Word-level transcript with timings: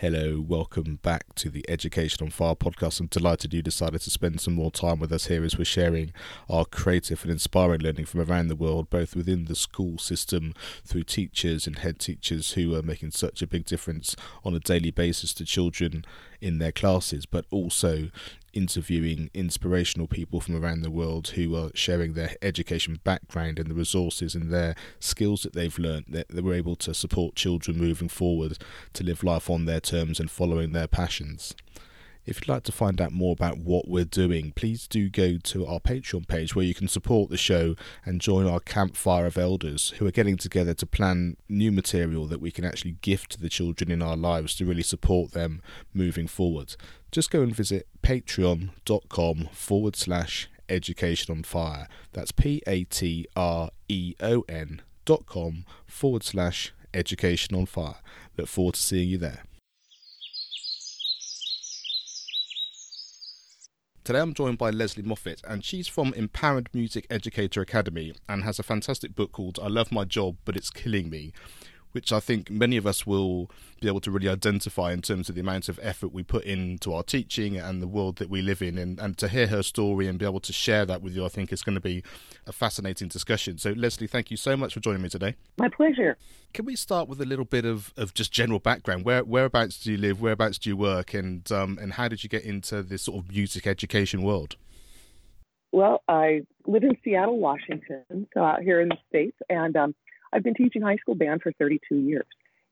Hello, 0.00 0.40
welcome 0.40 0.98
back 1.02 1.34
to 1.34 1.50
the 1.50 1.62
Education 1.68 2.24
on 2.24 2.30
Fire 2.30 2.54
podcast. 2.54 3.00
I'm 3.00 3.06
delighted 3.08 3.52
you 3.52 3.60
decided 3.60 4.00
to 4.00 4.08
spend 4.08 4.40
some 4.40 4.54
more 4.54 4.70
time 4.70 4.98
with 4.98 5.12
us 5.12 5.26
here 5.26 5.44
as 5.44 5.58
we're 5.58 5.66
sharing 5.66 6.14
our 6.48 6.64
creative 6.64 7.22
and 7.22 7.30
inspiring 7.30 7.82
learning 7.82 8.06
from 8.06 8.22
around 8.22 8.48
the 8.48 8.56
world, 8.56 8.88
both 8.88 9.14
within 9.14 9.44
the 9.44 9.54
school 9.54 9.98
system 9.98 10.54
through 10.86 11.02
teachers 11.02 11.66
and 11.66 11.80
head 11.80 11.98
teachers 11.98 12.52
who 12.52 12.74
are 12.74 12.82
making 12.82 13.10
such 13.10 13.42
a 13.42 13.46
big 13.46 13.66
difference 13.66 14.16
on 14.42 14.54
a 14.54 14.58
daily 14.58 14.90
basis 14.90 15.34
to 15.34 15.44
children 15.44 16.06
in 16.40 16.58
their 16.58 16.72
classes, 16.72 17.26
but 17.26 17.44
also 17.50 18.10
interviewing 18.52 19.30
inspirational 19.32 20.06
people 20.06 20.40
from 20.40 20.56
around 20.56 20.82
the 20.82 20.90
world 20.90 21.28
who 21.28 21.54
are 21.56 21.70
sharing 21.74 22.14
their 22.14 22.34
education 22.42 23.00
background 23.04 23.58
and 23.58 23.70
the 23.70 23.74
resources 23.74 24.34
and 24.34 24.52
their 24.52 24.74
skills 24.98 25.42
that 25.42 25.52
they've 25.52 25.78
learned 25.78 26.06
that 26.08 26.28
they 26.28 26.40
were 26.40 26.54
able 26.54 26.76
to 26.76 26.92
support 26.92 27.34
children 27.34 27.78
moving 27.78 28.08
forward 28.08 28.58
to 28.92 29.04
live 29.04 29.22
life 29.22 29.48
on 29.48 29.66
their 29.66 29.80
terms 29.80 30.18
and 30.18 30.30
following 30.30 30.72
their 30.72 30.88
passions. 30.88 31.54
If 32.26 32.40
you'd 32.40 32.52
like 32.52 32.64
to 32.64 32.72
find 32.72 33.00
out 33.00 33.12
more 33.12 33.32
about 33.32 33.58
what 33.58 33.88
we're 33.88 34.04
doing, 34.04 34.52
please 34.54 34.86
do 34.86 35.08
go 35.08 35.38
to 35.38 35.66
our 35.66 35.80
Patreon 35.80 36.28
page 36.28 36.54
where 36.54 36.64
you 36.64 36.74
can 36.74 36.86
support 36.86 37.30
the 37.30 37.36
show 37.36 37.74
and 38.04 38.20
join 38.20 38.46
our 38.46 38.60
campfire 38.60 39.26
of 39.26 39.38
elders 39.38 39.90
who 39.98 40.06
are 40.06 40.12
getting 40.12 40.36
together 40.36 40.74
to 40.74 40.86
plan 40.86 41.36
new 41.48 41.72
material 41.72 42.26
that 42.26 42.40
we 42.40 42.50
can 42.50 42.64
actually 42.64 42.96
gift 43.00 43.30
to 43.32 43.40
the 43.40 43.48
children 43.48 43.90
in 43.90 44.02
our 44.02 44.16
lives 44.16 44.54
to 44.56 44.66
really 44.66 44.82
support 44.82 45.32
them 45.32 45.62
moving 45.94 46.26
forward. 46.26 46.76
Just 47.10 47.30
go 47.30 47.42
and 47.42 47.54
visit 47.54 47.88
patreon.com 48.02 49.48
forward 49.52 49.96
slash 49.96 50.48
education 50.68 51.34
on 51.34 51.42
fire. 51.42 51.88
That's 52.12 52.32
P 52.32 52.62
A 52.66 52.84
T 52.84 53.26
R 53.34 53.70
E 53.88 54.14
O 54.20 54.44
N 54.48 54.82
dot 55.04 55.26
com 55.26 55.64
forward 55.86 56.22
slash 56.22 56.72
education 56.94 57.56
on 57.56 57.66
fire. 57.66 57.96
Look 58.36 58.46
forward 58.46 58.74
to 58.74 58.80
seeing 58.80 59.08
you 59.08 59.18
there. 59.18 59.42
Today 64.02 64.20
I'm 64.20 64.32
joined 64.32 64.56
by 64.56 64.70
Leslie 64.70 65.02
Moffat, 65.02 65.42
and 65.46 65.62
she's 65.62 65.86
from 65.86 66.14
Empowered 66.14 66.70
Music 66.72 67.06
Educator 67.10 67.60
Academy 67.60 68.14
and 68.30 68.42
has 68.44 68.58
a 68.58 68.62
fantastic 68.62 69.14
book 69.14 69.30
called 69.30 69.58
I 69.62 69.68
Love 69.68 69.92
My 69.92 70.04
Job, 70.04 70.38
But 70.46 70.56
It's 70.56 70.70
Killing 70.70 71.10
Me, 71.10 71.34
which 71.92 72.12
I 72.12 72.20
think 72.20 72.50
many 72.50 72.76
of 72.76 72.86
us 72.86 73.06
will 73.06 73.50
be 73.80 73.88
able 73.88 74.00
to 74.00 74.10
really 74.10 74.28
identify 74.28 74.92
in 74.92 75.02
terms 75.02 75.28
of 75.28 75.34
the 75.34 75.40
amount 75.40 75.68
of 75.68 75.78
effort 75.82 76.12
we 76.12 76.22
put 76.22 76.44
into 76.44 76.92
our 76.92 77.02
teaching 77.02 77.56
and 77.56 77.82
the 77.82 77.88
world 77.88 78.16
that 78.16 78.28
we 78.28 78.42
live 78.42 78.62
in. 78.62 78.78
And, 78.78 78.98
and 78.98 79.16
to 79.18 79.28
hear 79.28 79.46
her 79.48 79.62
story 79.62 80.06
and 80.06 80.18
be 80.18 80.24
able 80.24 80.40
to 80.40 80.52
share 80.52 80.86
that 80.86 81.02
with 81.02 81.14
you, 81.14 81.24
I 81.24 81.28
think 81.28 81.52
is 81.52 81.62
going 81.62 81.74
to 81.74 81.80
be 81.80 82.02
a 82.46 82.52
fascinating 82.52 83.08
discussion. 83.08 83.58
So, 83.58 83.72
Leslie, 83.72 84.06
thank 84.06 84.30
you 84.30 84.36
so 84.36 84.56
much 84.56 84.74
for 84.74 84.80
joining 84.80 85.02
me 85.02 85.08
today. 85.08 85.36
My 85.58 85.68
pleasure. 85.68 86.16
Can 86.52 86.64
we 86.64 86.76
start 86.76 87.08
with 87.08 87.20
a 87.20 87.26
little 87.26 87.44
bit 87.44 87.64
of, 87.64 87.92
of 87.96 88.14
just 88.14 88.32
general 88.32 88.58
background? 88.58 89.04
Where 89.04 89.22
whereabouts 89.24 89.80
do 89.80 89.92
you 89.92 89.98
live? 89.98 90.20
Whereabouts 90.20 90.58
do 90.58 90.70
you 90.70 90.76
work? 90.76 91.14
And 91.14 91.50
um, 91.52 91.78
and 91.80 91.92
how 91.94 92.08
did 92.08 92.24
you 92.24 92.28
get 92.28 92.42
into 92.42 92.82
this 92.82 93.02
sort 93.02 93.24
of 93.24 93.30
music 93.30 93.66
education 93.66 94.22
world? 94.22 94.56
Well, 95.72 96.02
I 96.08 96.40
live 96.66 96.82
in 96.82 96.96
Seattle, 97.04 97.38
Washington, 97.38 98.26
so 98.34 98.40
out 98.40 98.62
here 98.62 98.80
in 98.80 98.88
the 98.88 98.98
states, 99.08 99.36
and 99.48 99.76
um, 99.76 99.94
I've 100.32 100.42
been 100.42 100.54
teaching 100.54 100.82
high 100.82 100.96
school 100.96 101.14
band 101.14 101.42
for 101.42 101.52
32 101.52 101.96
years. 101.96 102.26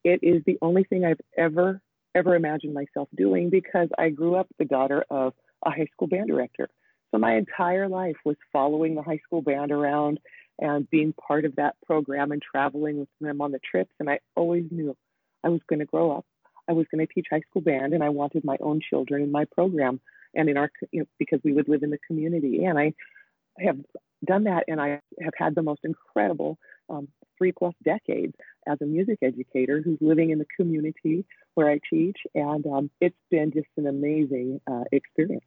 It 0.05 0.21
is 0.23 0.43
the 0.47 0.59
only 0.63 0.85
thing 0.85 1.05
I've 1.05 1.21
ever, 1.37 1.81
ever 2.15 2.35
imagined 2.35 2.75
myself 2.75 3.09
doing 3.17 3.51
because 3.51 3.89
I 3.99 4.11
grew 4.11 4.37
up 4.37 4.49
the 4.59 4.65
daughter 4.65 5.05
of 5.11 5.35
a 5.65 5.71
high 5.71 5.89
school 5.93 6.07
band 6.07 6.29
director. 6.29 6.69
So 7.11 7.19
my 7.19 7.37
entire 7.37 7.89
life 7.89 8.17
was 8.25 8.37
following 8.53 8.95
the 8.95 9.03
high 9.03 9.21
school 9.25 9.43
band 9.43 9.73
around 9.73 10.21
and 10.59 10.89
being 10.91 11.15
part 11.15 11.45
of 11.45 11.57
that 11.57 11.77
program 11.87 12.33
and 12.33 12.43
traveling 12.43 13.01
with 13.01 13.09
them 13.21 13.41
on 13.41 13.53
the 13.53 13.61
trips. 13.71 13.93
And 13.99 14.11
I 14.11 14.21
always 14.37 14.65
knew 14.71 14.97
I 15.43 15.49
was 15.49 15.61
going 15.69 15.79
to 15.79 15.87
grow 15.87 16.13
up. 16.13 16.27
I 16.69 16.73
was 16.73 16.87
going 16.93 17.07
to 17.07 17.13
teach 17.13 17.27
high 17.31 17.43
school 17.49 17.63
band 17.63 17.95
and 17.95 18.05
I 18.05 18.11
wanted 18.11 18.45
my 18.45 18.57
own 18.61 18.81
children 18.89 19.23
in 19.23 19.33
my 19.33 19.47
program 19.47 20.01
and 20.35 20.49
in 20.49 20.57
our, 20.57 20.71
you 20.93 21.01
know, 21.01 21.07
because 21.19 21.41
we 21.43 21.53
would 21.53 21.69
live 21.69 21.83
in 21.83 21.91
the 21.91 21.99
community. 22.07 22.65
And 22.65 22.79
I 22.79 22.93
have 23.59 23.79
done 24.25 24.45
that 24.45 24.65
and 24.69 24.81
I 24.81 25.01
have 25.23 25.33
had 25.37 25.55
the 25.55 25.63
most 25.63 25.81
incredible 25.85 26.59
um, 26.91 27.09
three 27.39 27.53
plus 27.53 27.75
decades 27.85 28.35
as 28.67 28.79
a 28.83 28.85
music 28.85 29.19
educator 29.23 29.81
who's 29.83 29.99
living 30.01 30.31
in 30.31 30.39
the 30.39 30.47
community 30.57 31.25
where 31.55 31.71
I 31.71 31.81
teach, 31.89 32.19
and 32.35 32.67
um, 32.67 32.91
it's 33.01 33.17
been 33.31 33.53
just 33.53 33.69
an 33.77 33.87
amazing 33.87 34.61
uh, 34.71 34.85
experience. 34.93 35.45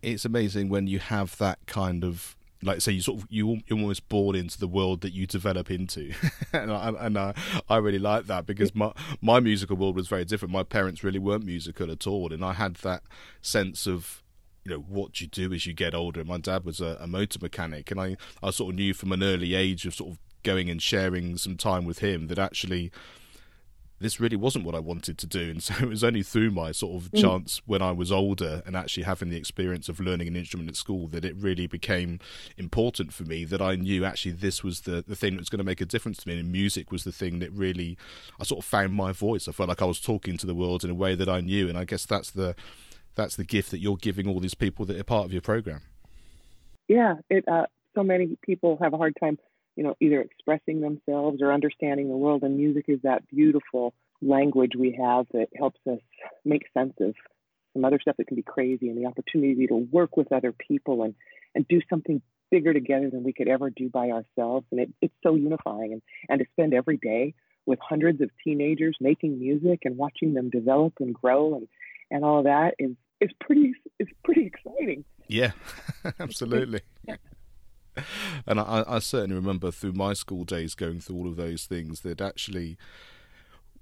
It's 0.00 0.24
amazing 0.24 0.68
when 0.68 0.86
you 0.86 1.00
have 1.00 1.36
that 1.38 1.58
kind 1.66 2.04
of 2.04 2.36
like 2.62 2.80
say 2.80 2.92
you 2.92 3.00
sort 3.00 3.20
of 3.20 3.26
you 3.30 3.60
you're 3.66 3.78
almost 3.78 4.08
born 4.08 4.34
into 4.34 4.58
the 4.58 4.66
world 4.66 5.00
that 5.02 5.12
you 5.12 5.26
develop 5.26 5.70
into. 5.70 6.12
And, 6.50 6.72
I, 6.72 6.88
and 6.98 7.18
I, 7.18 7.34
I 7.68 7.76
really 7.76 7.98
like 7.98 8.26
that 8.26 8.46
because 8.46 8.74
my 8.74 8.92
my 9.20 9.38
musical 9.38 9.76
world 9.76 9.96
was 9.96 10.08
very 10.08 10.24
different. 10.24 10.50
My 10.50 10.62
parents 10.62 11.04
really 11.04 11.18
weren't 11.18 11.44
musical 11.44 11.90
at 11.90 12.06
all. 12.06 12.32
And 12.32 12.42
I 12.42 12.54
had 12.54 12.76
that 12.76 13.02
sense 13.42 13.86
of 13.86 14.22
you 14.64 14.72
know 14.72 14.78
what 14.78 15.20
you 15.20 15.26
do 15.26 15.52
as 15.52 15.66
you 15.66 15.74
get 15.74 15.94
older. 15.94 16.24
My 16.24 16.38
dad 16.38 16.64
was 16.64 16.80
a, 16.80 16.96
a 17.00 17.06
motor 17.06 17.38
mechanic. 17.40 17.90
And 17.90 18.00
I 18.00 18.16
I 18.42 18.50
sort 18.50 18.72
of 18.72 18.76
knew 18.76 18.94
from 18.94 19.12
an 19.12 19.22
early 19.22 19.54
age 19.54 19.84
of 19.84 19.94
sort 19.94 20.12
of 20.12 20.18
going 20.42 20.70
and 20.70 20.80
sharing 20.82 21.36
some 21.36 21.56
time 21.56 21.84
with 21.84 21.98
him 21.98 22.28
that 22.28 22.38
actually 22.38 22.90
this 24.00 24.20
really 24.20 24.36
wasn't 24.36 24.64
what 24.64 24.74
I 24.74 24.78
wanted 24.78 25.18
to 25.18 25.26
do. 25.26 25.50
And 25.50 25.62
so 25.62 25.74
it 25.80 25.88
was 25.88 26.04
only 26.04 26.22
through 26.22 26.50
my 26.50 26.72
sort 26.72 27.02
of 27.02 27.10
mm. 27.10 27.20
chance 27.20 27.60
when 27.66 27.82
I 27.82 27.92
was 27.92 28.12
older 28.12 28.62
and 28.66 28.76
actually 28.76 29.02
having 29.04 29.30
the 29.30 29.36
experience 29.36 29.88
of 29.88 30.00
learning 30.00 30.28
an 30.28 30.36
instrument 30.36 30.68
at 30.68 30.76
school 30.76 31.08
that 31.08 31.24
it 31.24 31.36
really 31.36 31.66
became 31.66 32.20
important 32.56 33.12
for 33.12 33.24
me 33.24 33.44
that 33.44 33.60
I 33.60 33.76
knew 33.76 34.04
actually 34.04 34.32
this 34.32 34.62
was 34.62 34.82
the, 34.82 35.04
the 35.06 35.16
thing 35.16 35.34
that 35.34 35.40
was 35.40 35.48
going 35.48 35.58
to 35.58 35.64
make 35.64 35.80
a 35.80 35.86
difference 35.86 36.18
to 36.18 36.28
me. 36.28 36.38
And 36.38 36.52
music 36.52 36.92
was 36.92 37.04
the 37.04 37.12
thing 37.12 37.38
that 37.40 37.52
really, 37.52 37.96
I 38.40 38.44
sort 38.44 38.60
of 38.60 38.64
found 38.64 38.94
my 38.94 39.12
voice. 39.12 39.48
I 39.48 39.52
felt 39.52 39.68
like 39.68 39.82
I 39.82 39.86
was 39.86 40.00
talking 40.00 40.36
to 40.38 40.46
the 40.46 40.54
world 40.54 40.84
in 40.84 40.90
a 40.90 40.94
way 40.94 41.14
that 41.14 41.28
I 41.28 41.40
knew. 41.40 41.68
And 41.68 41.76
I 41.76 41.84
guess 41.84 42.06
that's 42.06 42.30
the, 42.30 42.54
that's 43.14 43.36
the 43.36 43.44
gift 43.44 43.70
that 43.72 43.78
you're 43.78 43.96
giving 43.96 44.28
all 44.28 44.40
these 44.40 44.54
people 44.54 44.84
that 44.86 44.98
are 44.98 45.04
part 45.04 45.24
of 45.24 45.32
your 45.32 45.42
program. 45.42 45.82
Yeah. 46.86 47.16
It, 47.28 47.46
uh, 47.48 47.66
so 47.94 48.04
many 48.04 48.38
people 48.42 48.78
have 48.80 48.94
a 48.94 48.96
hard 48.96 49.16
time 49.18 49.38
you 49.78 49.84
know, 49.84 49.96
either 50.00 50.20
expressing 50.20 50.80
themselves 50.80 51.40
or 51.40 51.52
understanding 51.52 52.08
the 52.08 52.16
world. 52.16 52.42
And 52.42 52.56
music 52.56 52.86
is 52.88 52.98
that 53.04 53.28
beautiful 53.28 53.94
language 54.20 54.72
we 54.76 54.98
have 55.00 55.26
that 55.32 55.46
helps 55.56 55.78
us 55.88 56.00
make 56.44 56.64
sense 56.74 56.94
of 57.00 57.14
some 57.74 57.84
other 57.84 58.00
stuff 58.02 58.16
that 58.18 58.26
can 58.26 58.34
be 58.34 58.42
crazy 58.42 58.88
and 58.88 58.98
the 58.98 59.06
opportunity 59.06 59.68
to 59.68 59.76
work 59.76 60.16
with 60.16 60.32
other 60.32 60.50
people 60.50 61.04
and, 61.04 61.14
and 61.54 61.64
do 61.68 61.80
something 61.88 62.20
bigger 62.50 62.72
together 62.72 63.08
than 63.08 63.22
we 63.22 63.32
could 63.32 63.46
ever 63.46 63.70
do 63.70 63.88
by 63.88 64.10
ourselves. 64.10 64.66
And 64.72 64.80
it, 64.80 64.92
it's 65.00 65.14
so 65.22 65.36
unifying. 65.36 65.92
And, 65.92 66.02
and 66.28 66.40
to 66.40 66.46
spend 66.54 66.74
every 66.74 66.96
day 66.96 67.34
with 67.64 67.78
hundreds 67.80 68.20
of 68.20 68.30
teenagers 68.42 68.96
making 69.00 69.38
music 69.38 69.82
and 69.84 69.96
watching 69.96 70.34
them 70.34 70.50
develop 70.50 70.94
and 70.98 71.14
grow 71.14 71.54
and, 71.54 71.68
and 72.10 72.24
all 72.24 72.38
of 72.38 72.46
that 72.46 72.74
is, 72.80 72.96
is 73.20 73.30
pretty, 73.40 73.74
is 74.00 74.08
pretty 74.24 74.46
exciting. 74.46 75.04
Yeah, 75.28 75.52
absolutely. 76.18 76.80
and 78.46 78.60
I, 78.60 78.84
I 78.86 78.98
certainly 78.98 79.36
remember 79.36 79.70
through 79.70 79.92
my 79.92 80.12
school 80.12 80.44
days 80.44 80.74
going 80.74 81.00
through 81.00 81.16
all 81.16 81.28
of 81.28 81.36
those 81.36 81.66
things 81.66 82.00
that 82.00 82.20
actually 82.20 82.78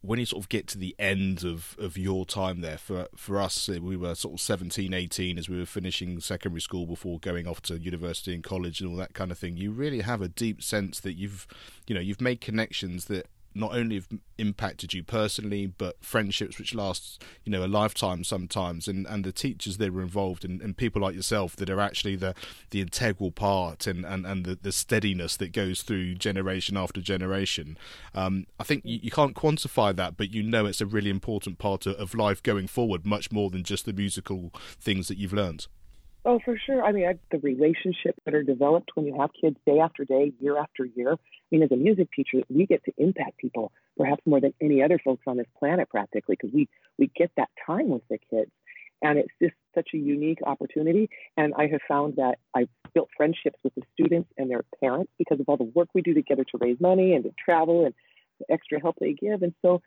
when 0.06 0.21
you 0.21 0.27
sort 0.27 0.44
of 0.44 0.49
get 0.49 0.66
to 0.69 0.78
the 0.78 0.94
end 0.99 1.44
of, 1.44 1.77
of 1.78 1.99
your 1.99 2.25
time 2.25 2.60
there, 2.60 2.78
for 2.78 3.09
for 3.16 3.41
us, 3.41 3.69
uh, 3.69 3.78
we 3.81 3.97
were 3.97 4.15
sort 4.15 4.34
of 4.34 4.41
17, 4.41 4.94
18 4.94 5.38
as 5.38 5.49
we 5.49 5.59
were 5.59 5.66
finishing 5.66 6.20
secondary 6.20 6.61
school 6.61 6.87
before 6.87 7.19
going 7.19 7.46
off 7.46 7.61
to 7.62 7.79
university 7.79 8.35
and 8.35 8.44
college 8.44 8.81
and 8.81 8.91
all 8.91 8.96
that 8.96 9.14
kind 9.14 9.31
of 9.31 9.38
thing. 9.38 9.56
You 9.56 9.73
really 9.73 10.00
have 10.00 10.23
a 10.23 10.29
deep 10.29 10.62
sense 10.62 11.00
that 11.00 11.14
you've, 11.14 11.46
you 11.87 11.94
know, 11.94 12.00
you've 12.00 12.20
made 12.20 12.41
connections 12.41 13.06
that 13.06 13.26
not 13.56 13.75
only 13.75 13.97
have 13.97 14.08
impacted 14.38 14.93
you 14.93 15.03
personally, 15.03 15.67
but 15.67 15.97
friendships 16.05 16.58
which 16.58 16.75
last, 16.75 17.23
you 17.44 17.50
know, 17.50 17.64
a 17.64 17.67
lifetime 17.67 18.23
sometimes, 18.23 18.87
and, 18.87 19.06
and 19.06 19.25
the 19.25 19.32
teachers 19.32 19.79
that 19.79 19.93
were 19.93 20.03
involved, 20.03 20.44
and, 20.44 20.61
and 20.61 20.76
people 20.76 21.03
like 21.03 21.14
yourself 21.14 21.56
that 21.56 21.70
are 21.70 21.81
actually 21.81 22.17
the, 22.17 22.35
the 22.70 22.81
integral 22.81 23.31
part 23.31 23.87
and, 23.87 24.05
and, 24.05 24.26
and 24.26 24.44
the, 24.44 24.58
the 24.61 24.73
steadiness 24.73 25.37
that 25.37 25.53
goes 25.53 25.82
through 25.82 26.14
generation 26.14 26.76
after 26.76 27.00
generation. 27.00 27.79
Um, 28.14 28.47
I 28.61 28.64
think 28.64 28.82
you, 28.85 29.00
you, 29.03 29.11
can't 29.11 29.35
quantify 29.35 29.97
that, 29.97 30.17
but 30.17 30.32
you 30.32 30.43
know 30.43 30.67
it's 30.67 30.81
a 30.81 30.87
really 30.87 31.11
important 31.11 31.58
part 31.58 31.87
of, 31.87 31.94
of 31.97 32.14
life 32.14 32.43
going 32.43 32.67
forward, 32.67 33.06
much 33.06 33.32
more 33.32 33.50
than 33.50 33.64
just 33.64 33.87
the 33.87 33.93
musical 33.93 34.53
things 34.81 35.08
that 35.08 35.19
you've 35.19 35.32
learned. 35.32 35.67
Oh, 36.28 36.40
for 36.44 36.58
sure. 36.58 36.84
I 36.84 36.90
mean, 36.90 37.06
I, 37.06 37.14
the 37.31 37.38
relationships 37.38 38.19
that 38.25 38.34
are 38.34 38.43
developed 38.43 38.90
when 38.94 39.06
you 39.06 39.17
have 39.20 39.31
kids 39.40 39.56
day 39.64 39.78
after 39.78 40.05
day, 40.05 40.32
year 40.40 40.58
after 40.58 40.84
year. 40.84 41.12
I 41.12 41.17
mean, 41.52 41.62
as 41.62 41.70
a 41.70 41.76
music 41.76 42.08
teacher, 42.14 42.44
we 42.50 42.67
get 42.67 42.82
to 42.87 42.93
impact 42.99 43.38
people 43.38 43.70
perhaps 43.96 44.23
more 44.26 44.40
than 44.40 44.52
any 44.61 44.82
other 44.82 44.99
folks 45.02 45.23
on 45.28 45.37
this 45.37 45.46
planet, 45.56 45.88
practically, 45.88 46.37
because 46.38 46.52
we 46.52 46.69
we 46.99 47.12
get 47.17 47.31
that 47.37 47.49
time 47.64 47.88
with 47.90 48.02
the 48.11 48.19
kids, 48.28 48.50
And 49.02 49.20
it's 49.20 49.32
just 49.40 49.55
such 49.73 49.90
a 49.94 49.99
unique 49.99 50.40
opportunity. 50.44 51.08
And 51.37 51.55
I 51.56 51.69
have 51.69 51.81
found 51.87 52.17
that 52.17 52.38
I've 52.52 52.70
built 52.93 53.08
friendships 53.17 53.61
with 53.62 53.76
the 53.76 53.82
students 53.94 54.29
and 54.37 54.50
their 54.50 54.64
parents 54.81 55.12
because 55.19 55.38
of 55.38 55.49
all 55.49 55.56
the 55.56 55.70
work 55.76 55.90
we 55.94 56.02
do 56.02 56.12
together 56.12 56.43
to 56.43 56.58
raise 56.58 56.81
money 56.81 57.14
and 57.14 57.22
to 57.22 57.31
travel 57.38 57.84
and 57.84 57.94
the 58.40 58.52
extra 58.52 58.81
help 58.81 58.96
they 59.00 59.12
give. 59.12 59.43
And 59.43 59.55
so 59.62 59.81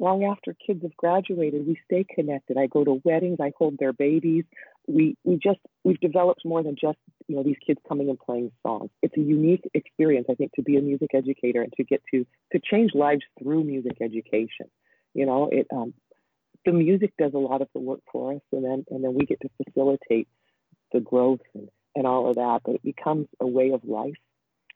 long 0.00 0.24
after 0.24 0.56
kids 0.66 0.82
have 0.82 0.96
graduated, 0.96 1.66
we 1.66 1.78
stay 1.84 2.04
connected. 2.12 2.56
I 2.56 2.66
go 2.66 2.82
to 2.82 3.00
weddings, 3.04 3.38
I 3.40 3.52
hold 3.56 3.78
their 3.78 3.92
babies. 3.92 4.44
We 4.86 5.16
we 5.24 5.36
just 5.36 5.60
we've 5.82 6.00
developed 6.00 6.44
more 6.44 6.62
than 6.62 6.76
just 6.78 6.98
you 7.26 7.36
know 7.36 7.42
these 7.42 7.56
kids 7.66 7.80
coming 7.88 8.10
and 8.10 8.18
playing 8.18 8.52
songs. 8.62 8.90
It's 9.02 9.16
a 9.16 9.20
unique 9.20 9.68
experience, 9.72 10.26
I 10.30 10.34
think, 10.34 10.52
to 10.54 10.62
be 10.62 10.76
a 10.76 10.82
music 10.82 11.10
educator 11.14 11.62
and 11.62 11.72
to 11.74 11.84
get 11.84 12.02
to 12.12 12.26
to 12.52 12.60
change 12.60 12.92
lives 12.94 13.22
through 13.38 13.64
music 13.64 13.98
education. 14.00 14.66
You 15.14 15.26
know, 15.26 15.48
it 15.50 15.66
um, 15.72 15.94
the 16.64 16.72
music 16.72 17.12
does 17.18 17.32
a 17.34 17.38
lot 17.38 17.62
of 17.62 17.68
the 17.74 17.80
work 17.80 18.00
for 18.10 18.34
us, 18.34 18.42
and 18.52 18.64
then 18.64 18.84
and 18.90 19.02
then 19.02 19.14
we 19.14 19.26
get 19.26 19.40
to 19.40 19.50
facilitate 19.64 20.28
the 20.92 21.00
growth 21.00 21.40
and, 21.54 21.68
and 21.94 22.06
all 22.06 22.28
of 22.28 22.36
that. 22.36 22.60
But 22.64 22.76
it 22.76 22.82
becomes 22.82 23.26
a 23.40 23.46
way 23.46 23.70
of 23.70 23.84
life, 23.84 24.16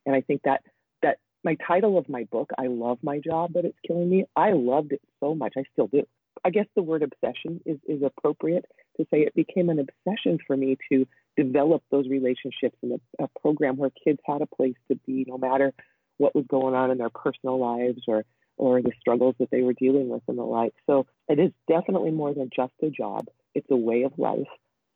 and 0.07 0.15
I 0.15 0.23
think 0.23 0.43
that 0.45 0.63
that 1.03 1.19
my 1.45 1.57
title 1.67 1.99
of 1.99 2.09
my 2.09 2.25
book, 2.25 2.51
I 2.59 2.67
love 2.67 2.99
my 3.03 3.19
job, 3.19 3.53
but 3.53 3.65
it's 3.65 3.79
killing 3.87 4.09
me. 4.09 4.25
I 4.35 4.53
loved 4.53 4.93
it 4.93 5.03
so 5.21 5.35
much. 5.35 5.55
I 5.57 5.65
still 5.73 5.89
do. 5.89 6.05
I 6.45 6.51
guess 6.51 6.67
the 6.75 6.83
word 6.83 7.03
obsession 7.03 7.61
is, 7.67 7.79
is 7.89 8.03
appropriate 8.03 8.65
to 8.99 9.07
say 9.11 9.21
it 9.21 9.35
became 9.35 9.71
an 9.71 9.79
obsession 9.79 10.39
for 10.47 10.57
me 10.57 10.77
to 10.93 11.07
develop 11.37 11.83
those 11.91 12.09
relationships 12.09 12.77
in 12.83 12.93
a, 12.93 13.25
a 13.25 13.29
program 13.41 13.77
where 13.77 13.91
kids 14.05 14.19
had 14.25 14.43
a 14.43 14.47
place 14.47 14.77
to 14.89 14.97
be 15.07 15.25
no 15.27 15.39
matter 15.39 15.73
what 16.19 16.35
was 16.35 16.45
going 16.49 16.75
on 16.75 16.91
in 16.91 16.99
their 16.99 17.11
personal 17.11 17.59
lives 17.59 18.03
or 18.07 18.25
or 18.57 18.83
the 18.83 18.91
struggles 19.01 19.37
that 19.39 19.51
they 19.53 19.63
were 19.63 19.73
dealing 19.73 20.09
with 20.09 20.23
and 20.27 20.37
the 20.37 20.43
like. 20.43 20.75
So 20.87 21.07
it 21.29 21.39
is 21.39 21.53
definitely 21.69 22.11
more 22.11 22.35
than 22.35 22.51
just 22.55 22.73
a 22.83 22.91
job. 22.91 23.29
It's 23.55 23.71
a 23.71 23.77
way 23.77 24.03
of 24.03 24.19
life 24.19 24.49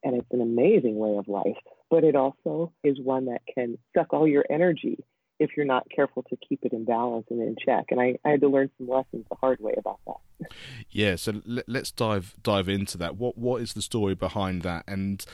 and 0.02 0.16
it's 0.16 0.32
an 0.32 0.40
amazing 0.40 0.96
way 0.96 1.16
of 1.16 1.28
life, 1.28 1.56
but 1.88 2.02
it 2.02 2.16
also 2.16 2.72
is 2.82 2.98
one 3.00 3.26
that 3.26 3.42
can 3.54 3.78
suck 3.96 4.12
all 4.12 4.26
your 4.26 4.44
energy 4.50 5.04
if 5.42 5.50
you're 5.56 5.66
not 5.66 5.86
careful 5.94 6.22
to 6.24 6.36
keep 6.48 6.60
it 6.62 6.72
in 6.72 6.84
balance 6.84 7.26
and 7.30 7.40
in 7.40 7.56
check. 7.64 7.86
And 7.90 8.00
I, 8.00 8.18
I 8.24 8.30
had 8.30 8.40
to 8.40 8.48
learn 8.48 8.70
some 8.78 8.88
lessons 8.88 9.26
the 9.28 9.36
hard 9.36 9.60
way 9.60 9.74
about 9.76 9.98
that. 10.06 10.16
Yeah, 10.90 11.16
so 11.16 11.40
let, 11.46 11.68
us 11.68 11.90
dive 11.92 12.34
dive 12.42 12.68
into 12.68 12.98
that. 12.98 13.16
What 13.16 13.38
what 13.38 13.62
is 13.62 13.74
the 13.74 13.80
story 13.80 14.14
behind 14.14 14.62
that? 14.62 14.84
And 14.88 15.24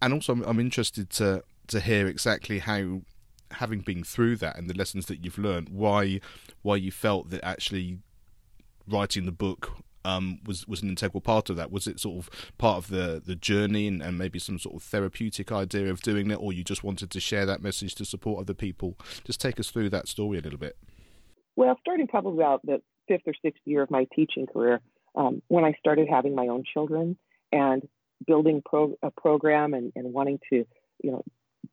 and 0.00 0.14
also 0.14 0.32
I'm, 0.32 0.42
I'm 0.42 0.58
interested 0.58 1.10
to 1.10 1.44
to 1.68 1.80
hear 1.80 2.06
exactly 2.06 2.60
how 2.60 3.02
having 3.52 3.80
been 3.80 4.02
through 4.02 4.36
that 4.36 4.56
and 4.56 4.68
the 4.68 4.74
lessons 4.74 5.06
that 5.06 5.22
you've 5.22 5.38
learned, 5.38 5.68
why 5.68 6.20
why 6.62 6.76
you 6.76 6.90
felt 6.90 7.30
that 7.30 7.44
actually 7.44 7.98
writing 8.88 9.26
the 9.26 9.32
book 9.32 9.76
um, 10.06 10.38
was 10.44 10.66
was 10.68 10.82
an 10.82 10.88
integral 10.88 11.20
part 11.20 11.50
of 11.50 11.56
that? 11.56 11.70
Was 11.70 11.86
it 11.86 12.00
sort 12.00 12.18
of 12.18 12.52
part 12.58 12.78
of 12.78 12.88
the 12.88 13.20
the 13.24 13.34
journey 13.34 13.88
and, 13.88 14.02
and 14.02 14.16
maybe 14.16 14.38
some 14.38 14.58
sort 14.58 14.76
of 14.76 14.82
therapeutic 14.82 15.50
idea 15.50 15.90
of 15.90 16.00
doing 16.00 16.30
it, 16.30 16.36
or 16.36 16.52
you 16.52 16.62
just 16.64 16.84
wanted 16.84 17.10
to 17.10 17.20
share 17.20 17.46
that 17.46 17.62
message 17.62 17.94
to 17.96 18.04
support 18.04 18.40
other 18.40 18.54
people? 18.54 18.96
Just 19.24 19.40
take 19.40 19.58
us 19.58 19.70
through 19.70 19.90
that 19.90 20.08
story 20.08 20.38
a 20.38 20.42
little 20.42 20.58
bit. 20.58 20.76
Well, 21.56 21.76
starting 21.80 22.06
probably 22.06 22.44
about 22.44 22.64
the 22.64 22.82
fifth 23.08 23.22
or 23.26 23.34
sixth 23.42 23.62
year 23.64 23.82
of 23.82 23.90
my 23.90 24.06
teaching 24.14 24.46
career, 24.46 24.80
um, 25.14 25.42
when 25.48 25.64
I 25.64 25.72
started 25.78 26.06
having 26.08 26.34
my 26.34 26.48
own 26.48 26.64
children 26.72 27.16
and 27.50 27.82
building 28.26 28.62
pro- 28.64 28.98
a 29.02 29.10
program 29.10 29.74
and, 29.74 29.92
and 29.96 30.12
wanting 30.12 30.38
to, 30.50 30.64
you 31.02 31.12
know, 31.12 31.22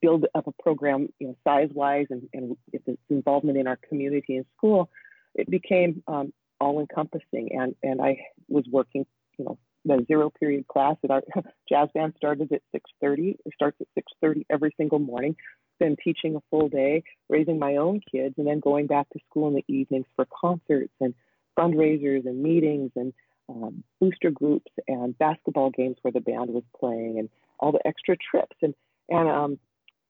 build 0.01 0.25
up 0.35 0.47
a 0.47 0.63
program, 0.63 1.09
you 1.19 1.27
know, 1.27 1.35
size 1.43 1.69
wise 1.73 2.07
and, 2.09 2.29
and 2.33 2.57
its 2.71 2.85
involvement 3.09 3.57
in 3.57 3.67
our 3.67 3.77
community 3.89 4.37
and 4.37 4.45
school, 4.57 4.89
it 5.35 5.49
became 5.49 6.03
um, 6.07 6.33
all 6.59 6.79
encompassing. 6.79 7.49
And, 7.51 7.75
and 7.83 8.01
I 8.01 8.17
was 8.47 8.65
working, 8.69 9.05
you 9.37 9.45
know, 9.45 9.57
the 9.85 10.03
zero 10.07 10.29
period 10.29 10.67
class 10.67 10.95
at 11.03 11.11
our 11.11 11.21
jazz 11.69 11.89
band 11.93 12.13
started 12.17 12.51
at 12.51 12.61
6.30. 12.75 13.35
It 13.45 13.53
starts 13.53 13.77
at 13.81 14.03
6.30 14.23 14.45
every 14.49 14.73
single 14.77 14.99
morning. 14.99 15.35
Then 15.79 15.95
teaching 16.01 16.35
a 16.35 16.39
full 16.49 16.69
day, 16.69 17.03
raising 17.29 17.59
my 17.59 17.77
own 17.77 17.99
kids, 18.11 18.35
and 18.37 18.47
then 18.47 18.59
going 18.59 18.87
back 18.87 19.09
to 19.09 19.19
school 19.29 19.47
in 19.47 19.55
the 19.55 19.65
evenings 19.67 20.05
for 20.15 20.25
concerts 20.39 20.93
and 21.01 21.13
fundraisers 21.57 22.25
and 22.25 22.41
meetings 22.41 22.91
and 22.95 23.13
um, 23.49 23.83
booster 23.99 24.31
groups 24.31 24.71
and 24.87 25.17
basketball 25.17 25.71
games 25.71 25.97
where 26.01 26.11
the 26.11 26.21
band 26.21 26.51
was 26.51 26.63
playing 26.79 27.19
and 27.19 27.29
all 27.59 27.71
the 27.71 27.85
extra 27.85 28.15
trips. 28.15 28.55
And, 28.61 28.73
and 29.09 29.27
um, 29.27 29.59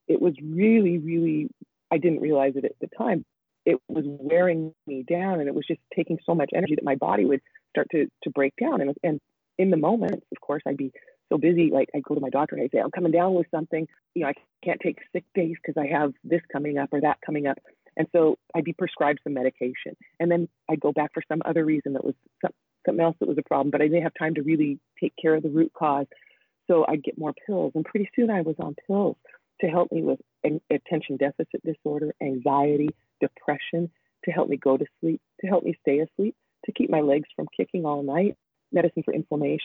it 0.07 0.21
was 0.21 0.33
really, 0.43 0.97
really, 0.97 1.49
I 1.91 1.97
didn't 1.97 2.21
realize 2.21 2.53
it 2.55 2.65
at 2.65 2.79
the 2.79 2.87
time, 2.95 3.25
it 3.65 3.77
was 3.87 4.05
wearing 4.05 4.73
me 4.87 5.03
down 5.03 5.39
and 5.39 5.47
it 5.47 5.55
was 5.55 5.65
just 5.67 5.79
taking 5.95 6.19
so 6.25 6.35
much 6.35 6.49
energy 6.53 6.75
that 6.75 6.83
my 6.83 6.95
body 6.95 7.25
would 7.25 7.41
start 7.69 7.87
to 7.91 8.07
to 8.23 8.29
break 8.29 8.53
down. 8.59 8.81
And 8.81 8.95
and 9.03 9.19
in 9.57 9.69
the 9.69 9.77
moment 9.77 10.23
of 10.31 10.41
course 10.41 10.63
i'd 10.67 10.77
be 10.77 10.91
so 11.31 11.37
busy 11.37 11.69
like 11.71 11.89
I'd 11.95 12.03
go 12.03 12.15
to 12.15 12.21
my 12.21 12.29
doctor 12.29 12.55
and 12.55 12.63
i 12.63 12.69
say 12.71 12.81
i'm 12.81 12.91
coming 12.91 13.11
down 13.11 13.33
with 13.33 13.47
something. 13.51 13.87
You 14.15 14.23
know 14.23 14.29
i 14.29 14.33
can't 14.63 14.79
take 14.81 14.97
sick 15.13 15.23
days 15.33 15.55
because 15.61 15.81
i 15.81 15.87
have 15.87 16.13
this 16.23 16.41
coming 16.51 16.77
up 16.77 16.89
or 16.91 17.01
that 17.01 17.19
coming 17.25 17.47
up. 17.47 17.57
And 17.95 18.07
so 18.11 18.37
i'd 18.55 18.63
be 18.63 18.73
prescribed 18.73 19.19
some 19.23 19.33
medication. 19.33 19.95
And 20.19 20.29
then 20.29 20.49
i'd 20.69 20.79
go 20.79 20.91
back 20.91 21.13
for 21.13 21.23
some 21.27 21.41
other 21.45 21.63
reason 21.63 21.93
that 21.93 22.03
was 22.03 22.15
some, 22.41 22.51
something 22.85 23.03
else 23.03 23.15
that 23.19 23.29
was 23.29 23.37
a 23.37 23.47
problem 23.47 23.71
but 23.71 23.81
i 23.81 23.87
didn't 23.87 24.03
have 24.03 24.13
time 24.17 24.35
to 24.35 24.41
really 24.41 24.79
take 24.99 25.13
care 25.21 25.35
of 25.35 25.43
the 25.43 25.49
root 25.49 25.71
cause. 25.73 26.07
So 26.67 26.85
i'd 26.87 27.03
get 27.03 27.17
more 27.17 27.33
pills 27.47 27.71
and 27.75 27.85
pretty 27.85 28.09
soon 28.15 28.29
i 28.29 28.41
was 28.41 28.55
on 28.59 28.75
pills 28.87 29.17
to 29.61 29.67
help 29.67 29.91
me 29.91 30.01
with 30.01 30.19
attention 30.69 31.17
deficit 31.17 31.61
disorder 31.63 32.13
anxiety 32.21 32.89
depression, 33.27 33.89
to 34.25 34.31
help 34.31 34.49
me 34.49 34.57
go 34.57 34.77
to 34.77 34.85
sleep, 34.99 35.21
to 35.41 35.47
help 35.47 35.63
me 35.63 35.77
stay 35.81 35.99
asleep, 35.99 36.35
to 36.65 36.71
keep 36.71 36.89
my 36.89 37.01
legs 37.01 37.27
from 37.35 37.47
kicking 37.55 37.85
all 37.85 38.03
night, 38.03 38.37
medicine 38.71 39.03
for 39.03 39.13
inflammation, 39.13 39.59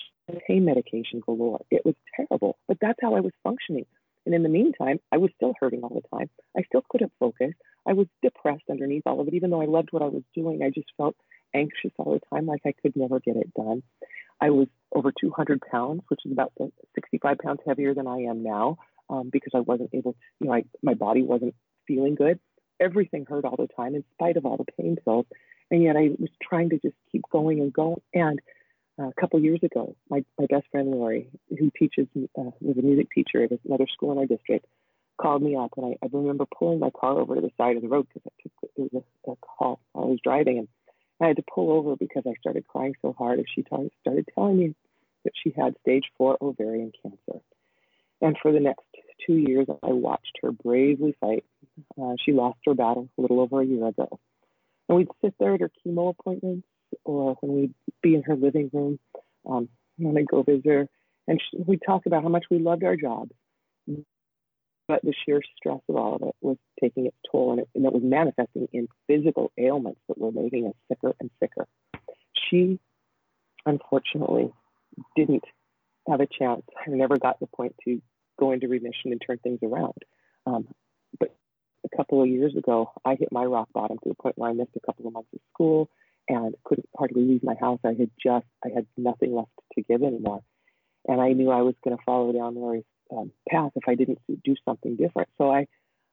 pain 0.47 0.65
medication 0.65 1.21
galore. 1.21 1.65
It 1.71 1.83
was 1.85 1.95
terrible, 2.17 2.59
but 2.67 2.79
that's 2.81 2.99
how 3.01 3.15
I 3.15 3.21
was 3.21 3.33
functioning. 3.43 3.87
And 4.27 4.35
in 4.35 4.43
the 4.43 4.49
meantime, 4.49 4.99
I 5.11 5.17
was 5.17 5.31
still 5.37 5.55
hurting 5.59 5.83
all 5.83 6.01
the 6.03 6.17
time. 6.17 6.29
I 6.57 6.63
still 6.63 6.85
couldn't 6.91 7.13
focus. 7.19 7.53
I 7.87 7.95
was 7.95 8.07
depressed 8.23 8.65
underneath 8.71 9.05
all 9.07 9.21
of 9.21 9.29
it. 9.29 9.35
Even 9.35 9.51
though 9.51 9.63
I 9.63 9.67
loved 9.67 9.89
what 9.91 10.03
I 10.03 10.09
was 10.09 10.23
doing, 10.35 10.63
I 10.63 10.69
just 10.69 10.89
felt 10.99 11.17
anxious 11.55 11.93
all 11.97 12.13
the 12.13 12.37
time, 12.37 12.47
like 12.47 12.61
I 12.67 12.75
could 12.83 12.95
never 12.95 13.21
get 13.21 13.37
it 13.37 13.55
done. 13.55 13.83
I 14.41 14.51
was 14.51 14.69
over 14.95 15.13
200 15.19 15.63
pounds, 15.71 16.03
which 16.09 16.21
is 16.27 16.33
about 16.33 16.53
65 16.95 17.39
pounds 17.39 17.61
heavier 17.67 17.95
than 17.95 18.07
I 18.07 18.19
am 18.23 18.43
now, 18.43 18.79
um, 19.09 19.31
because 19.33 19.53
I 19.55 19.61
wasn't 19.61 19.91
able 19.95 20.13
to, 20.13 20.19
you 20.41 20.47
know, 20.49 20.55
I, 20.55 20.65
my 20.83 20.95
body 20.95 21.23
wasn't 21.23 21.55
feeling 21.87 22.15
good 22.15 22.39
everything 22.81 23.27
hurt 23.27 23.45
all 23.45 23.57
the 23.57 23.69
time 23.69 23.95
in 23.95 24.05
spite 24.15 24.37
of 24.37 24.47
all 24.47 24.57
the 24.57 24.73
pain 24.81 24.97
pills. 25.05 25.27
And 25.71 25.83
yet 25.83 25.97
I 25.97 26.11
was 26.19 26.31
trying 26.43 26.71
to 26.71 26.79
just 26.79 26.95
keep 27.13 27.23
going 27.31 27.61
and 27.61 27.73
going. 27.73 28.01
And 28.15 28.41
uh, 28.99 29.09
a 29.09 29.21
couple 29.21 29.41
years 29.41 29.61
ago, 29.63 29.95
my, 30.09 30.25
my 30.39 30.47
best 30.47 30.67
friend 30.71 30.91
Lori, 30.91 31.29
who 31.51 31.71
teaches, 31.79 32.07
uh, 32.17 32.51
was 32.61 32.79
a 32.79 32.83
music 32.83 33.09
teacher 33.15 33.45
at 33.45 33.51
another 33.65 33.87
school 33.93 34.13
in 34.13 34.19
our 34.19 34.27
district, 34.27 34.67
called 35.21 35.43
me 35.43 35.57
up. 35.57 35.73
And 35.77 35.87
I, 35.87 36.05
I 36.05 36.09
remember 36.13 36.47
pulling 36.59 36.79
my 36.79 36.91
car 36.91 37.19
over 37.19 37.35
to 37.35 37.41
the 37.41 37.51
side 37.57 37.77
of 37.77 37.83
the 37.83 37.89
road 37.89 38.07
because 38.09 38.23
I 38.27 38.43
took 38.43 38.53
it 38.63 38.93
was 38.93 39.03
a, 39.27 39.31
a 39.31 39.37
call. 39.37 39.81
I 39.95 40.01
was 40.01 40.19
driving 40.23 40.59
and 40.59 40.69
I 41.21 41.27
had 41.29 41.37
to 41.37 41.45
pull 41.53 41.73
over 41.73 41.97
because 41.97 42.23
I 42.27 42.35
started 42.41 42.67
crying 42.67 42.95
so 43.03 43.15
hard. 43.17 43.39
And 43.39 43.49
she 43.53 43.63
t- 43.63 43.93
started 44.01 44.29
telling 44.35 44.57
me 44.57 44.75
that 45.25 45.33
she 45.43 45.53
had 45.57 45.77
stage 45.83 46.05
four 46.17 46.39
ovarian 46.41 46.93
cancer. 47.03 47.41
And 48.21 48.37
for 48.41 48.53
the 48.53 48.61
next 48.61 48.85
two 49.27 49.37
years, 49.37 49.67
I 49.83 49.93
watched 49.93 50.39
her 50.43 50.53
bravely 50.53 51.17
fight. 51.21 51.45
Uh, 52.01 52.15
she 52.25 52.33
lost 52.33 52.59
her 52.67 52.75
battle 52.75 53.09
a 53.19 53.23
little 53.23 53.41
over 53.41 53.61
a 53.61 53.67
year 53.67 53.87
ago. 53.87 54.19
And 54.89 54.99
we'd 54.99 55.09
sit 55.23 55.35
there 55.39 55.55
at 55.55 55.61
her 55.61 55.71
chemo 55.87 56.11
appointments 56.11 56.67
or 57.05 57.37
when 57.41 57.61
we'd 57.61 57.75
be 58.03 58.15
in 58.15 58.23
her 58.23 58.37
living 58.37 58.71
room 58.73 58.99
um, 59.49 59.69
when 59.99 60.17
I'd 60.17 60.29
go 60.29 60.43
visit 60.43 60.67
her. 60.67 60.89
And 61.27 61.41
she, 61.41 61.59
we'd 61.59 61.83
talk 61.87 62.07
about 62.07 62.23
how 62.23 62.29
much 62.29 62.47
we 62.51 62.59
loved 62.59 62.85
our 62.85 62.97
jobs. 62.97 63.33
But 64.87 65.03
the 65.03 65.13
sheer 65.25 65.43
stress 65.57 65.81
of 65.89 65.97
all 65.97 66.17
of 66.17 66.23
it 66.23 66.35
was 66.41 66.57
taking 66.81 67.05
its 67.05 67.17
toll, 67.31 67.51
and 67.53 67.61
it, 67.61 67.69
and 67.75 67.85
it 67.85 67.93
was 67.93 68.03
manifesting 68.03 68.69
in 68.73 68.89
physical 69.07 69.53
ailments 69.59 70.01
that 70.09 70.17
were 70.17 70.33
making 70.33 70.67
us 70.67 70.73
sicker 70.89 71.15
and 71.21 71.31
sicker. 71.41 71.67
She, 72.49 72.81
unfortunately, 73.67 74.51
didn't 75.15 75.45
have 76.09 76.21
a 76.21 76.27
chance. 76.27 76.63
I 76.87 76.91
never 76.91 77.19
got 77.19 77.39
the 77.39 77.47
point 77.47 77.75
to 77.85 78.01
go 78.39 78.53
into 78.53 78.69
remission 78.69 79.13
and 79.13 79.23
turn 79.25 79.39
things 79.39 79.61
around. 79.63 79.99
Um, 80.47 80.69
but 81.19 81.35
a 81.85 81.97
couple 81.97 82.23
of 82.23 82.29
years 82.29 82.57
ago, 82.57 82.93
I 83.05 83.15
hit 83.15 83.33
my 83.33 83.45
rock 83.45 83.69
bottom 83.73 83.99
to 84.03 84.09
the 84.09 84.15
point 84.15 84.39
where 84.39 84.51
I 84.51 84.55
missed 84.55 84.77
a 84.77 84.87
couple 84.87 85.07
of 85.07 85.13
months 85.13 85.31
of 85.35 85.41
school 85.53 85.91
and 86.29 86.55
couldn't 86.65 86.89
hardly 86.97 87.23
leave 87.23 87.43
my 87.43 87.55
house. 87.55 87.81
I 87.85 87.95
had 87.99 88.11
just, 88.23 88.47
I 88.65 88.69
had 88.75 88.87
nothing 88.97 89.35
left 89.35 89.51
to 89.75 89.83
give 89.83 90.03
anymore. 90.03 90.43
And 91.07 91.21
I 91.21 91.33
knew 91.33 91.51
I 91.51 91.63
was 91.63 91.75
going 91.83 91.97
to 91.97 92.03
follow 92.05 92.33
down 92.33 92.55
Lori's 92.55 92.85
um, 93.11 93.33
path 93.49 93.73
if 93.77 93.85
I 93.89 93.95
didn't 93.95 94.19
do 94.45 94.55
something 94.65 94.97
different. 94.97 95.29
So 95.39 95.51
I, 95.51 95.67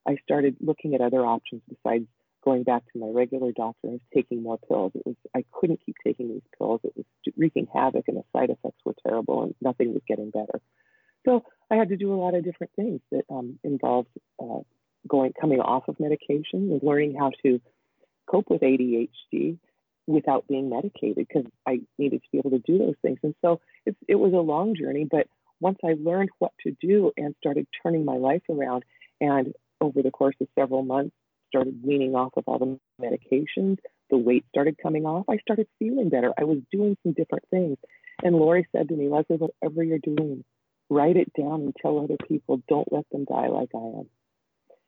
I 0.07 0.17
started 0.23 0.55
looking 0.61 0.95
at 0.95 1.01
other 1.01 1.25
options 1.25 1.61
besides 1.67 2.05
going 2.45 2.63
back 2.63 2.83
to 2.93 2.99
my 2.99 3.07
regular 3.07 3.51
doctor 3.51 3.87
and 3.87 3.99
taking 4.13 4.43
more 4.43 4.57
pills. 4.57 4.91
It 4.95 5.01
was 5.05 5.15
I 5.35 5.43
couldn't 5.51 5.81
keep 5.85 5.95
taking 6.05 6.29
these 6.29 6.43
pills. 6.57 6.79
It 6.83 6.93
was 6.95 7.05
wreaking 7.35 7.67
havoc, 7.73 8.05
and 8.07 8.17
the 8.17 8.23
side 8.31 8.51
effects 8.51 8.79
were 8.85 8.93
terrible, 9.05 9.43
and 9.43 9.55
nothing 9.61 9.93
was 9.93 10.03
getting 10.07 10.29
better. 10.29 10.61
So 11.25 11.43
I 11.71 11.75
had 11.75 11.89
to 11.89 11.97
do 11.97 12.13
a 12.13 12.19
lot 12.21 12.35
of 12.35 12.43
different 12.43 12.71
things 12.75 13.01
that 13.11 13.23
um, 13.29 13.59
involved 13.63 14.09
uh, 14.41 14.59
going 15.07 15.33
coming 15.39 15.59
off 15.59 15.87
of 15.87 15.99
medication 15.99 16.71
and 16.71 16.79
learning 16.83 17.15
how 17.17 17.31
to 17.43 17.59
cope 18.29 18.49
with 18.49 18.61
ADHD 18.61 19.57
without 20.07 20.47
being 20.47 20.69
medicated 20.69 21.27
because 21.27 21.45
I 21.67 21.81
needed 21.97 22.21
to 22.21 22.27
be 22.31 22.37
able 22.37 22.51
to 22.51 22.59
do 22.59 22.77
those 22.77 22.95
things. 23.01 23.19
And 23.23 23.33
so 23.43 23.59
it 24.07 24.15
was 24.15 24.33
a 24.33 24.37
long 24.37 24.75
journey, 24.75 25.07
but 25.09 25.27
once 25.59 25.79
I 25.83 25.95
learned 25.99 26.29
what 26.39 26.51
to 26.65 26.75
do 26.79 27.11
and 27.17 27.33
started 27.39 27.67
turning 27.81 28.05
my 28.05 28.17
life 28.17 28.43
around, 28.49 28.83
and 29.21 29.53
over 29.81 30.01
the 30.01 30.11
course 30.11 30.35
of 30.41 30.47
several 30.57 30.83
months, 30.83 31.15
started 31.49 31.81
weaning 31.83 32.15
off 32.15 32.33
of 32.35 32.43
all 32.47 32.59
the 32.59 32.79
medications, 33.01 33.77
the 34.09 34.17
weight 34.17 34.45
started 34.49 34.77
coming 34.81 35.05
off. 35.05 35.25
I 35.29 35.37
started 35.37 35.67
feeling 35.79 36.09
better. 36.09 36.33
I 36.37 36.43
was 36.43 36.59
doing 36.71 36.97
some 37.03 37.13
different 37.13 37.45
things. 37.49 37.77
And 38.23 38.35
Lori 38.35 38.67
said 38.75 38.89
to 38.89 38.95
me, 38.95 39.09
Leslie, 39.09 39.37
whatever 39.37 39.83
you're 39.83 39.99
doing, 39.99 40.43
write 40.89 41.17
it 41.17 41.31
down 41.33 41.61
and 41.61 41.75
tell 41.81 41.99
other 41.99 42.17
people, 42.27 42.61
don't 42.67 42.91
let 42.91 43.09
them 43.11 43.25
die 43.25 43.47
like 43.47 43.69
I 43.73 43.77
am. 43.77 44.09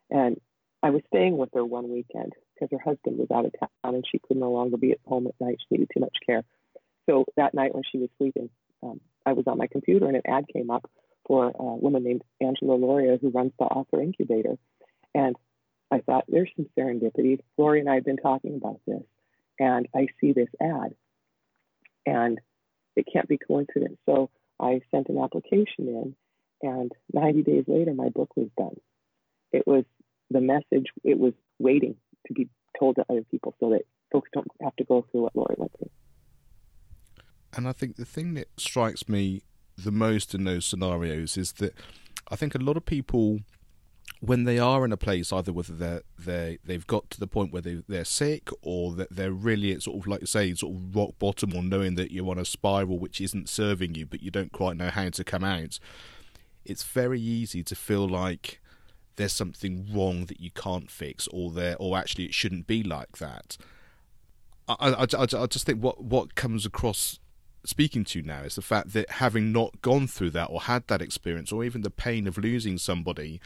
And 0.09 0.41
I 0.83 0.91
was 0.91 1.01
staying 1.07 1.37
with 1.37 1.49
her 1.53 1.65
one 1.65 1.89
weekend 1.89 2.33
because 2.53 2.69
her 2.71 2.83
husband 2.83 3.17
was 3.17 3.29
out 3.33 3.45
of 3.45 3.53
town 3.59 3.95
and 3.95 4.05
she 4.09 4.19
could 4.19 4.37
no 4.37 4.51
longer 4.51 4.77
be 4.77 4.91
at 4.91 4.99
home 5.05 5.27
at 5.27 5.33
night. 5.39 5.57
She 5.59 5.75
needed 5.75 5.89
too 5.93 6.01
much 6.01 6.15
care. 6.25 6.43
So 7.09 7.25
that 7.35 7.53
night 7.53 7.73
when 7.73 7.83
she 7.91 7.97
was 7.97 8.09
sleeping, 8.17 8.49
um, 8.83 8.99
I 9.25 9.33
was 9.33 9.45
on 9.47 9.57
my 9.57 9.67
computer 9.67 10.07
and 10.07 10.15
an 10.15 10.21
ad 10.27 10.45
came 10.51 10.69
up 10.69 10.89
for 11.25 11.51
a 11.53 11.63
woman 11.63 12.03
named 12.03 12.23
Angela 12.39 12.77
Lauria 12.77 13.19
who 13.19 13.29
runs 13.29 13.51
the 13.57 13.65
author 13.65 14.01
incubator. 14.01 14.57
And 15.13 15.35
I 15.91 15.99
thought, 15.99 16.25
there's 16.27 16.49
some 16.55 16.67
serendipity. 16.77 17.39
Lori 17.57 17.79
and 17.79 17.89
I 17.89 17.95
have 17.95 18.05
been 18.05 18.17
talking 18.17 18.55
about 18.55 18.79
this, 18.85 19.03
and 19.59 19.87
I 19.95 20.07
see 20.19 20.33
this 20.33 20.49
ad, 20.61 20.95
and 22.05 22.39
it 22.95 23.07
can't 23.11 23.27
be 23.27 23.37
coincidence. 23.37 23.97
So 24.05 24.29
I 24.59 24.81
sent 24.91 25.09
an 25.09 25.17
application 25.17 25.87
in, 25.87 26.15
and 26.61 26.91
90 27.13 27.43
days 27.43 27.65
later, 27.67 27.93
my 27.93 28.09
book 28.09 28.29
was 28.35 28.49
done. 28.57 28.75
It 29.51 29.65
was 29.65 29.85
the 30.29 30.41
message, 30.41 30.87
it 31.03 31.19
was 31.19 31.33
waiting 31.59 31.95
to 32.27 32.33
be 32.33 32.49
told 32.79 32.95
to 32.95 33.05
other 33.09 33.23
people 33.31 33.55
so 33.59 33.71
that 33.71 33.83
folks 34.11 34.29
don't 34.33 34.47
have 34.61 34.75
to 34.77 34.83
go 34.83 35.05
through 35.11 35.21
what 35.21 35.35
Lori 35.35 35.55
went 35.57 35.71
through. 35.77 35.89
And 37.55 37.67
I 37.67 37.71
think 37.71 37.95
the 37.95 38.05
thing 38.05 38.33
that 38.35 38.47
strikes 38.57 39.07
me 39.07 39.41
the 39.77 39.91
most 39.91 40.33
in 40.33 40.43
those 40.43 40.65
scenarios 40.65 41.37
is 41.37 41.53
that 41.53 41.73
I 42.29 42.35
think 42.35 42.55
a 42.55 42.59
lot 42.59 42.77
of 42.77 42.85
people 42.85 43.39
when 44.19 44.45
they 44.45 44.57
are 44.57 44.83
in 44.83 44.91
a 44.91 44.97
place, 44.97 45.31
either 45.31 45.53
whether 45.53 45.74
they're 45.74 46.01
they 46.17 46.57
they've 46.63 46.88
got 46.88 47.09
to 47.12 47.19
the 47.19 47.27
point 47.27 47.51
where 47.51 47.62
they 47.62 47.81
they're 47.88 48.05
sick 48.05 48.50
or 48.62 48.93
that 48.93 49.09
they're 49.12 49.31
really 49.31 49.71
at 49.71 49.83
sort 49.83 49.97
of 49.97 50.07
like 50.07 50.25
say 50.27 50.53
sort 50.53 50.75
of 50.75 50.95
rock 50.95 51.12
bottom 51.19 51.55
or 51.55 51.63
knowing 51.63 51.95
that 51.95 52.12
you're 52.12 52.29
on 52.29 52.39
a 52.39 52.45
spiral 52.45 53.00
which 53.00 53.21
isn't 53.21 53.50
serving 53.50 53.95
you, 53.95 54.05
but 54.05 54.21
you 54.21 54.31
don't 54.31 54.51
quite 54.51 54.77
know 54.77 54.89
how 54.89 55.09
to 55.09 55.24
come 55.24 55.43
out. 55.43 55.79
It's 56.65 56.83
very 56.83 57.21
easy 57.21 57.63
to 57.63 57.75
feel 57.75 58.07
like 58.07 58.59
there's 59.15 59.33
something 59.33 59.88
wrong 59.93 60.25
that 60.25 60.39
you 60.39 60.51
can't 60.51 60.89
fix, 60.89 61.27
or 61.27 61.51
there, 61.51 61.75
or 61.79 61.97
actually 61.97 62.25
it 62.25 62.33
shouldn't 62.33 62.67
be 62.67 62.83
like 62.83 63.17
that. 63.17 63.57
I, 64.67 64.75
I, 64.79 65.03
I, 65.03 65.24
I 65.24 65.45
just 65.45 65.65
think 65.65 65.81
what 65.81 66.03
what 66.03 66.36
comes 66.36 66.65
across 66.65 67.19
speaking 67.65 68.05
to 68.05 68.19
you 68.19 68.25
now 68.25 68.41
is 68.43 68.55
the 68.55 68.62
fact 68.62 68.93
that 68.93 69.09
having 69.12 69.51
not 69.51 69.81
gone 69.81 70.07
through 70.07 70.29
that 70.29 70.45
or 70.45 70.62
had 70.62 70.88
that 70.88 71.01
experience 71.01 71.51
or 71.51 71.65
even 71.65 71.81
the 71.81 71.89
pain 71.89 72.25
of 72.25 72.38
losing 72.38 72.77
somebody 72.77 73.41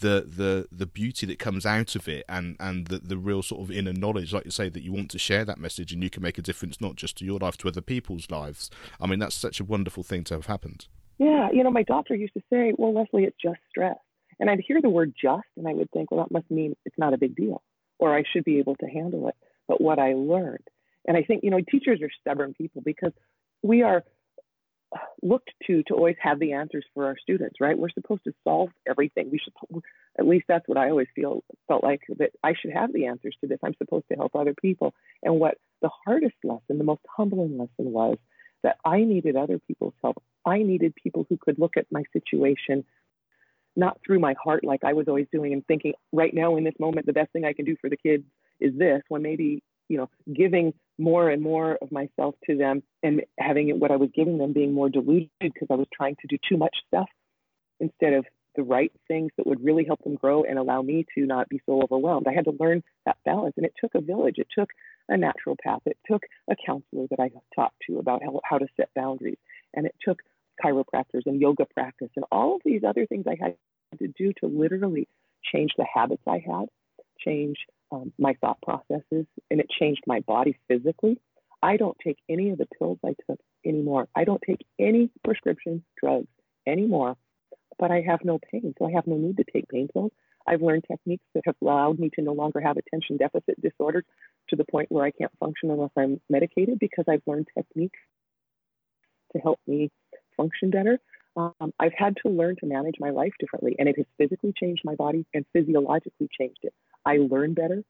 the 0.00 0.26
the 0.26 0.68
the 0.72 0.86
beauty 0.86 1.26
that 1.26 1.38
comes 1.38 1.64
out 1.64 1.94
of 1.94 2.08
it 2.08 2.24
and 2.28 2.56
and 2.58 2.88
the 2.88 2.98
the 2.98 3.16
real 3.16 3.42
sort 3.42 3.60
of 3.60 3.70
inner 3.70 3.92
knowledge 3.92 4.32
like 4.32 4.44
you 4.44 4.50
say 4.50 4.68
that 4.68 4.82
you 4.82 4.92
want 4.92 5.10
to 5.10 5.18
share 5.18 5.44
that 5.44 5.58
message 5.58 5.92
and 5.92 6.02
you 6.02 6.10
can 6.10 6.22
make 6.22 6.38
a 6.38 6.42
difference 6.42 6.80
not 6.80 6.96
just 6.96 7.18
to 7.18 7.24
your 7.24 7.38
life 7.38 7.56
to 7.58 7.68
other 7.68 7.80
people's 7.80 8.30
lives. 8.30 8.70
I 9.00 9.06
mean 9.06 9.18
that's 9.18 9.34
such 9.34 9.60
a 9.60 9.64
wonderful 9.64 10.02
thing 10.02 10.24
to 10.24 10.34
have 10.34 10.46
happened. 10.46 10.86
Yeah 11.18 11.48
you 11.52 11.62
know 11.62 11.70
my 11.70 11.82
doctor 11.82 12.14
used 12.14 12.34
to 12.34 12.42
say 12.50 12.72
well 12.76 12.94
leslie 12.94 13.24
it's 13.24 13.36
just 13.42 13.60
stress. 13.68 13.96
And 14.38 14.50
i'd 14.50 14.62
hear 14.66 14.80
the 14.80 14.88
word 14.88 15.14
just 15.20 15.46
and 15.56 15.68
i 15.68 15.72
would 15.72 15.90
think 15.90 16.10
well 16.10 16.24
that 16.24 16.32
must 16.32 16.50
mean 16.50 16.74
it's 16.84 16.98
not 16.98 17.14
a 17.14 17.18
big 17.18 17.36
deal 17.36 17.62
or 17.98 18.16
i 18.16 18.24
should 18.32 18.44
be 18.44 18.58
able 18.58 18.76
to 18.76 18.86
handle 18.86 19.28
it. 19.28 19.34
But 19.68 19.80
what 19.80 19.98
i 19.98 20.14
learned 20.14 20.66
and 21.06 21.16
i 21.16 21.22
think 21.22 21.44
you 21.44 21.50
know 21.50 21.60
teachers 21.60 22.00
are 22.02 22.10
stubborn 22.20 22.54
people 22.54 22.82
because 22.84 23.12
we 23.62 23.82
are 23.82 24.04
looked 25.22 25.50
to 25.66 25.82
to 25.84 25.94
always 25.94 26.16
have 26.20 26.38
the 26.38 26.52
answers 26.52 26.84
for 26.94 27.06
our 27.06 27.16
students, 27.20 27.56
right? 27.60 27.78
We're 27.78 27.90
supposed 27.90 28.24
to 28.24 28.32
solve 28.44 28.70
everything. 28.88 29.30
We 29.30 29.38
should, 29.38 29.82
at 30.18 30.26
least 30.26 30.46
that's 30.48 30.66
what 30.66 30.78
I 30.78 30.90
always 30.90 31.08
feel 31.14 31.44
felt 31.68 31.84
like 31.84 32.02
that 32.18 32.30
I 32.42 32.54
should 32.60 32.72
have 32.72 32.92
the 32.92 33.06
answers 33.06 33.36
to 33.40 33.46
this. 33.46 33.58
I'm 33.64 33.74
supposed 33.78 34.06
to 34.10 34.16
help 34.16 34.34
other 34.34 34.54
people. 34.54 34.94
And 35.22 35.38
what 35.38 35.56
the 35.82 35.90
hardest 36.04 36.36
lesson, 36.42 36.78
the 36.78 36.84
most 36.84 37.02
humbling 37.16 37.58
lesson 37.58 37.92
was 37.92 38.16
that 38.62 38.76
I 38.84 39.04
needed 39.04 39.36
other 39.36 39.58
people's 39.58 39.94
help. 40.02 40.22
I 40.44 40.62
needed 40.62 40.94
people 40.94 41.26
who 41.28 41.36
could 41.36 41.58
look 41.58 41.76
at 41.76 41.86
my 41.90 42.02
situation 42.12 42.84
not 43.76 43.98
through 44.04 44.18
my 44.18 44.34
heart 44.42 44.64
like 44.64 44.82
I 44.82 44.94
was 44.94 45.06
always 45.06 45.28
doing 45.30 45.52
and 45.52 45.64
thinking 45.64 45.92
right 46.12 46.34
now 46.34 46.56
in 46.56 46.64
this 46.64 46.74
moment 46.80 47.06
the 47.06 47.12
best 47.12 47.32
thing 47.32 47.44
I 47.44 47.52
can 47.52 47.64
do 47.64 47.76
for 47.80 47.88
the 47.88 47.96
kids 47.96 48.24
is 48.58 48.76
this 48.76 49.00
when 49.08 49.22
maybe 49.22 49.62
you 49.90 49.96
know, 49.96 50.08
giving 50.32 50.72
more 51.00 51.30
and 51.30 51.42
more 51.42 51.78
of 51.80 51.90
myself 51.90 52.34
to 52.46 52.56
them 52.56 52.82
and 53.02 53.22
having 53.38 53.68
it, 53.68 53.78
what 53.78 53.90
I 53.90 53.96
was 53.96 54.10
giving 54.14 54.38
them 54.38 54.52
being 54.52 54.72
more 54.72 54.88
diluted 54.88 55.30
because 55.40 55.68
I 55.70 55.74
was 55.74 55.88
trying 55.92 56.16
to 56.20 56.26
do 56.28 56.36
too 56.48 56.56
much 56.56 56.76
stuff 56.88 57.08
instead 57.80 58.12
of 58.12 58.26
the 58.56 58.62
right 58.62 58.92
things 59.08 59.30
that 59.36 59.46
would 59.46 59.64
really 59.64 59.84
help 59.84 60.02
them 60.02 60.16
grow 60.16 60.42
and 60.42 60.58
allow 60.58 60.82
me 60.82 61.06
to 61.14 61.24
not 61.24 61.48
be 61.48 61.60
so 61.66 61.82
overwhelmed. 61.82 62.26
I 62.28 62.34
had 62.34 62.44
to 62.44 62.56
learn 62.58 62.82
that 63.06 63.16
balance, 63.24 63.54
and 63.56 63.64
it 63.64 63.74
took 63.80 63.94
a 63.94 64.00
village. 64.00 64.36
It 64.38 64.48
took 64.56 64.70
a 65.08 65.14
naturopath. 65.14 65.80
It 65.86 65.98
took 66.10 66.22
a 66.50 66.56
counselor 66.66 67.06
that 67.10 67.20
I 67.20 67.30
talked 67.54 67.76
to 67.88 67.98
about 67.98 68.22
how, 68.22 68.40
how 68.44 68.58
to 68.58 68.66
set 68.76 68.90
boundaries, 68.94 69.38
and 69.74 69.86
it 69.86 69.94
took 70.04 70.18
chiropractors 70.62 71.26
and 71.26 71.40
yoga 71.40 71.64
practice 71.64 72.10
and 72.16 72.24
all 72.30 72.56
of 72.56 72.60
these 72.64 72.82
other 72.86 73.06
things 73.06 73.24
I 73.26 73.36
had 73.40 73.56
to 73.98 74.08
do 74.08 74.32
to 74.40 74.46
literally 74.46 75.08
change 75.42 75.70
the 75.78 75.86
habits 75.92 76.22
I 76.26 76.42
had, 76.44 76.66
change 77.18 77.56
um, 77.92 78.12
my 78.18 78.34
thought 78.40 78.60
processes 78.62 79.26
and 79.50 79.60
it 79.60 79.68
changed 79.70 80.02
my 80.06 80.20
body 80.20 80.56
physically. 80.68 81.20
I 81.62 81.76
don't 81.76 81.96
take 82.02 82.18
any 82.28 82.50
of 82.50 82.58
the 82.58 82.66
pills 82.78 82.98
I 83.04 83.14
took 83.28 83.40
anymore. 83.66 84.08
I 84.14 84.24
don't 84.24 84.42
take 84.46 84.64
any 84.78 85.10
prescription 85.24 85.84
drugs 86.02 86.28
anymore, 86.66 87.16
but 87.78 87.90
I 87.90 88.02
have 88.06 88.20
no 88.24 88.38
pain, 88.50 88.74
so 88.78 88.86
I 88.86 88.92
have 88.92 89.06
no 89.06 89.16
need 89.16 89.36
to 89.36 89.44
take 89.52 89.68
pain 89.68 89.88
pills. 89.92 90.12
I've 90.46 90.62
learned 90.62 90.84
techniques 90.90 91.24
that 91.34 91.42
have 91.46 91.56
allowed 91.62 91.98
me 91.98 92.10
to 92.14 92.22
no 92.22 92.32
longer 92.32 92.60
have 92.60 92.76
attention 92.76 93.18
deficit 93.18 93.60
disorder 93.60 94.04
to 94.48 94.56
the 94.56 94.64
point 94.64 94.90
where 94.90 95.04
I 95.04 95.10
can't 95.10 95.32
function 95.38 95.70
unless 95.70 95.90
I'm 95.96 96.20
medicated 96.30 96.78
because 96.78 97.04
I've 97.08 97.22
learned 97.26 97.48
techniques 97.56 97.98
to 99.32 99.38
help 99.38 99.60
me 99.66 99.90
function 100.36 100.70
better. 100.70 100.98
Um, 101.36 101.72
I've 101.78 101.92
had 101.96 102.16
to 102.24 102.30
learn 102.30 102.56
to 102.60 102.66
manage 102.66 102.96
my 102.98 103.10
life 103.10 103.32
differently, 103.38 103.76
and 103.78 103.88
it 103.88 103.96
has 103.96 104.06
physically 104.18 104.52
changed 104.58 104.82
my 104.84 104.94
body 104.94 105.26
and 105.32 105.44
physiologically 105.52 106.28
changed 106.36 106.60
it. 106.62 106.74
I 107.04 107.18
learned 107.18 107.56
better. 107.56 107.82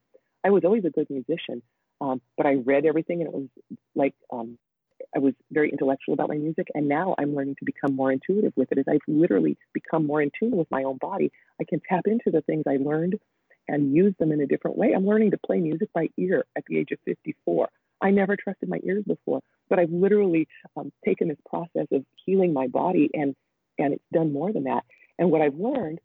I 0.45 0.51
was 0.51 0.65
always 0.65 0.85
a 0.85 0.91
good 0.91 1.09
musician, 1.11 1.63
um, 2.01 2.21
but 2.37 2.47
I 2.47 2.55
read 2.55 2.87
everything, 2.87 3.21
and 3.21 3.29
it 3.29 3.35
was 3.35 3.49
like 3.95 4.15
um, 4.33 4.59
I 5.15 5.19
was 5.19 5.35
very 5.51 5.71
intellectual 5.71 6.15
about 6.15 6.29
my 6.29 6.37
music. 6.37 6.69
And 6.75 6.89
now 6.89 7.15
I'm 7.19 7.35
learning 7.35 7.57
to 7.59 7.65
become 7.65 7.97
more 7.97 8.13
intuitive 8.13 8.53
with 8.57 8.71
it. 8.73 8.79
As 8.79 8.85
I've 8.89 9.01
literally 9.07 9.57
become 9.73 10.07
more 10.07 10.23
in 10.23 10.31
tune 10.39 10.57
with 10.57 10.71
my 10.71 10.85
own 10.85 10.99
body, 10.99 11.33
I 11.61 11.65
can 11.65 11.81
tap 11.89 12.07
into 12.07 12.31
the 12.31 12.43
things 12.43 12.65
I 12.69 12.77
learned 12.77 13.19
and 13.69 13.95
use 13.95 14.15
them 14.19 14.33
in 14.33 14.41
a 14.41 14.47
different 14.47 14.77
way. 14.77 14.93
I'm 14.95 15.07
learning 15.07 15.33
to 15.33 15.39
play 15.39 15.59
music 15.59 15.93
by 15.93 16.09
ear 16.17 16.45
at 16.57 16.65
the 16.67 16.79
age 16.79 16.91
of 16.93 16.99
54. 17.05 17.69
I 18.01 18.11
never 18.11 18.37
trusted 18.37 18.69
my 18.69 18.81
ears 18.83 19.05
before, 19.07 19.41
but 19.69 19.79
I've 19.79 19.91
literally 19.91 20.49
um, 20.77 20.91
taken 21.05 21.29
this 21.29 21.39
process 21.49 21.87
of 21.93 22.05
healing 22.25 22.53
my 22.53 22.67
body, 22.67 23.11
and 23.13 23.37
and 23.79 23.95
it's 23.95 24.05
done 24.13 24.33
more 24.33 24.53
than 24.53 24.65
that. 24.65 24.85
And 25.19 25.31
what 25.31 25.43
I've 25.43 25.55
learned 25.55 26.01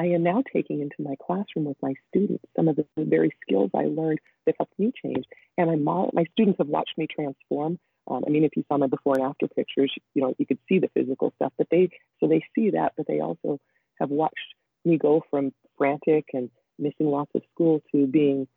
I 0.00 0.06
am 0.06 0.22
now 0.22 0.42
taking 0.50 0.80
into 0.80 0.96
my 0.98 1.14
classroom 1.26 1.66
with 1.66 1.76
my 1.82 1.92
students 2.08 2.42
some 2.56 2.68
of 2.68 2.76
the 2.76 2.86
very 2.96 3.30
skills 3.42 3.70
I 3.74 3.84
learned 3.84 4.18
that 4.46 4.54
helped 4.56 4.78
me 4.78 4.94
change. 5.04 5.26
And 5.58 5.70
I 5.70 5.76
model, 5.76 6.10
my 6.14 6.24
students 6.32 6.56
have 6.56 6.68
watched 6.68 6.96
me 6.96 7.06
transform. 7.06 7.78
Um, 8.10 8.24
I 8.26 8.30
mean, 8.30 8.44
if 8.44 8.52
you 8.56 8.64
saw 8.66 8.78
my 8.78 8.86
before 8.86 9.16
and 9.16 9.24
after 9.24 9.46
pictures, 9.46 9.92
you 10.14 10.22
know, 10.22 10.34
you 10.38 10.46
could 10.46 10.58
see 10.70 10.78
the 10.78 10.88
physical 10.94 11.34
stuff, 11.36 11.52
but 11.58 11.66
they, 11.70 11.90
so 12.18 12.28
they 12.28 12.42
see 12.54 12.70
that, 12.70 12.94
but 12.96 13.06
they 13.06 13.20
also 13.20 13.60
have 14.00 14.08
watched 14.08 14.54
me 14.86 14.96
go 14.96 15.22
from 15.30 15.52
frantic 15.76 16.30
and 16.32 16.48
missing 16.78 17.10
lots 17.10 17.32
of 17.34 17.42
school 17.52 17.82
to 17.92 18.06
being, 18.06 18.48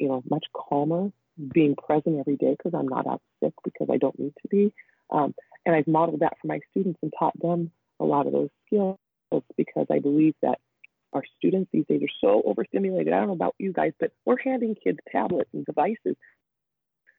you 0.00 0.08
know, 0.08 0.24
much 0.28 0.46
calmer, 0.52 1.12
being 1.54 1.76
present 1.76 2.18
every 2.18 2.36
day 2.36 2.56
because 2.58 2.76
I'm 2.76 2.88
not 2.88 3.06
out 3.06 3.22
sick 3.40 3.54
because 3.62 3.86
I 3.88 3.98
don't 3.98 4.18
need 4.18 4.34
to 4.42 4.48
be. 4.48 4.72
Um, 5.12 5.32
and 5.64 5.76
I've 5.76 5.86
modeled 5.86 6.20
that 6.20 6.38
for 6.40 6.48
my 6.48 6.58
students 6.72 6.98
and 7.02 7.12
taught 7.16 7.40
them 7.40 7.70
a 8.00 8.04
lot 8.04 8.26
of 8.26 8.32
those 8.32 8.50
skills 8.66 8.98
because 9.56 9.86
I 9.92 10.00
believe 10.00 10.34
that 10.42 10.58
our 11.12 11.22
students 11.36 11.70
these 11.72 11.86
days 11.88 12.02
are 12.02 12.18
so 12.20 12.42
overstimulated. 12.44 13.12
I 13.12 13.18
don't 13.18 13.28
know 13.28 13.34
about 13.34 13.54
you 13.58 13.72
guys, 13.72 13.92
but 13.98 14.12
we're 14.24 14.38
handing 14.42 14.74
kids 14.74 14.98
tablets 15.10 15.50
and 15.52 15.64
devices, 15.64 16.16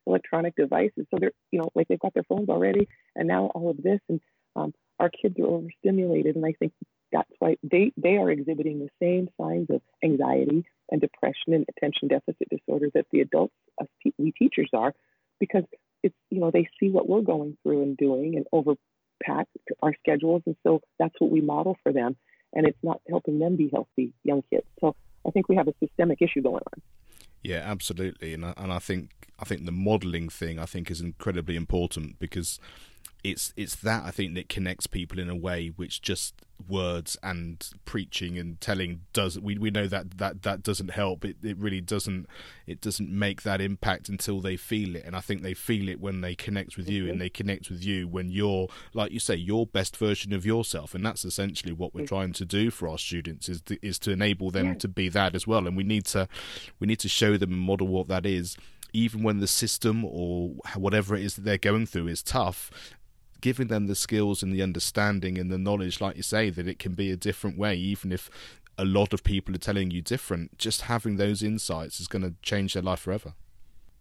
electronic 0.06 0.56
devices. 0.56 1.06
So 1.12 1.18
they're, 1.20 1.32
you 1.52 1.60
know, 1.60 1.70
like 1.76 1.88
they've 1.88 2.00
got 2.00 2.14
their 2.14 2.24
phones 2.24 2.50
already, 2.50 2.88
and 3.16 3.28
now 3.28 3.48
all 3.48 3.70
of 3.70 3.78
this, 3.82 4.00
and 4.10 4.20
um, 4.56 4.74
our 5.00 5.10
kids 5.10 5.36
are 5.40 5.48
overstimulated. 5.48 6.36
And 6.36 6.46
I 6.46 6.54
think 6.60 6.74
that's 7.12 7.32
why 7.40 7.58
they 7.64 7.92
they 7.98 8.18
are 8.18 8.30
exhibiting 8.30 8.80
the 8.80 8.90
same 9.02 9.30
signs 9.40 9.68
of 9.70 9.82
anxiety 10.04 10.66
and 10.92 11.02
depression 11.02 11.54
and 11.54 11.66
attention 11.70 12.08
deficit 12.08 12.48
disorders 12.50 12.92
that 12.94 13.06
the 13.12 13.22
adults, 13.22 13.54
us 13.82 13.88
we 14.18 14.32
teachers 14.32 14.70
are, 14.74 14.94
because 15.40 15.64
it's 16.04 16.16
you 16.30 16.40
know 16.40 16.52
they 16.52 16.68
see 16.80 16.90
what 16.90 17.10
we're 17.10 17.22
going 17.22 17.58
through 17.64 17.82
and 17.82 17.98
doing 17.98 18.36
and 18.36 18.46
overpack 18.54 19.46
our 19.82 19.96
schedules, 20.00 20.44
and 20.46 20.56
so 20.62 20.82
that's 21.00 21.16
what 21.18 21.32
we 21.32 21.42
model 21.42 21.76
for 21.84 21.92
them 21.92 22.16
and 22.54 22.68
it's 22.68 22.78
not 22.84 23.02
helping 23.10 23.40
them 23.40 23.56
be 23.56 23.70
healthy 23.72 24.14
young 24.24 24.44
kids. 24.50 24.66
So 24.82 24.96
I 25.26 25.32
think 25.32 25.50
we 25.50 25.56
have 25.56 25.68
a 25.68 25.74
systemic 25.80 26.22
issue 26.22 26.42
going 26.42 26.64
on. 26.74 26.82
Yeah, 27.44 27.62
absolutely, 27.66 28.34
and 28.34 28.46
I, 28.46 28.54
and 28.58 28.72
I 28.72 28.80
think 28.80 29.12
I 29.40 29.46
think 29.46 29.66
the 29.66 29.72
modelling 29.72 30.30
thing 30.30 30.60
I 30.60 30.66
think 30.66 30.92
is 30.92 31.00
incredibly 31.00 31.56
important 31.56 32.20
because 32.20 32.60
it's 33.24 33.54
it's 33.58 33.76
that 33.76 34.04
I 34.06 34.12
think 34.12 34.36
that 34.36 34.50
connects 34.50 34.88
people 34.88 35.20
in 35.20 35.30
a 35.30 35.36
way 35.36 35.68
which 35.76 36.02
just 36.02 36.34
words 36.68 37.18
and 37.24 37.70
preaching 37.86 38.38
and 38.38 38.60
telling 38.60 39.02
does 39.14 39.40
we 39.40 39.58
we 39.58 39.72
know 39.72 39.88
that 39.88 40.18
that 40.18 40.42
that 40.42 40.62
doesn't 40.62 40.92
help 40.92 41.24
it 41.24 41.38
it 41.42 41.58
really 41.58 41.80
doesn't 41.80 42.28
it 42.68 42.82
doesn't 42.82 43.10
make 43.10 43.44
that 43.44 43.62
impact 43.62 44.10
until 44.10 44.42
they 44.42 44.58
feel 44.58 44.96
it 44.96 45.06
and 45.06 45.16
I 45.16 45.22
think 45.22 45.42
they 45.42 45.54
feel 45.54 45.88
it 45.88 46.02
when 46.02 46.22
they 46.22 46.36
connect 46.36 46.76
with 46.76 46.90
you 46.90 47.04
mm-hmm. 47.04 47.12
and 47.12 47.22
they 47.22 47.30
connect 47.30 47.70
with 47.70 47.84
you 47.84 48.08
when 48.08 48.30
you're 48.30 48.68
like 48.94 49.12
you 49.12 49.20
say 49.20 49.36
your 49.36 49.66
best 49.66 49.96
version 49.96 50.34
of 50.34 50.46
yourself 50.46 50.94
and 50.94 51.06
that's 51.06 51.24
essentially 51.24 51.72
what 51.72 51.94
we're 51.94 52.02
mm-hmm. 52.02 52.16
trying 52.16 52.34
to 52.34 52.46
do 52.46 52.70
for 52.70 52.90
our 52.90 52.98
students 52.98 53.48
is 53.48 53.62
to, 53.62 53.78
is 53.86 53.98
to 54.00 54.12
enable 54.12 54.52
them 54.52 54.68
yeah. 54.68 54.74
to 54.76 54.88
be 54.88 55.08
that 55.08 55.36
as 55.36 55.48
well 55.48 55.66
and 55.66 55.78
we 55.78 55.84
need 55.84 56.06
to 56.06 56.28
we 56.80 56.88
need 56.88 57.00
to 57.00 57.10
show 57.10 57.38
them 57.38 57.54
and 57.54 57.62
model 57.62 57.88
what 57.88 58.08
that 58.10 58.26
is 58.26 58.58
even 58.92 59.24
when 59.24 59.40
the 59.40 59.48
system 59.48 60.04
or 60.04 60.50
whatever 60.76 61.16
it 61.16 61.24
is 61.24 61.36
that 61.36 61.42
they're 61.42 61.58
going 61.58 61.86
through 61.86 62.08
is 62.08 62.24
tough 62.24 62.72
giving 63.42 63.68
them 63.68 63.88
the 63.88 63.96
skills 63.96 64.44
and 64.44 64.54
the 64.54 64.62
understanding 64.62 65.38
and 65.38 65.52
the 65.52 65.58
knowledge, 65.58 66.02
like 66.02 66.18
you 66.18 66.24
say, 66.24 66.50
that 66.50 66.68
it 66.68 66.80
can 66.80 66.94
be 66.94 67.12
a 67.12 67.18
different 67.18 67.58
way, 67.58 67.76
even 67.76 68.12
if 68.12 68.30
a 68.78 68.86
lot 68.86 69.14
of 69.14 69.24
people 69.24 69.54
are 69.54 69.60
telling 69.60 69.92
you 69.92 70.02
different, 70.02 70.58
just 70.58 70.84
having 70.84 71.18
those 71.18 71.44
insights 71.44 72.00
is 72.00 72.08
going 72.08 72.22
to 72.22 72.34
change 72.42 72.74
their 72.74 72.84
life 72.84 73.00
forever. 73.00 73.34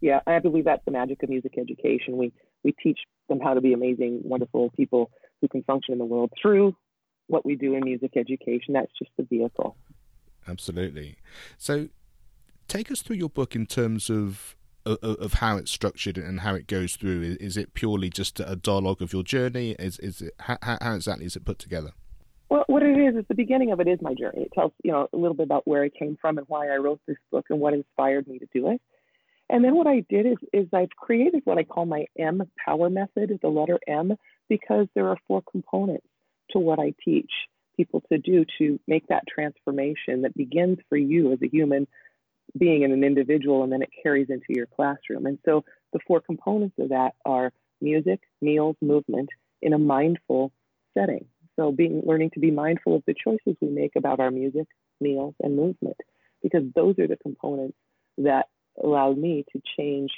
Yeah, 0.01 0.21
I 0.25 0.39
believe 0.39 0.63
that's 0.63 0.83
the 0.85 0.91
magic 0.91 1.21
of 1.23 1.29
music 1.29 1.55
education. 1.57 2.17
We 2.17 2.31
we 2.63 2.73
teach 2.81 2.99
them 3.27 3.39
how 3.39 3.53
to 3.53 3.61
be 3.61 3.73
amazing, 3.73 4.21
wonderful 4.23 4.69
people 4.71 5.11
who 5.41 5.47
can 5.49 5.63
function 5.63 5.93
in 5.93 5.99
the 5.99 6.05
world 6.05 6.31
through 6.41 6.75
what 7.27 7.45
we 7.45 7.55
do 7.55 7.75
in 7.75 7.83
music 7.83 8.13
education. 8.15 8.73
That's 8.73 8.91
just 8.97 9.11
the 9.17 9.23
vehicle. 9.23 9.75
Absolutely. 10.47 11.17
So, 11.57 11.89
take 12.67 12.89
us 12.89 13.01
through 13.01 13.17
your 13.17 13.29
book 13.29 13.55
in 13.55 13.65
terms 13.65 14.09
of 14.09 14.55
of, 15.01 15.33
how 15.33 15.57
it's 15.57 15.71
structured 15.71 16.17
and 16.17 16.41
how 16.41 16.55
it 16.55 16.67
goes 16.67 16.95
through? 16.95 17.37
Is 17.39 17.57
it 17.57 17.73
purely 17.73 18.09
just 18.09 18.39
a 18.39 18.55
dialogue 18.55 19.01
of 19.01 19.13
your 19.13 19.23
journey? 19.23 19.71
Is 19.79 19.99
is 19.99 20.21
it 20.21 20.33
how, 20.39 20.57
how 20.61 20.95
exactly 20.95 21.25
is 21.25 21.35
it 21.35 21.45
put 21.45 21.59
together? 21.59 21.91
Well, 22.49 22.63
what 22.67 22.81
it 22.81 22.97
is 22.97 23.15
is 23.15 23.25
the 23.27 23.35
beginning 23.35 23.71
of 23.71 23.79
it 23.79 23.87
is 23.87 23.99
my 24.01 24.13
journey. 24.13 24.43
It 24.43 24.51
tells 24.53 24.71
you 24.83 24.91
know 24.91 25.07
a 25.13 25.17
little 25.17 25.35
bit 25.35 25.43
about 25.43 25.67
where 25.67 25.83
I 25.83 25.89
came 25.89 26.17
from 26.19 26.37
and 26.37 26.47
why 26.47 26.67
I 26.69 26.77
wrote 26.77 26.99
this 27.07 27.17
book 27.31 27.45
and 27.49 27.59
what 27.59 27.73
inspired 27.73 28.27
me 28.27 28.39
to 28.39 28.47
do 28.53 28.71
it. 28.71 28.81
And 29.49 29.63
then 29.63 29.75
what 29.75 29.87
I 29.87 30.03
did 30.09 30.25
is 30.25 30.37
is 30.53 30.67
I've 30.73 30.89
created 30.89 31.41
what 31.45 31.57
I 31.57 31.63
call 31.63 31.85
my 31.85 32.05
M 32.17 32.41
power 32.63 32.89
method, 32.89 33.37
the 33.41 33.49
letter 33.49 33.79
M, 33.87 34.15
because 34.47 34.87
there 34.95 35.09
are 35.09 35.17
four 35.27 35.41
components 35.49 36.07
to 36.51 36.59
what 36.59 36.79
I 36.79 36.93
teach 37.03 37.31
people 37.77 38.03
to 38.11 38.17
do 38.17 38.45
to 38.57 38.79
make 38.87 39.07
that 39.07 39.23
transformation 39.27 40.23
that 40.23 40.35
begins 40.35 40.79
for 40.89 40.97
you 40.97 41.31
as 41.31 41.39
a 41.41 41.47
human 41.47 41.87
being 42.57 42.83
in 42.83 42.91
an 42.91 43.03
individual 43.03 43.63
and 43.63 43.71
then 43.71 43.81
it 43.81 43.89
carries 44.01 44.29
into 44.29 44.47
your 44.49 44.65
classroom. 44.65 45.25
And 45.25 45.37
so 45.45 45.63
the 45.93 45.99
four 46.07 46.21
components 46.21 46.75
of 46.79 46.89
that 46.89 47.13
are 47.25 47.51
music, 47.81 48.19
meals, 48.41 48.75
movement 48.81 49.29
in 49.61 49.73
a 49.73 49.79
mindful 49.79 50.51
setting. 50.97 51.25
So 51.57 51.71
being 51.71 52.01
learning 52.05 52.31
to 52.33 52.39
be 52.39 52.51
mindful 52.51 52.95
of 52.95 53.03
the 53.05 53.13
choices 53.13 53.57
we 53.61 53.69
make 53.69 53.91
about 53.97 54.19
our 54.19 54.31
music, 54.31 54.67
meals, 55.01 55.35
and 55.41 55.55
movement, 55.55 55.97
because 56.41 56.63
those 56.75 56.97
are 56.99 57.07
the 57.07 57.17
components 57.17 57.77
that 58.17 58.47
allowed 58.81 59.17
me 59.17 59.45
to 59.51 59.61
change 59.77 60.11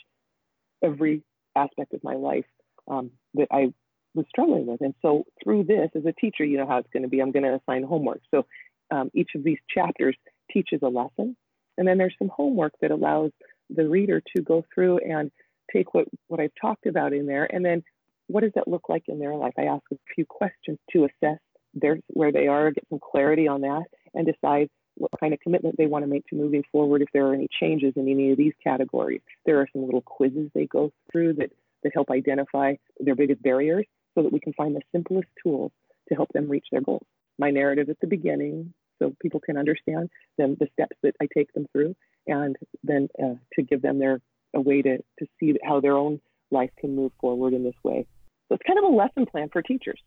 every 0.83 1.23
aspect 1.55 1.93
of 1.93 2.03
my 2.03 2.15
life 2.15 2.45
um, 2.87 3.11
that 3.33 3.47
I 3.51 3.73
was 4.13 4.25
struggling 4.29 4.65
with. 4.65 4.81
And 4.81 4.93
so 5.01 5.25
through 5.43 5.63
this, 5.63 5.89
as 5.95 6.05
a 6.05 6.11
teacher, 6.11 6.43
you 6.43 6.57
know 6.57 6.67
how 6.67 6.77
it's 6.77 6.89
going 6.91 7.03
to 7.03 7.09
be. 7.09 7.21
I'm 7.21 7.31
going 7.31 7.43
to 7.43 7.59
assign 7.59 7.83
homework. 7.83 8.21
So 8.29 8.45
um, 8.91 9.09
each 9.13 9.31
of 9.35 9.43
these 9.43 9.59
chapters 9.73 10.15
teaches 10.51 10.81
a 10.83 10.89
lesson 10.89 11.35
and 11.77 11.87
then 11.87 11.97
there's 11.97 12.15
some 12.19 12.29
homework 12.29 12.73
that 12.81 12.91
allows 12.91 13.31
the 13.69 13.87
reader 13.87 14.21
to 14.35 14.41
go 14.41 14.63
through 14.73 14.99
and 14.99 15.31
take 15.71 15.93
what, 15.93 16.05
what 16.27 16.39
I've 16.39 16.51
talked 16.59 16.85
about 16.85 17.13
in 17.13 17.25
there 17.25 17.45
and 17.53 17.63
then 17.63 17.83
what 18.31 18.41
does 18.41 18.51
that 18.55 18.67
look 18.67 18.87
like 18.89 19.03
in 19.07 19.19
their 19.19 19.35
life? 19.35 19.53
I 19.57 19.63
ask 19.63 19.83
a 19.91 19.97
few 20.15 20.25
questions 20.25 20.79
to 20.91 21.05
assess 21.05 21.39
their, 21.73 21.99
where 22.07 22.31
they 22.31 22.47
are, 22.47 22.71
get 22.71 22.87
some 22.89 22.99
clarity 22.99 23.47
on 23.47 23.61
that, 23.61 23.83
and 24.13 24.25
decide 24.25 24.69
what 24.95 25.11
kind 25.19 25.33
of 25.33 25.39
commitment 25.39 25.75
they 25.77 25.85
want 25.85 26.03
to 26.03 26.07
make 26.07 26.25
to 26.27 26.35
moving 26.35 26.63
forward 26.71 27.01
if 27.01 27.07
there 27.13 27.27
are 27.27 27.33
any 27.33 27.47
changes 27.59 27.93
in 27.95 28.07
any 28.09 28.31
of 28.31 28.37
these 28.37 28.53
categories. 28.63 29.21
There 29.45 29.59
are 29.59 29.67
some 29.73 29.85
little 29.85 30.01
quizzes 30.01 30.49
they 30.53 30.65
go 30.65 30.91
through 31.11 31.33
that, 31.35 31.51
that 31.83 31.91
help 31.93 32.09
identify 32.09 32.75
their 32.99 33.15
biggest 33.15 33.41
barriers 33.41 33.85
so 34.15 34.23
that 34.23 34.33
we 34.33 34.39
can 34.39 34.53
find 34.53 34.75
the 34.75 34.81
simplest 34.91 35.29
tools 35.41 35.71
to 36.09 36.15
help 36.15 36.29
them 36.33 36.49
reach 36.49 36.67
their 36.71 36.81
goals. 36.81 37.05
My 37.39 37.51
narrative 37.51 37.89
at 37.89 37.99
the 38.01 38.07
beginning, 38.07 38.73
so 39.01 39.15
people 39.19 39.39
can 39.39 39.57
understand 39.57 40.09
then 40.37 40.55
the 40.59 40.67
steps 40.73 40.97
that 41.01 41.15
I 41.21 41.27
take 41.35 41.51
them 41.53 41.65
through, 41.71 41.95
and 42.27 42.55
then 42.83 43.09
uh, 43.21 43.35
to 43.53 43.63
give 43.63 43.81
them 43.81 43.97
their 43.99 44.21
a 44.53 44.61
way 44.61 44.81
to 44.81 44.97
to 44.97 45.25
see 45.39 45.55
how 45.63 45.79
their 45.79 45.97
own 45.97 46.21
life 46.51 46.71
can 46.79 46.95
move 46.95 47.11
forward 47.19 47.53
in 47.53 47.63
this 47.63 47.79
way. 47.83 48.05
So 48.47 48.55
it's 48.55 48.63
kind 48.67 48.79
of 48.79 48.85
a 48.85 48.95
lesson 48.95 49.25
plan 49.25 49.49
for 49.51 49.61
teachers, 49.61 49.99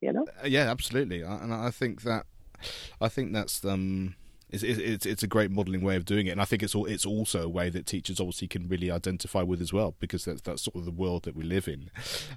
you 0.00 0.12
know. 0.12 0.26
Uh, 0.42 0.46
yeah, 0.46 0.70
absolutely, 0.70 1.22
and 1.22 1.52
I 1.52 1.70
think 1.70 2.02
that 2.02 2.26
I 3.00 3.08
think 3.08 3.32
that's 3.32 3.64
um. 3.64 4.14
It's, 4.50 4.62
it's 4.62 5.04
it's 5.04 5.22
a 5.22 5.26
great 5.26 5.50
modelling 5.50 5.82
way 5.82 5.96
of 5.96 6.06
doing 6.06 6.26
it, 6.26 6.30
and 6.30 6.40
I 6.40 6.46
think 6.46 6.62
it's 6.62 6.74
all, 6.74 6.86
it's 6.86 7.04
also 7.04 7.42
a 7.42 7.48
way 7.50 7.68
that 7.68 7.84
teachers 7.84 8.18
obviously 8.18 8.48
can 8.48 8.66
really 8.66 8.90
identify 8.90 9.42
with 9.42 9.60
as 9.60 9.74
well, 9.74 9.94
because 10.00 10.24
that's 10.24 10.40
that's 10.40 10.62
sort 10.62 10.76
of 10.76 10.86
the 10.86 10.90
world 10.90 11.24
that 11.24 11.36
we 11.36 11.44
live 11.44 11.68
in. 11.68 11.90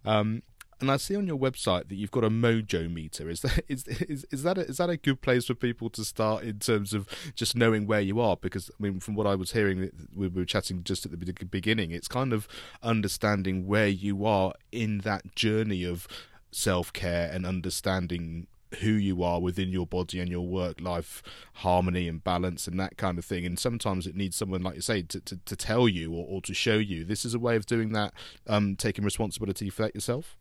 Um, 0.03 0.43
and 0.81 0.91
I 0.91 0.97
see 0.97 1.15
on 1.15 1.27
your 1.27 1.37
website 1.37 1.87
that 1.89 1.95
you've 1.95 2.11
got 2.11 2.23
a 2.23 2.29
mojo 2.29 2.91
meter. 2.91 3.29
Is 3.29 3.41
that 3.41 3.63
is 3.67 3.87
is, 3.87 4.25
is 4.31 4.43
that 4.43 4.57
a, 4.57 4.61
is 4.61 4.77
that 4.77 4.89
a 4.89 4.97
good 4.97 5.21
place 5.21 5.45
for 5.45 5.53
people 5.53 5.89
to 5.91 6.03
start 6.03 6.43
in 6.43 6.59
terms 6.59 6.93
of 6.93 7.07
just 7.35 7.55
knowing 7.55 7.85
where 7.87 8.01
you 8.01 8.19
are? 8.19 8.35
Because 8.35 8.69
I 8.69 8.83
mean, 8.83 8.99
from 8.99 9.15
what 9.15 9.27
I 9.27 9.35
was 9.35 9.51
hearing, 9.51 9.91
we 10.13 10.27
were 10.27 10.45
chatting 10.45 10.83
just 10.83 11.05
at 11.05 11.11
the 11.11 11.45
beginning. 11.45 11.91
It's 11.91 12.07
kind 12.07 12.33
of 12.33 12.47
understanding 12.81 13.67
where 13.67 13.87
you 13.87 14.25
are 14.25 14.53
in 14.71 14.99
that 14.99 15.35
journey 15.35 15.83
of 15.83 16.07
self 16.51 16.91
care 16.91 17.29
and 17.31 17.45
understanding 17.45 18.47
who 18.79 18.91
you 18.91 19.21
are 19.21 19.41
within 19.41 19.69
your 19.69 19.85
body 19.85 20.19
and 20.19 20.29
your 20.29 20.47
work 20.47 20.79
life 20.79 21.21
harmony 21.55 22.07
and 22.07 22.23
balance 22.23 22.67
and 22.67 22.79
that 22.79 22.95
kind 22.95 23.19
of 23.19 23.25
thing 23.25 23.45
and 23.45 23.59
sometimes 23.59 24.07
it 24.07 24.15
needs 24.15 24.37
someone 24.37 24.63
like 24.63 24.75
you 24.75 24.81
say 24.81 25.01
to, 25.01 25.19
to, 25.19 25.35
to 25.43 25.57
tell 25.57 25.89
you 25.89 26.13
or, 26.13 26.25
or 26.25 26.41
to 26.41 26.53
show 26.53 26.75
you 26.75 27.03
this 27.03 27.25
is 27.25 27.33
a 27.33 27.39
way 27.39 27.57
of 27.57 27.65
doing 27.65 27.91
that 27.91 28.13
um, 28.47 28.77
taking 28.77 29.03
responsibility 29.03 29.69
for 29.69 29.81
that 29.81 29.93
yourself 29.93 30.37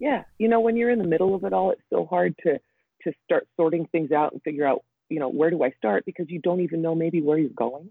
yeah, 0.00 0.24
you 0.38 0.48
know, 0.48 0.60
when 0.60 0.76
you're 0.76 0.90
in 0.90 0.98
the 0.98 1.06
middle 1.06 1.34
of 1.34 1.44
it 1.44 1.52
all, 1.52 1.70
it's 1.70 1.82
so 1.90 2.06
hard 2.06 2.34
to 2.44 2.58
to 3.04 3.12
start 3.24 3.46
sorting 3.56 3.86
things 3.86 4.12
out 4.12 4.32
and 4.32 4.42
figure 4.42 4.66
out, 4.66 4.84
you 5.08 5.18
know, 5.18 5.30
where 5.30 5.50
do 5.50 5.62
I 5.62 5.70
start 5.70 6.04
because 6.04 6.26
you 6.28 6.38
don't 6.38 6.60
even 6.60 6.82
know 6.82 6.94
maybe 6.94 7.22
where 7.22 7.38
you're 7.38 7.48
going 7.48 7.88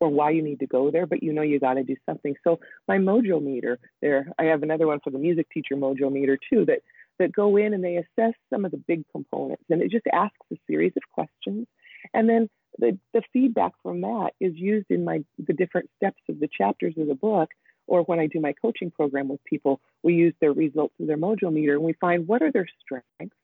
or 0.00 0.08
why 0.08 0.30
you 0.30 0.42
need 0.42 0.60
to 0.60 0.66
go 0.66 0.90
there, 0.90 1.06
but 1.06 1.22
you 1.22 1.30
know 1.32 1.42
you 1.42 1.60
got 1.60 1.74
to 1.74 1.84
do 1.84 1.94
something. 2.06 2.34
So 2.42 2.58
my 2.88 2.96
mojo 2.96 3.42
meter 3.42 3.78
there, 4.00 4.28
I 4.38 4.44
have 4.44 4.62
another 4.62 4.86
one 4.86 5.00
for 5.04 5.10
the 5.10 5.18
music 5.18 5.48
teacher 5.52 5.76
mojo 5.76 6.10
meter 6.10 6.38
too 6.50 6.64
that 6.66 6.80
that 7.18 7.32
go 7.32 7.56
in 7.58 7.74
and 7.74 7.84
they 7.84 7.96
assess 7.96 8.34
some 8.48 8.64
of 8.64 8.70
the 8.70 8.78
big 8.78 9.04
components 9.12 9.64
and 9.68 9.82
it 9.82 9.90
just 9.90 10.06
asks 10.10 10.36
a 10.52 10.56
series 10.66 10.94
of 10.96 11.02
questions 11.12 11.66
and 12.14 12.28
then 12.28 12.48
the, 12.78 12.98
the 13.12 13.22
feedback 13.32 13.72
from 13.82 14.00
that 14.00 14.30
is 14.40 14.52
used 14.56 14.86
in 14.90 15.04
my 15.04 15.22
the 15.38 15.52
different 15.52 15.90
steps 15.96 16.22
of 16.28 16.40
the 16.40 16.48
chapters 16.48 16.94
of 16.96 17.06
the 17.06 17.14
book 17.14 17.50
or 17.90 18.02
when 18.02 18.20
I 18.20 18.28
do 18.28 18.40
my 18.40 18.52
coaching 18.52 18.92
program 18.92 19.28
with 19.28 19.42
people, 19.44 19.80
we 20.04 20.14
use 20.14 20.32
their 20.40 20.52
results 20.52 20.94
of 21.00 21.08
their 21.08 21.16
mojo 21.16 21.52
meter 21.52 21.74
and 21.74 21.82
we 21.82 21.92
find 21.94 22.28
what 22.28 22.40
are 22.40 22.52
their 22.52 22.68
strengths 22.80 23.36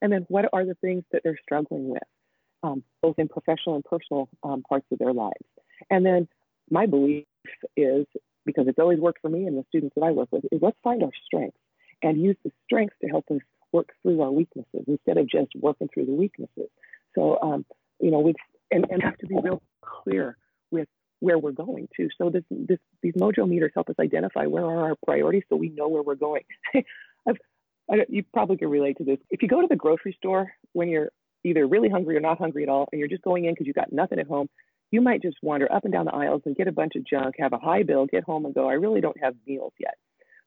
and 0.00 0.12
then 0.12 0.24
what 0.28 0.48
are 0.52 0.64
the 0.64 0.76
things 0.76 1.02
that 1.10 1.22
they're 1.24 1.38
struggling 1.42 1.88
with, 1.88 2.02
um, 2.62 2.84
both 3.02 3.18
in 3.18 3.26
professional 3.26 3.74
and 3.74 3.84
personal 3.84 4.28
um, 4.44 4.62
parts 4.62 4.86
of 4.92 4.98
their 5.00 5.12
lives. 5.12 5.44
And 5.90 6.06
then 6.06 6.28
my 6.70 6.86
belief 6.86 7.26
is, 7.76 8.06
because 8.46 8.68
it's 8.68 8.78
always 8.78 9.00
worked 9.00 9.20
for 9.20 9.28
me 9.28 9.46
and 9.48 9.58
the 9.58 9.64
students 9.70 9.96
that 9.96 10.04
I 10.04 10.12
work 10.12 10.28
with, 10.30 10.44
is 10.52 10.62
let's 10.62 10.78
find 10.84 11.02
our 11.02 11.10
strengths 11.26 11.58
and 12.00 12.22
use 12.22 12.36
the 12.44 12.52
strengths 12.64 12.94
to 13.00 13.08
help 13.08 13.24
us 13.32 13.40
work 13.72 13.88
through 14.02 14.20
our 14.22 14.30
weaknesses 14.30 14.84
instead 14.86 15.18
of 15.18 15.28
just 15.28 15.50
working 15.60 15.88
through 15.92 16.06
the 16.06 16.12
weaknesses. 16.14 16.70
So, 17.16 17.40
um, 17.42 17.66
you 17.98 18.12
know, 18.12 18.20
we 18.20 18.34
and, 18.70 18.86
and 18.88 19.02
have 19.02 19.18
to 19.18 19.26
be 19.26 19.36
real 19.42 19.62
clear 19.82 20.36
where 21.38 21.52
we're 21.52 21.64
going 21.64 21.88
to. 21.96 22.08
So 22.18 22.30
this, 22.30 22.44
this, 22.50 22.78
these 23.02 23.14
mojo 23.14 23.48
meters 23.48 23.72
help 23.74 23.88
us 23.88 23.96
identify 24.00 24.46
where 24.46 24.64
are 24.64 24.88
our 24.88 24.94
priorities 25.04 25.42
so 25.48 25.56
we 25.56 25.68
know 25.68 25.88
where 25.88 26.02
we're 26.02 26.14
going. 26.14 26.42
You 28.08 28.22
probably 28.32 28.56
can 28.56 28.68
relate 28.68 28.96
to 28.98 29.04
this. 29.04 29.18
If 29.30 29.42
you 29.42 29.48
go 29.48 29.60
to 29.60 29.66
the 29.68 29.76
grocery 29.76 30.14
store 30.16 30.52
when 30.72 30.88
you're 30.88 31.10
either 31.44 31.66
really 31.66 31.88
hungry 31.88 32.16
or 32.16 32.20
not 32.20 32.38
hungry 32.38 32.62
at 32.62 32.68
all, 32.68 32.88
and 32.90 32.98
you're 32.98 33.08
just 33.08 33.22
going 33.22 33.44
in 33.44 33.52
because 33.52 33.66
you've 33.66 33.76
got 33.76 33.92
nothing 33.92 34.18
at 34.18 34.26
home, 34.26 34.48
you 34.90 35.00
might 35.00 35.22
just 35.22 35.36
wander 35.42 35.70
up 35.70 35.84
and 35.84 35.92
down 35.92 36.06
the 36.06 36.14
aisles 36.14 36.42
and 36.46 36.56
get 36.56 36.68
a 36.68 36.72
bunch 36.72 36.94
of 36.96 37.04
junk, 37.04 37.34
have 37.38 37.52
a 37.52 37.58
high 37.58 37.82
bill, 37.82 38.06
get 38.06 38.24
home 38.24 38.46
and 38.46 38.54
go, 38.54 38.68
I 38.68 38.74
really 38.74 39.00
don't 39.00 39.20
have 39.20 39.34
meals 39.46 39.72
yet. 39.78 39.94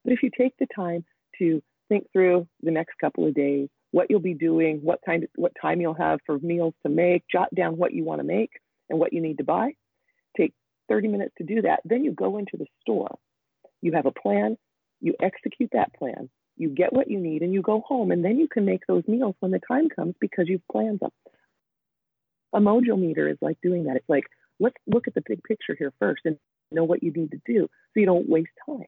But 0.04 0.14
if 0.14 0.24
you 0.24 0.32
take 0.36 0.54
the 0.58 0.68
time 0.74 1.04
to 1.40 1.62
think 1.90 2.08
through 2.12 2.48
the 2.64 2.72
next 2.72 2.96
couple 3.00 3.28
of 3.28 3.36
days, 3.36 3.70
what 3.92 4.08
you'll 4.10 4.20
be 4.20 4.34
doing, 4.34 4.80
what 4.82 5.00
kind 5.06 5.28
what 5.36 5.54
time 5.62 5.82
you'll 5.82 5.94
have 5.94 6.20
for 6.26 6.40
meals 6.40 6.74
to 6.84 6.90
make, 6.90 7.24
jot 7.32 7.54
down 7.54 7.78
what 7.78 7.94
you 7.94 8.04
want 8.04 8.20
to 8.20 8.28
make 8.28 8.52
and 8.90 9.00
what 9.00 9.14
you 9.14 9.22
need 9.22 9.38
to 9.38 9.44
buy, 9.44 9.74
30 10.90 11.08
minutes 11.10 11.34
to 11.38 11.44
do 11.44 11.62
that. 11.64 11.82
Then 11.86 12.04
you 12.04 12.12
go 12.12 12.38
into 12.38 12.58
the 12.58 12.68
store. 12.82 13.18
You 13.82 13.94
have 13.94 14.06
a 14.06 14.12
plan, 14.12 14.58
you 15.02 15.16
execute 15.22 15.70
that 15.74 15.94
plan, 15.94 16.30
you 16.56 16.70
get 16.70 16.94
what 16.94 17.10
you 17.10 17.20
need, 17.20 17.42
and 17.44 17.54
you 17.54 17.62
go 17.62 17.82
home. 17.88 18.12
And 18.12 18.26
then 18.26 18.40
you 18.40 18.48
can 18.48 18.66
make 18.66 18.88
those 18.88 19.04
meals 19.08 19.36
when 19.40 19.52
the 19.52 19.60
time 19.68 19.90
comes 19.90 20.16
because 20.20 20.48
you've 20.48 20.68
planned 20.72 21.00
them. 21.00 21.12
A 22.54 22.60
mojo 22.60 23.00
meter 23.00 23.28
is 23.30 23.38
like 23.42 23.58
doing 23.62 23.86
that. 23.86 23.98
It's 23.98 24.10
like, 24.10 24.26
let's 24.60 24.78
look 24.88 25.08
at 25.08 25.14
the 25.14 25.24
big 25.28 25.44
picture 25.44 25.76
here 25.78 25.94
first 26.00 26.22
and 26.26 26.38
know 26.72 26.84
what 26.84 27.04
you 27.04 27.12
need 27.12 27.32
to 27.32 27.42
do 27.46 27.68
so 27.68 28.00
you 28.00 28.06
don't 28.06 28.28
waste 28.28 28.50
time. 28.66 28.88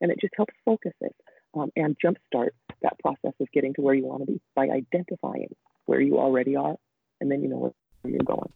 And 0.00 0.10
it 0.10 0.18
just 0.20 0.34
helps 0.36 0.54
focus 0.64 0.94
it. 1.00 1.14
um, 1.54 1.70
and 1.76 1.96
jumpstart 2.04 2.50
that 2.82 2.98
process 3.00 3.32
of 3.40 3.50
getting 3.52 3.74
to 3.74 3.80
where 3.80 3.94
you 3.94 4.06
want 4.06 4.22
to 4.22 4.32
be 4.32 4.40
by 4.54 4.68
identifying 4.68 5.54
where 5.86 6.00
you 6.00 6.18
already 6.18 6.56
are, 6.56 6.76
and 7.20 7.30
then 7.30 7.42
you 7.42 7.48
know 7.48 7.56
where, 7.56 7.72
where 8.02 8.12
you're 8.12 8.22
going. 8.24 8.52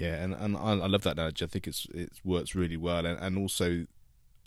Yeah, 0.00 0.14
and, 0.14 0.32
and 0.32 0.56
I, 0.56 0.70
I 0.70 0.86
love 0.86 1.02
that 1.02 1.18
analogy. 1.18 1.44
I 1.44 1.48
think 1.48 1.66
it's 1.66 1.86
it 1.92 2.08
works 2.24 2.54
really 2.54 2.78
well, 2.78 3.04
and, 3.04 3.18
and 3.18 3.36
also 3.36 3.84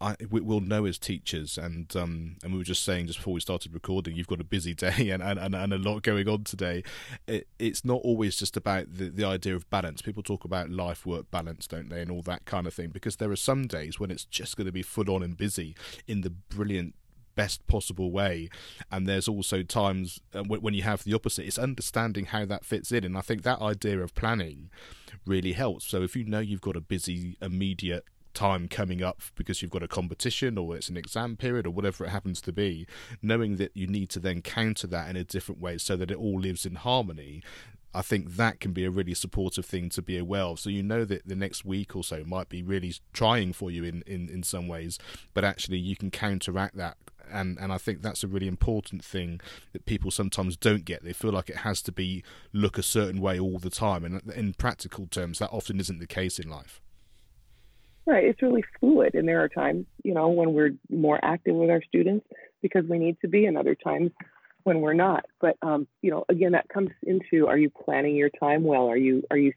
I, 0.01 0.15
we'll 0.31 0.61
know 0.61 0.85
as 0.85 0.97
teachers, 0.97 1.59
and 1.59 1.95
um, 1.95 2.37
and 2.41 2.53
we 2.53 2.57
were 2.57 2.63
just 2.63 2.81
saying 2.81 3.05
just 3.05 3.19
before 3.19 3.35
we 3.35 3.39
started 3.39 3.71
recording, 3.71 4.15
you've 4.15 4.25
got 4.25 4.41
a 4.41 4.43
busy 4.43 4.73
day 4.73 5.11
and, 5.11 5.21
and, 5.21 5.53
and 5.53 5.73
a 5.73 5.77
lot 5.77 6.01
going 6.01 6.27
on 6.27 6.43
today. 6.43 6.83
It, 7.27 7.47
it's 7.59 7.85
not 7.85 8.01
always 8.03 8.35
just 8.35 8.57
about 8.57 8.87
the, 8.91 9.09
the 9.09 9.25
idea 9.25 9.55
of 9.55 9.69
balance. 9.69 10.01
People 10.01 10.23
talk 10.23 10.43
about 10.43 10.71
life 10.71 11.05
work 11.05 11.29
balance, 11.29 11.67
don't 11.67 11.89
they, 11.89 12.01
and 12.01 12.09
all 12.09 12.23
that 12.23 12.45
kind 12.45 12.65
of 12.65 12.73
thing, 12.73 12.89
because 12.89 13.17
there 13.17 13.29
are 13.29 13.35
some 13.35 13.67
days 13.67 13.99
when 13.99 14.09
it's 14.09 14.25
just 14.25 14.57
going 14.57 14.65
to 14.65 14.71
be 14.71 14.81
full 14.81 15.11
on 15.11 15.21
and 15.21 15.37
busy 15.37 15.75
in 16.07 16.21
the 16.21 16.31
brilliant 16.31 16.95
best 17.35 17.65
possible 17.67 18.11
way 18.11 18.49
and 18.91 19.07
there's 19.07 19.27
also 19.27 19.63
times 19.63 20.21
uh, 20.33 20.43
when 20.43 20.73
you 20.73 20.83
have 20.83 21.03
the 21.03 21.13
opposite 21.13 21.45
it's 21.45 21.57
understanding 21.57 22.25
how 22.25 22.45
that 22.45 22.65
fits 22.65 22.91
in 22.91 23.03
and 23.03 23.17
i 23.17 23.21
think 23.21 23.43
that 23.43 23.61
idea 23.61 23.99
of 23.99 24.13
planning 24.15 24.69
really 25.25 25.53
helps 25.53 25.85
so 25.85 26.01
if 26.01 26.15
you 26.15 26.23
know 26.23 26.39
you've 26.39 26.61
got 26.61 26.75
a 26.75 26.81
busy 26.81 27.37
immediate 27.41 28.05
time 28.33 28.67
coming 28.67 29.03
up 29.03 29.21
because 29.35 29.61
you've 29.61 29.71
got 29.71 29.83
a 29.83 29.87
competition 29.87 30.57
or 30.57 30.75
it's 30.75 30.89
an 30.89 30.97
exam 30.97 31.37
period 31.37 31.65
or 31.65 31.71
whatever 31.71 32.05
it 32.05 32.09
happens 32.09 32.41
to 32.41 32.51
be, 32.51 32.87
knowing 33.21 33.57
that 33.57 33.71
you 33.75 33.87
need 33.87 34.09
to 34.09 34.19
then 34.19 34.41
counter 34.41 34.87
that 34.87 35.09
in 35.09 35.15
a 35.15 35.23
different 35.23 35.61
way 35.61 35.77
so 35.77 35.95
that 35.95 36.11
it 36.11 36.17
all 36.17 36.39
lives 36.39 36.65
in 36.65 36.75
harmony. 36.75 37.41
I 37.95 38.01
think 38.01 38.35
that 38.37 38.59
can 38.59 38.73
be 38.73 38.85
a 38.85 38.91
really 38.91 39.13
supportive 39.13 39.65
thing 39.65 39.89
to 39.89 40.01
be 40.01 40.17
aware 40.17 40.43
of. 40.43 40.59
So 40.59 40.71
you 40.71 40.81
know 40.81 41.05
that 41.05 41.27
the 41.27 41.35
next 41.35 41.63
week 41.63 41.95
or 41.95 42.03
so 42.03 42.23
might 42.25 42.49
be 42.49 42.63
really 42.63 42.95
trying 43.13 43.53
for 43.53 43.69
you 43.69 43.83
in, 43.83 44.03
in, 44.07 44.29
in 44.29 44.41
some 44.41 44.67
ways, 44.67 44.97
but 45.35 45.43
actually 45.43 45.77
you 45.77 45.95
can 45.95 46.09
counteract 46.09 46.75
that 46.77 46.97
and 47.31 47.57
and 47.59 47.71
I 47.71 47.77
think 47.77 48.01
that's 48.01 48.23
a 48.23 48.27
really 48.27 48.47
important 48.47 49.03
thing 49.03 49.41
that 49.71 49.85
people 49.85 50.11
sometimes 50.11 50.57
don't 50.57 50.85
get. 50.85 51.03
They 51.03 51.13
feel 51.13 51.31
like 51.31 51.49
it 51.49 51.57
has 51.57 51.81
to 51.83 51.91
be 51.91 52.23
look 52.51 52.77
a 52.77 52.83
certain 52.83 53.21
way 53.21 53.39
all 53.39 53.59
the 53.59 53.69
time, 53.69 54.03
and 54.05 54.21
in 54.33 54.53
practical 54.53 55.07
terms, 55.07 55.39
that 55.39 55.51
often 55.51 55.79
isn't 55.79 55.99
the 55.99 56.07
case 56.07 56.39
in 56.39 56.49
life. 56.49 56.81
Right. 58.05 58.25
It's 58.25 58.41
really 58.41 58.63
fluid. 58.79 59.15
And 59.15 59.27
there 59.27 59.41
are 59.41 59.47
times, 59.47 59.85
you 60.03 60.13
know, 60.13 60.27
when 60.27 60.53
we're 60.53 60.71
more 60.89 61.19
active 61.23 61.55
with 61.55 61.69
our 61.69 61.81
students 61.83 62.25
because 62.61 62.83
we 62.85 62.99
need 62.99 63.17
to 63.21 63.27
be, 63.27 63.45
and 63.45 63.57
other 63.57 63.75
times 63.75 64.11
when 64.63 64.81
we're 64.81 64.93
not. 64.93 65.25
But 65.39 65.57
um, 65.61 65.87
you 66.01 66.11
know, 66.11 66.25
again, 66.29 66.53
that 66.53 66.67
comes 66.69 66.89
into 67.03 67.47
are 67.47 67.57
you 67.57 67.69
planning 67.69 68.15
your 68.15 68.29
time 68.29 68.63
well? 68.63 68.87
Are 68.89 68.97
you 68.97 69.23
are 69.31 69.37
you 69.37 69.53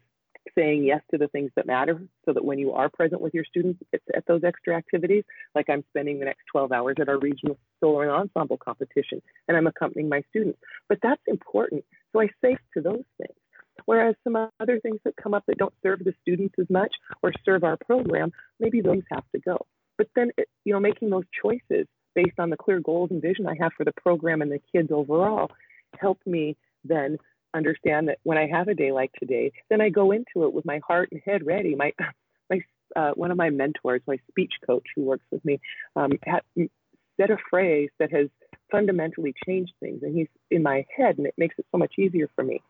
saying 0.57 0.83
yes 0.83 1.01
to 1.11 1.17
the 1.17 1.27
things 1.27 1.51
that 1.55 1.67
matter 1.67 2.01
so 2.25 2.33
that 2.33 2.43
when 2.43 2.57
you 2.57 2.71
are 2.71 2.89
present 2.89 3.21
with 3.21 3.33
your 3.33 3.45
students 3.45 3.79
at, 3.93 4.01
at 4.15 4.25
those 4.25 4.43
extra 4.43 4.75
activities, 4.75 5.23
like 5.53 5.69
I'm 5.69 5.83
spending 5.89 6.19
the 6.19 6.25
next 6.25 6.43
12 6.51 6.71
hours 6.71 6.95
at 6.99 7.09
our 7.09 7.19
regional 7.19 7.57
solo 7.79 8.01
and 8.01 8.11
ensemble 8.11 8.57
competition 8.57 9.21
and 9.47 9.55
I'm 9.55 9.67
accompanying 9.67 10.09
my 10.09 10.23
students. 10.29 10.59
But 10.89 10.99
that's 11.03 11.21
important. 11.27 11.85
So 12.13 12.21
I 12.21 12.27
say 12.41 12.57
to 12.73 12.81
those 12.81 13.03
things. 13.17 13.37
Whereas 13.85 14.15
some 14.23 14.35
other 14.35 14.79
things 14.79 14.99
that 15.05 15.15
come 15.21 15.35
up 15.35 15.43
that 15.47 15.59
don't 15.59 15.73
serve 15.83 15.99
the 15.99 16.13
students 16.21 16.55
as 16.59 16.69
much 16.69 16.93
or 17.21 17.31
serve 17.45 17.63
our 17.63 17.77
program, 17.77 18.31
maybe 18.59 18.81
those 18.81 19.03
have 19.11 19.23
to 19.33 19.39
go. 19.39 19.65
But 19.97 20.07
then, 20.15 20.31
you 20.65 20.73
know, 20.73 20.79
making 20.79 21.11
those 21.11 21.25
choices 21.41 21.87
based 22.15 22.39
on 22.39 22.49
the 22.49 22.57
clear 22.57 22.79
goals 22.79 23.11
and 23.11 23.21
vision 23.21 23.45
I 23.47 23.55
have 23.61 23.73
for 23.77 23.83
the 23.83 23.93
program 24.01 24.41
and 24.41 24.51
the 24.51 24.59
kids 24.73 24.89
overall 24.91 25.51
help 25.99 26.19
me 26.25 26.57
then 26.83 27.17
understand 27.53 28.07
that 28.09 28.19
when 28.23 28.37
I 28.37 28.47
have 28.47 28.67
a 28.67 28.75
day 28.75 28.91
like 28.91 29.11
today, 29.19 29.51
then 29.69 29.81
I 29.81 29.89
go 29.89 30.11
into 30.11 30.45
it 30.45 30.53
with 30.53 30.65
my 30.65 30.79
heart 30.87 31.09
and 31.11 31.21
head 31.25 31.45
ready. 31.45 31.75
My, 31.75 31.93
my, 32.49 32.61
uh, 32.95 33.11
one 33.15 33.31
of 33.31 33.37
my 33.37 33.49
mentors, 33.49 34.01
my 34.07 34.17
speech 34.29 34.53
coach 34.65 34.85
who 34.95 35.03
works 35.03 35.25
with 35.31 35.43
me, 35.43 35.59
um, 35.95 36.11
had 36.23 36.41
said 36.55 37.31
a 37.31 37.37
phrase 37.49 37.89
that 37.99 38.11
has 38.11 38.27
fundamentally 38.71 39.33
changed 39.45 39.73
things, 39.79 40.03
and 40.03 40.15
he's 40.15 40.27
in 40.51 40.63
my 40.63 40.85
head, 40.95 41.17
and 41.17 41.27
it 41.27 41.33
makes 41.37 41.55
it 41.57 41.65
so 41.71 41.77
much 41.77 41.93
easier 41.97 42.29
for 42.35 42.43
me 42.43 42.61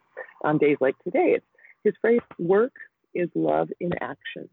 on 0.43 0.57
days 0.57 0.77
like 0.79 0.95
today. 1.03 1.33
It's 1.35 1.45
his 1.83 1.93
phrase, 2.01 2.21
work 2.39 2.73
is 3.13 3.29
love 3.35 3.69
in 3.79 3.91
action. 4.01 4.49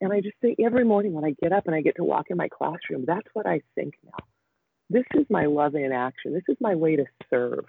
And 0.00 0.12
I 0.12 0.20
just 0.20 0.36
say 0.42 0.54
every 0.64 0.84
morning 0.84 1.14
when 1.14 1.24
I 1.24 1.34
get 1.42 1.52
up 1.52 1.66
and 1.66 1.74
I 1.74 1.80
get 1.80 1.96
to 1.96 2.04
walk 2.04 2.26
in 2.28 2.36
my 2.36 2.48
classroom, 2.48 3.04
that's 3.06 3.28
what 3.32 3.46
I 3.46 3.62
think 3.74 3.94
now. 4.04 4.24
This 4.90 5.04
is 5.14 5.26
my 5.30 5.46
love 5.46 5.74
in 5.74 5.90
action. 5.90 6.32
This 6.32 6.44
is 6.48 6.56
my 6.60 6.74
way 6.74 6.96
to 6.96 7.06
serve, 7.30 7.64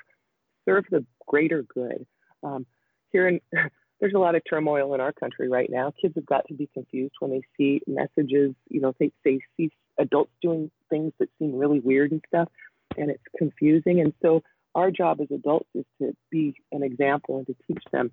serve 0.66 0.86
the 0.92 1.06
greater 1.28 1.64
good. 1.64 2.06
Um, 2.44 2.66
here 3.12 3.28
in, 3.28 3.42
there's 4.00 4.14
a 4.14 4.20
lot 4.20 4.36
of 4.36 4.42
turmoil 4.50 4.94
in 4.94 5.02
our 5.02 5.14
country 5.14 5.50
right 5.50 5.70
now. 5.70 5.94
Kids 6.02 6.16
have 6.16 6.26
got 6.26 6.48
to 6.48 6.54
be 6.54 6.70
confused 6.74 7.14
when 7.20 7.32
they 7.32 7.42
see 7.58 7.82
messages, 7.88 8.54
you 8.70 8.82
know, 8.82 8.94
they, 9.00 9.12
they 9.24 9.40
see 9.56 9.72
adults 10.00 10.32
doing 10.42 10.72
things 10.90 11.14
that 11.20 11.30
seem 11.40 11.56
really 11.56 11.80
weird 11.80 12.12
and 12.12 12.24
stuff, 12.28 12.50
and 12.98 13.10
it's 13.10 13.24
confusing. 13.38 14.00
And 14.00 14.14
so 14.22 14.44
our 14.76 14.92
job 14.92 15.20
as 15.22 15.28
adults 15.32 15.70
is 15.74 15.86
to 16.02 16.16
be 16.30 16.56
an 16.72 16.84
example 16.84 17.38
and 17.38 17.48
to 17.48 17.56
teach 17.68 17.84
them 17.92 18.12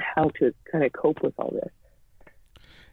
how 0.00 0.30
to 0.40 0.52
kind 0.70 0.84
of 0.84 0.92
cope 0.92 1.22
with 1.22 1.34
all 1.38 1.52
this. 1.52 1.72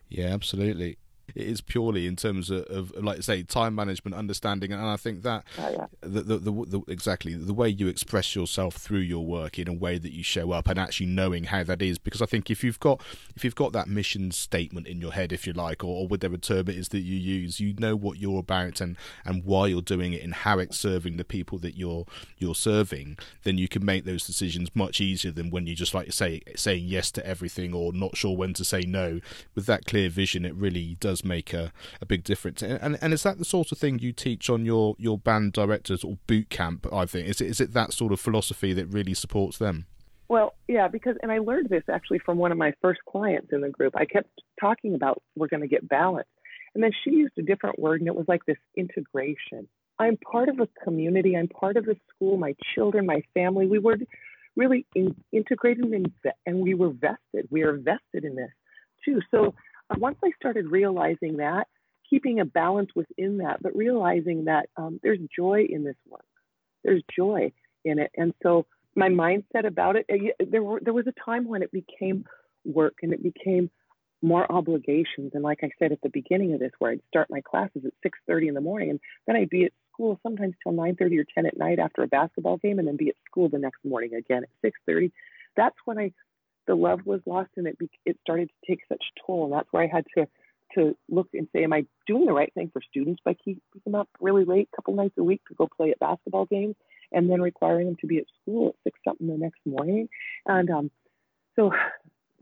Yeah, 0.09 0.25
absolutely 0.25 0.97
it 1.35 1.47
is 1.47 1.61
purely 1.61 2.07
in 2.07 2.15
terms 2.15 2.49
of, 2.49 2.65
of 2.65 2.91
like 3.03 3.17
I 3.17 3.21
say 3.21 3.43
time 3.43 3.75
management 3.75 4.15
understanding 4.15 4.71
and 4.71 4.81
I 4.81 4.97
think 4.97 5.23
that 5.23 5.43
oh, 5.59 5.69
yeah. 5.69 5.85
the, 6.01 6.21
the, 6.21 6.37
the, 6.37 6.51
the, 6.51 6.81
exactly 6.87 7.33
the 7.33 7.53
way 7.53 7.69
you 7.69 7.87
express 7.87 8.35
yourself 8.35 8.75
through 8.75 8.99
your 8.99 9.25
work 9.25 9.59
in 9.59 9.67
a 9.67 9.73
way 9.73 9.97
that 9.97 10.11
you 10.11 10.23
show 10.23 10.51
up 10.51 10.67
and 10.67 10.79
actually 10.79 11.07
knowing 11.07 11.45
how 11.45 11.63
that 11.63 11.81
is 11.81 11.97
because 11.97 12.21
I 12.21 12.25
think 12.25 12.49
if 12.49 12.63
you've 12.63 12.79
got 12.79 13.01
if 13.35 13.43
you've 13.43 13.55
got 13.55 13.73
that 13.73 13.87
mission 13.87 14.31
statement 14.31 14.87
in 14.87 15.01
your 15.01 15.13
head 15.13 15.31
if 15.31 15.47
you 15.47 15.53
like 15.53 15.83
or, 15.83 16.01
or 16.01 16.07
whatever 16.07 16.37
term 16.37 16.69
it 16.69 16.75
is 16.75 16.89
that 16.89 16.99
you 16.99 17.17
use 17.17 17.59
you 17.59 17.73
know 17.77 17.95
what 17.95 18.17
you're 18.17 18.39
about 18.39 18.81
and 18.81 18.97
and 19.25 19.43
why 19.43 19.67
you're 19.67 19.81
doing 19.81 20.13
it 20.13 20.23
and 20.23 20.33
how 20.33 20.59
it's 20.59 20.77
serving 20.77 21.17
the 21.17 21.23
people 21.23 21.57
that 21.59 21.75
you're 21.77 22.05
you're 22.37 22.55
serving 22.55 23.17
then 23.43 23.57
you 23.57 23.67
can 23.67 23.83
make 23.83 24.05
those 24.05 24.25
decisions 24.25 24.69
much 24.75 25.01
easier 25.01 25.31
than 25.31 25.49
when 25.49 25.67
you 25.67 25.75
just 25.75 25.93
like 25.93 26.11
say 26.11 26.41
saying 26.55 26.83
yes 26.85 27.11
to 27.11 27.25
everything 27.25 27.73
or 27.73 27.93
not 27.93 28.15
sure 28.15 28.35
when 28.35 28.53
to 28.53 28.63
say 28.63 28.81
no 28.81 29.19
with 29.55 29.65
that 29.65 29.85
clear 29.85 30.09
vision 30.09 30.45
it 30.45 30.55
really 30.55 30.95
does 30.99 31.20
make 31.25 31.53
a, 31.53 31.71
a 32.01 32.05
big 32.05 32.23
difference. 32.23 32.61
And, 32.61 32.97
and 33.01 33.13
is 33.13 33.23
that 33.23 33.37
the 33.37 33.45
sort 33.45 33.71
of 33.71 33.77
thing 33.77 33.99
you 33.99 34.11
teach 34.11 34.49
on 34.49 34.65
your, 34.65 34.95
your 34.97 35.17
band 35.17 35.53
directors 35.53 36.03
or 36.03 36.17
boot 36.27 36.49
camp? 36.49 36.87
I 36.91 37.05
think 37.05 37.27
is 37.27 37.41
it 37.41 37.47
is 37.47 37.61
it 37.61 37.73
that 37.73 37.93
sort 37.93 38.11
of 38.11 38.19
philosophy 38.19 38.73
that 38.73 38.87
really 38.87 39.13
supports 39.13 39.57
them? 39.57 39.85
Well, 40.27 40.53
yeah, 40.67 40.87
because 40.87 41.17
and 41.21 41.31
I 41.31 41.39
learned 41.39 41.69
this 41.69 41.83
actually 41.89 42.19
from 42.19 42.37
one 42.37 42.51
of 42.51 42.57
my 42.57 42.73
first 42.81 43.01
clients 43.09 43.49
in 43.51 43.61
the 43.61 43.69
group. 43.69 43.93
I 43.95 44.05
kept 44.05 44.29
talking 44.59 44.95
about 44.95 45.21
we're 45.35 45.47
going 45.47 45.61
to 45.61 45.67
get 45.67 45.87
balance, 45.87 46.29
and 46.73 46.83
then 46.83 46.91
she 47.03 47.11
used 47.11 47.33
a 47.37 47.41
different 47.41 47.79
word, 47.79 47.99
and 47.99 48.07
it 48.07 48.15
was 48.15 48.27
like 48.27 48.45
this 48.45 48.57
integration. 48.77 49.67
I'm 49.99 50.17
part 50.17 50.49
of 50.49 50.59
a 50.59 50.67
community. 50.83 51.35
I'm 51.35 51.49
part 51.49 51.77
of 51.77 51.87
a 51.87 51.95
school. 52.15 52.37
My 52.37 52.55
children, 52.73 53.05
my 53.05 53.21
family. 53.33 53.67
We 53.67 53.79
were 53.79 53.97
really 54.55 54.85
in, 54.95 55.15
integrated 55.31 55.85
and, 55.85 56.11
and 56.45 56.59
we 56.59 56.73
were 56.73 56.89
vested. 56.89 57.47
We 57.49 57.63
are 57.63 57.73
vested 57.73 58.23
in 58.23 58.35
this 58.35 58.51
too. 59.05 59.19
So 59.31 59.53
once 59.99 60.17
I 60.23 60.31
started 60.39 60.71
realizing 60.71 61.37
that, 61.37 61.67
keeping 62.09 62.39
a 62.39 62.45
balance 62.45 62.89
within 62.95 63.37
that, 63.37 63.61
but 63.61 63.75
realizing 63.75 64.45
that 64.45 64.69
um, 64.77 64.99
there's 65.01 65.19
joy 65.35 65.65
in 65.69 65.83
this 65.83 65.95
work, 66.09 66.25
there's 66.83 67.03
joy 67.15 67.51
in 67.83 67.99
it, 67.99 68.11
and 68.15 68.33
so 68.43 68.65
my 68.95 69.09
mindset 69.09 69.65
about 69.65 69.95
it, 69.95 70.05
uh, 70.11 70.45
there 70.49 70.63
were 70.63 70.79
there 70.81 70.93
was 70.93 71.07
a 71.07 71.13
time 71.25 71.47
when 71.47 71.63
it 71.63 71.71
became 71.71 72.25
work 72.65 72.95
and 73.01 73.13
it 73.13 73.23
became 73.23 73.69
more 74.21 74.49
obligations. 74.51 75.31
And 75.33 75.43
like 75.43 75.59
I 75.63 75.71
said 75.79 75.91
at 75.91 76.01
the 76.01 76.09
beginning 76.09 76.53
of 76.53 76.59
this, 76.59 76.71
where 76.77 76.91
I'd 76.91 77.01
start 77.07 77.29
my 77.29 77.41
classes 77.41 77.83
at 77.85 77.93
6:30 78.03 78.49
in 78.49 78.53
the 78.53 78.61
morning, 78.61 78.91
and 78.91 78.99
then 79.25 79.35
I'd 79.35 79.49
be 79.49 79.65
at 79.65 79.73
school 79.91 80.19
sometimes 80.23 80.55
till 80.63 80.73
9:30 80.73 81.19
or 81.19 81.25
10 81.33 81.45
at 81.45 81.57
night 81.57 81.79
after 81.79 82.03
a 82.03 82.07
basketball 82.07 82.57
game, 82.57 82.79
and 82.79 82.87
then 82.87 82.97
be 82.97 83.09
at 83.09 83.15
school 83.25 83.49
the 83.49 83.59
next 83.59 83.83
morning 83.83 84.13
again 84.13 84.43
at 84.43 84.49
6:30. 84.61 85.11
That's 85.55 85.75
when 85.85 85.97
I 85.97 86.13
the 86.67 86.75
love 86.75 87.01
was 87.05 87.21
lost 87.25 87.49
and 87.57 87.67
it 87.67 87.77
it 88.05 88.17
started 88.21 88.49
to 88.49 88.71
take 88.71 88.81
such 88.87 89.03
toll. 89.25 89.45
And 89.45 89.53
that's 89.53 89.67
where 89.71 89.83
I 89.83 89.87
had 89.87 90.05
to 90.17 90.27
to 90.75 90.95
look 91.09 91.27
and 91.33 91.47
say 91.53 91.63
am 91.63 91.73
I 91.73 91.85
doing 92.07 92.25
the 92.25 92.33
right 92.33 92.53
thing 92.53 92.69
for 92.71 92.81
students 92.81 93.21
by 93.25 93.33
keeping 93.33 93.61
them 93.85 93.95
up 93.95 94.07
really 94.21 94.45
late 94.45 94.69
a 94.71 94.75
couple 94.75 94.95
nights 94.95 95.15
a 95.17 95.23
week 95.23 95.41
to 95.49 95.55
go 95.55 95.67
play 95.67 95.91
at 95.91 95.99
basketball 95.99 96.45
games 96.45 96.75
and 97.11 97.29
then 97.29 97.41
requiring 97.41 97.87
them 97.87 97.97
to 97.99 98.07
be 98.07 98.19
at 98.19 98.25
school 98.41 98.69
at 98.69 98.75
six 98.85 98.99
something 99.05 99.27
the 99.27 99.37
next 99.37 99.59
morning? 99.65 100.07
And 100.45 100.69
um, 100.69 100.91
so 101.55 101.71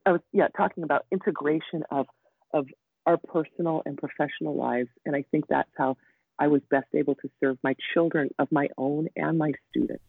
I 0.05 0.11
was 0.11 0.21
yeah 0.31 0.47
talking 0.55 0.83
about 0.83 1.05
integration 1.11 1.83
of 1.91 2.07
of 2.53 2.67
our 3.05 3.17
personal 3.17 3.81
and 3.85 3.97
professional 3.97 4.55
lives. 4.55 4.89
And 5.05 5.15
I 5.15 5.23
think 5.31 5.47
that's 5.47 5.71
how 5.75 5.97
I 6.37 6.47
was 6.47 6.61
best 6.69 6.87
able 6.93 7.15
to 7.15 7.29
serve 7.39 7.57
my 7.63 7.75
children 7.93 8.29
of 8.37 8.51
my 8.51 8.69
own 8.77 9.09
and 9.15 9.37
my 9.37 9.53
students. 9.69 10.03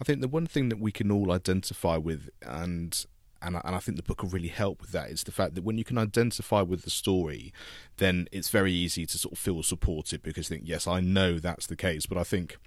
I 0.00 0.04
think 0.04 0.20
the 0.20 0.28
one 0.28 0.46
thing 0.46 0.70
that 0.70 0.80
we 0.80 0.92
can 0.92 1.10
all 1.10 1.30
identify 1.30 1.96
with, 1.96 2.30
and 2.42 3.04
and 3.42 3.56
I, 3.56 3.60
and 3.64 3.74
I 3.74 3.78
think 3.78 3.96
the 3.96 4.02
book 4.02 4.22
will 4.22 4.30
really 4.30 4.48
help 4.48 4.80
with 4.80 4.92
that 4.92 5.10
is 5.10 5.24
the 5.24 5.32
fact 5.32 5.54
that 5.54 5.64
when 5.64 5.78
you 5.78 5.84
can 5.84 5.98
identify 5.98 6.62
with 6.62 6.82
the 6.82 6.90
story, 6.90 7.52
then 7.98 8.28
it's 8.32 8.50
very 8.50 8.72
easy 8.72 9.06
to 9.06 9.18
sort 9.18 9.32
of 9.32 9.38
feel 9.38 9.62
supported 9.62 10.22
because 10.22 10.48
think 10.48 10.62
yes, 10.66 10.86
I 10.86 11.00
know 11.00 11.38
that's 11.38 11.66
the 11.66 11.76
case, 11.76 12.06
but 12.06 12.18
I 12.18 12.24
think 12.24 12.58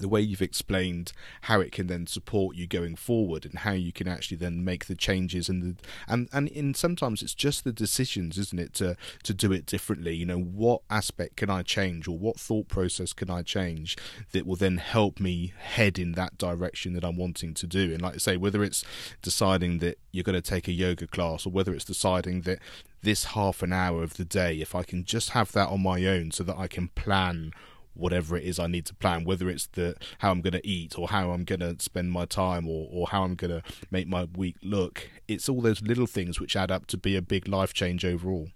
the 0.00 0.08
way 0.08 0.20
you've 0.20 0.42
explained 0.42 1.12
how 1.42 1.60
it 1.60 1.72
can 1.72 1.86
then 1.86 2.06
support 2.06 2.56
you 2.56 2.66
going 2.66 2.96
forward 2.96 3.44
and 3.44 3.60
how 3.60 3.72
you 3.72 3.92
can 3.92 4.08
actually 4.08 4.36
then 4.36 4.64
make 4.64 4.86
the 4.86 4.94
changes 4.94 5.48
and 5.48 5.62
the 5.62 5.76
and 6.06 6.28
and 6.32 6.48
in 6.48 6.74
sometimes 6.74 7.22
it's 7.22 7.34
just 7.34 7.64
the 7.64 7.72
decisions 7.72 8.38
isn't 8.38 8.58
it 8.58 8.74
to 8.74 8.96
to 9.22 9.34
do 9.34 9.52
it 9.52 9.66
differently? 9.66 10.14
You 10.14 10.26
know 10.26 10.38
what 10.40 10.82
aspect 10.90 11.36
can 11.36 11.50
i 11.50 11.62
change 11.62 12.08
or 12.08 12.18
what 12.18 12.38
thought 12.38 12.68
process 12.68 13.12
can 13.12 13.30
i 13.30 13.42
change 13.42 13.96
that 14.32 14.46
will 14.46 14.56
then 14.56 14.78
help 14.78 15.20
me 15.20 15.52
head 15.58 15.98
in 15.98 16.12
that 16.12 16.38
direction 16.38 16.92
that 16.94 17.04
i'm 17.04 17.16
wanting 17.16 17.54
to 17.54 17.66
do? 17.66 17.92
And 17.92 18.02
like 18.02 18.14
i 18.14 18.18
say 18.18 18.36
whether 18.36 18.62
it's 18.62 18.84
deciding 19.22 19.78
that 19.78 19.98
you're 20.12 20.24
going 20.24 20.40
to 20.40 20.50
take 20.50 20.68
a 20.68 20.72
yoga 20.72 21.06
class 21.06 21.46
or 21.46 21.50
whether 21.50 21.72
it's 21.74 21.84
deciding 21.84 22.42
that 22.42 22.58
this 23.02 23.24
half 23.24 23.62
an 23.62 23.72
hour 23.72 24.02
of 24.02 24.14
the 24.14 24.24
day 24.24 24.60
if 24.60 24.74
i 24.74 24.82
can 24.82 25.04
just 25.04 25.30
have 25.30 25.52
that 25.52 25.68
on 25.68 25.82
my 25.82 26.04
own 26.06 26.30
so 26.30 26.42
that 26.42 26.58
i 26.58 26.66
can 26.66 26.88
plan 26.88 27.52
whatever 27.98 28.36
it 28.36 28.44
is 28.44 28.58
I 28.58 28.66
need 28.66 28.86
to 28.86 28.94
plan, 28.94 29.24
whether 29.24 29.48
it's 29.48 29.66
the 29.66 29.96
how 30.18 30.30
I'm 30.30 30.40
going 30.40 30.52
to 30.52 30.66
eat 30.66 30.98
or 30.98 31.08
how 31.08 31.30
I'm 31.30 31.44
going 31.44 31.60
to 31.60 31.76
spend 31.78 32.12
my 32.12 32.24
time 32.24 32.68
or, 32.68 32.88
or 32.90 33.08
how 33.08 33.24
I'm 33.24 33.34
going 33.34 33.50
to 33.50 33.62
make 33.90 34.06
my 34.06 34.24
week 34.36 34.56
look. 34.62 35.08
It's 35.26 35.48
all 35.48 35.60
those 35.60 35.82
little 35.82 36.06
things 36.06 36.40
which 36.40 36.56
add 36.56 36.70
up 36.70 36.86
to 36.86 36.96
be 36.96 37.16
a 37.16 37.22
big 37.22 37.48
life 37.48 37.72
change 37.72 38.04
overall. 38.04 38.48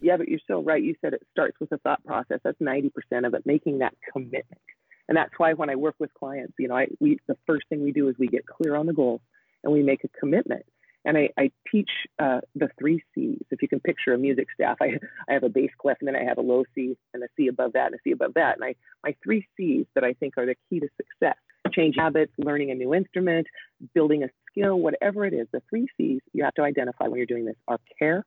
Yeah, 0.00 0.16
but 0.18 0.28
you're 0.28 0.40
so 0.46 0.62
right. 0.62 0.82
You 0.82 0.94
said 1.00 1.14
it 1.14 1.22
starts 1.32 1.58
with 1.58 1.72
a 1.72 1.78
thought 1.78 2.04
process. 2.04 2.40
That's 2.44 2.60
90% 2.60 2.90
of 3.26 3.34
it, 3.34 3.46
making 3.46 3.78
that 3.78 3.94
commitment. 4.12 4.60
And 5.08 5.16
that's 5.16 5.32
why 5.36 5.54
when 5.54 5.70
I 5.70 5.76
work 5.76 5.94
with 5.98 6.12
clients, 6.14 6.54
you 6.58 6.68
know, 6.68 6.76
I, 6.76 6.88
we 7.00 7.18
the 7.28 7.36
first 7.46 7.66
thing 7.68 7.82
we 7.82 7.92
do 7.92 8.08
is 8.08 8.16
we 8.18 8.26
get 8.26 8.44
clear 8.46 8.74
on 8.74 8.86
the 8.86 8.92
goals 8.92 9.20
and 9.62 9.72
we 9.72 9.82
make 9.82 10.04
a 10.04 10.08
commitment. 10.08 10.66
And 11.06 11.16
I, 11.16 11.30
I 11.38 11.52
teach 11.70 11.88
uh, 12.18 12.40
the 12.54 12.68
three 12.78 13.02
C's. 13.14 13.40
If 13.50 13.62
you 13.62 13.68
can 13.68 13.80
picture 13.80 14.12
a 14.12 14.18
music 14.18 14.48
staff, 14.52 14.76
I, 14.82 14.98
I 15.28 15.34
have 15.34 15.44
a 15.44 15.48
bass 15.48 15.70
clef 15.78 15.98
and 16.00 16.08
then 16.08 16.16
I 16.16 16.24
have 16.24 16.36
a 16.36 16.42
low 16.42 16.64
C 16.74 16.98
and 17.14 17.22
a 17.22 17.28
C 17.36 17.46
above 17.46 17.72
that 17.74 17.86
and 17.86 17.94
a 17.94 17.98
C 18.02 18.10
above 18.10 18.34
that. 18.34 18.56
And 18.56 18.64
I, 18.64 18.74
my 19.04 19.14
three 19.22 19.46
C's 19.56 19.86
that 19.94 20.04
I 20.04 20.12
think 20.14 20.34
are 20.36 20.46
the 20.46 20.56
key 20.68 20.80
to 20.80 20.88
success 20.96 21.36
change 21.72 21.96
habits, 21.96 22.32
learning 22.38 22.70
a 22.70 22.74
new 22.74 22.94
instrument, 22.94 23.46
building 23.94 24.24
a 24.24 24.28
skill, 24.50 24.78
whatever 24.78 25.24
it 25.24 25.34
is, 25.34 25.46
the 25.52 25.62
three 25.68 25.86
C's 25.96 26.20
you 26.32 26.44
have 26.44 26.54
to 26.54 26.62
identify 26.62 27.06
when 27.06 27.18
you're 27.18 27.26
doing 27.26 27.44
this 27.44 27.56
are 27.68 27.78
care, 27.98 28.24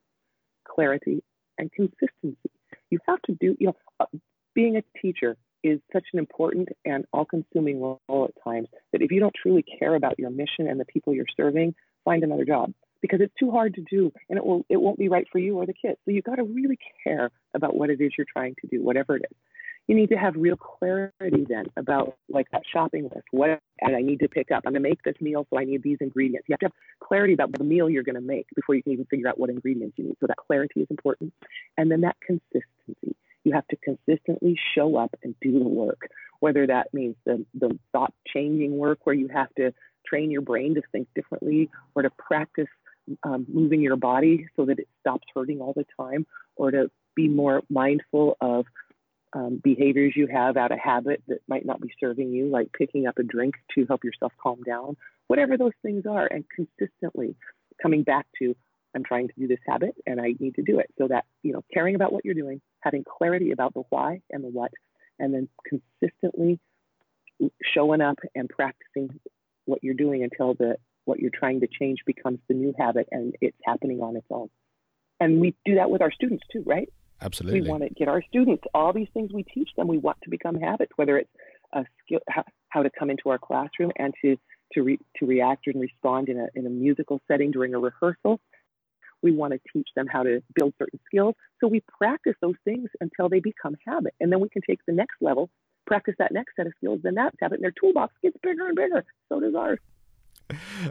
clarity, 0.66 1.22
and 1.58 1.70
consistency. 1.72 2.50
You 2.90 2.98
have 3.06 3.20
to 3.22 3.32
do, 3.32 3.56
you 3.58 3.68
know, 3.68 3.76
uh, 3.98 4.06
being 4.54 4.76
a 4.76 4.82
teacher 5.00 5.36
is 5.62 5.80
such 5.92 6.04
an 6.12 6.18
important 6.18 6.68
and 6.84 7.04
all 7.12 7.24
consuming 7.24 7.80
role 7.80 8.00
at 8.08 8.42
times 8.42 8.68
that 8.92 9.02
if 9.02 9.10
you 9.10 9.20
don't 9.20 9.34
truly 9.40 9.62
care 9.78 9.94
about 9.94 10.18
your 10.18 10.30
mission 10.30 10.66
and 10.66 10.80
the 10.80 10.86
people 10.86 11.14
you're 11.14 11.26
serving, 11.36 11.74
find 12.04 12.22
another 12.24 12.44
job 12.44 12.72
because 13.00 13.20
it's 13.20 13.34
too 13.38 13.50
hard 13.50 13.74
to 13.74 13.84
do 13.90 14.12
and 14.28 14.38
it 14.38 14.44
will 14.44 14.64
it 14.68 14.76
won't 14.76 14.98
be 14.98 15.08
right 15.08 15.26
for 15.30 15.38
you 15.38 15.56
or 15.56 15.66
the 15.66 15.74
kids. 15.74 15.98
So 16.04 16.10
you've 16.10 16.24
got 16.24 16.36
to 16.36 16.44
really 16.44 16.78
care 17.04 17.30
about 17.54 17.76
what 17.76 17.90
it 17.90 18.00
is 18.00 18.12
you're 18.16 18.26
trying 18.30 18.54
to 18.60 18.66
do, 18.66 18.82
whatever 18.82 19.16
it 19.16 19.24
is. 19.30 19.36
You 19.86 19.96
need 19.96 20.10
to 20.10 20.16
have 20.16 20.34
real 20.36 20.56
clarity 20.56 21.44
then 21.48 21.66
about 21.76 22.16
like 22.28 22.46
that 22.52 22.62
shopping 22.70 23.04
list. 23.04 23.26
What 23.32 23.60
and 23.80 23.96
I 23.96 24.00
need 24.02 24.20
to 24.20 24.28
pick 24.28 24.50
up. 24.50 24.62
I'm 24.66 24.72
gonna 24.72 24.82
make 24.82 25.02
this 25.02 25.16
meal, 25.20 25.46
so 25.50 25.58
I 25.58 25.64
need 25.64 25.82
these 25.82 25.98
ingredients. 26.00 26.48
You 26.48 26.52
have 26.52 26.60
to 26.60 26.66
have 26.66 26.72
clarity 27.00 27.32
about 27.32 27.52
the 27.52 27.64
meal 27.64 27.90
you're 27.90 28.04
gonna 28.04 28.20
make 28.20 28.46
before 28.54 28.74
you 28.74 28.82
can 28.82 28.92
even 28.92 29.06
figure 29.06 29.28
out 29.28 29.38
what 29.38 29.50
ingredients 29.50 29.98
you 29.98 30.04
need. 30.04 30.16
So 30.20 30.26
that 30.26 30.36
clarity 30.36 30.80
is 30.80 30.86
important. 30.90 31.32
And 31.76 31.90
then 31.90 32.02
that 32.02 32.16
consistency. 32.24 33.16
You 33.42 33.54
have 33.54 33.66
to 33.68 33.76
consistently 33.76 34.58
show 34.74 34.96
up 34.96 35.16
and 35.22 35.34
do 35.40 35.58
the 35.58 35.66
work, 35.66 36.10
whether 36.40 36.66
that 36.66 36.92
means 36.92 37.16
the, 37.24 37.44
the 37.54 37.78
thought 37.90 38.12
changing 38.26 38.76
work 38.76 38.98
where 39.04 39.14
you 39.14 39.28
have 39.28 39.48
to 39.54 39.72
train 40.10 40.30
your 40.30 40.42
brain 40.42 40.74
to 40.74 40.82
think 40.92 41.08
differently 41.14 41.70
or 41.94 42.02
to 42.02 42.10
practice 42.10 42.68
um, 43.22 43.46
moving 43.48 43.80
your 43.80 43.96
body 43.96 44.46
so 44.56 44.66
that 44.66 44.78
it 44.78 44.88
stops 45.00 45.26
hurting 45.34 45.60
all 45.60 45.72
the 45.74 45.86
time 45.98 46.26
or 46.56 46.70
to 46.70 46.90
be 47.16 47.28
more 47.28 47.62
mindful 47.70 48.36
of 48.40 48.66
um, 49.32 49.60
behaviors 49.62 50.14
you 50.16 50.26
have 50.26 50.56
out 50.56 50.72
of 50.72 50.78
habit 50.78 51.22
that 51.28 51.38
might 51.48 51.64
not 51.64 51.80
be 51.80 51.92
serving 52.00 52.30
you, 52.30 52.48
like 52.48 52.68
picking 52.76 53.06
up 53.06 53.18
a 53.18 53.22
drink 53.22 53.54
to 53.74 53.86
help 53.86 54.04
yourself 54.04 54.32
calm 54.42 54.62
down, 54.62 54.96
whatever 55.28 55.56
those 55.56 55.72
things 55.82 56.04
are, 56.08 56.26
and 56.26 56.44
consistently 56.54 57.36
coming 57.80 58.02
back 58.02 58.26
to, 58.38 58.56
I'm 58.94 59.04
trying 59.04 59.28
to 59.28 59.34
do 59.38 59.46
this 59.46 59.60
habit 59.66 59.94
and 60.06 60.20
I 60.20 60.34
need 60.40 60.56
to 60.56 60.62
do 60.62 60.80
it. 60.80 60.90
So 60.98 61.08
that, 61.08 61.24
you 61.42 61.52
know, 61.52 61.62
caring 61.72 61.94
about 61.94 62.12
what 62.12 62.24
you're 62.24 62.34
doing, 62.34 62.60
having 62.80 63.04
clarity 63.04 63.52
about 63.52 63.74
the 63.74 63.84
why 63.88 64.20
and 64.30 64.42
the 64.42 64.48
what, 64.48 64.72
and 65.18 65.32
then 65.32 65.48
consistently 65.68 66.58
showing 67.62 68.00
up 68.00 68.18
and 68.34 68.48
practicing 68.48 69.20
what 69.70 69.82
you're 69.82 69.94
doing 69.94 70.22
until 70.22 70.54
the 70.54 70.76
what 71.04 71.18
you're 71.18 71.30
trying 71.32 71.60
to 71.60 71.66
change 71.66 71.98
becomes 72.06 72.38
the 72.48 72.54
new 72.54 72.74
habit 72.78 73.08
and 73.10 73.34
it's 73.40 73.56
happening 73.64 74.00
on 74.00 74.16
its 74.16 74.26
own. 74.30 74.48
And 75.18 75.40
we 75.40 75.54
do 75.64 75.76
that 75.76 75.90
with 75.90 76.02
our 76.02 76.12
students 76.12 76.44
too, 76.52 76.62
right? 76.66 76.88
Absolutely. 77.22 77.62
We 77.62 77.68
want 77.68 77.82
to 77.82 77.90
get 77.90 78.08
our 78.08 78.22
students 78.28 78.64
all 78.74 78.92
these 78.92 79.08
things 79.12 79.30
we 79.32 79.42
teach 79.42 79.70
them. 79.76 79.88
We 79.88 79.98
want 79.98 80.18
to 80.22 80.30
become 80.30 80.56
habits, 80.56 80.92
whether 80.96 81.18
it's 81.18 81.30
a 81.72 81.84
skill, 82.04 82.20
how, 82.70 82.82
to 82.82 82.90
come 82.98 83.10
into 83.10 83.28
our 83.28 83.38
classroom 83.38 83.92
and 83.96 84.14
to 84.22 84.36
to 84.72 84.82
re, 84.82 84.98
to 85.16 85.26
react 85.26 85.66
and 85.66 85.80
respond 85.80 86.28
in 86.28 86.38
a 86.38 86.46
in 86.54 86.66
a 86.66 86.70
musical 86.70 87.20
setting 87.28 87.50
during 87.50 87.74
a 87.74 87.78
rehearsal. 87.78 88.40
We 89.22 89.32
want 89.32 89.52
to 89.52 89.60
teach 89.72 89.88
them 89.94 90.06
how 90.06 90.22
to 90.22 90.42
build 90.54 90.72
certain 90.78 90.98
skills. 91.04 91.34
So 91.60 91.68
we 91.68 91.82
practice 91.98 92.36
those 92.40 92.54
things 92.64 92.88
until 93.00 93.28
they 93.28 93.40
become 93.40 93.76
habit, 93.86 94.14
and 94.18 94.32
then 94.32 94.40
we 94.40 94.48
can 94.48 94.62
take 94.66 94.80
the 94.86 94.94
next 94.94 95.16
level 95.20 95.50
practice 95.90 96.14
that 96.18 96.30
next 96.30 96.54
set 96.54 96.68
of 96.68 96.72
skills, 96.76 97.00
then 97.02 97.16
that 97.16 97.34
habit 97.40 97.56
in 97.56 97.62
their 97.62 97.72
toolbox 97.72 98.14
gets 98.22 98.36
bigger 98.44 98.66
and 98.68 98.76
bigger. 98.76 99.04
So 99.28 99.40
does 99.40 99.56
ours. 99.56 99.80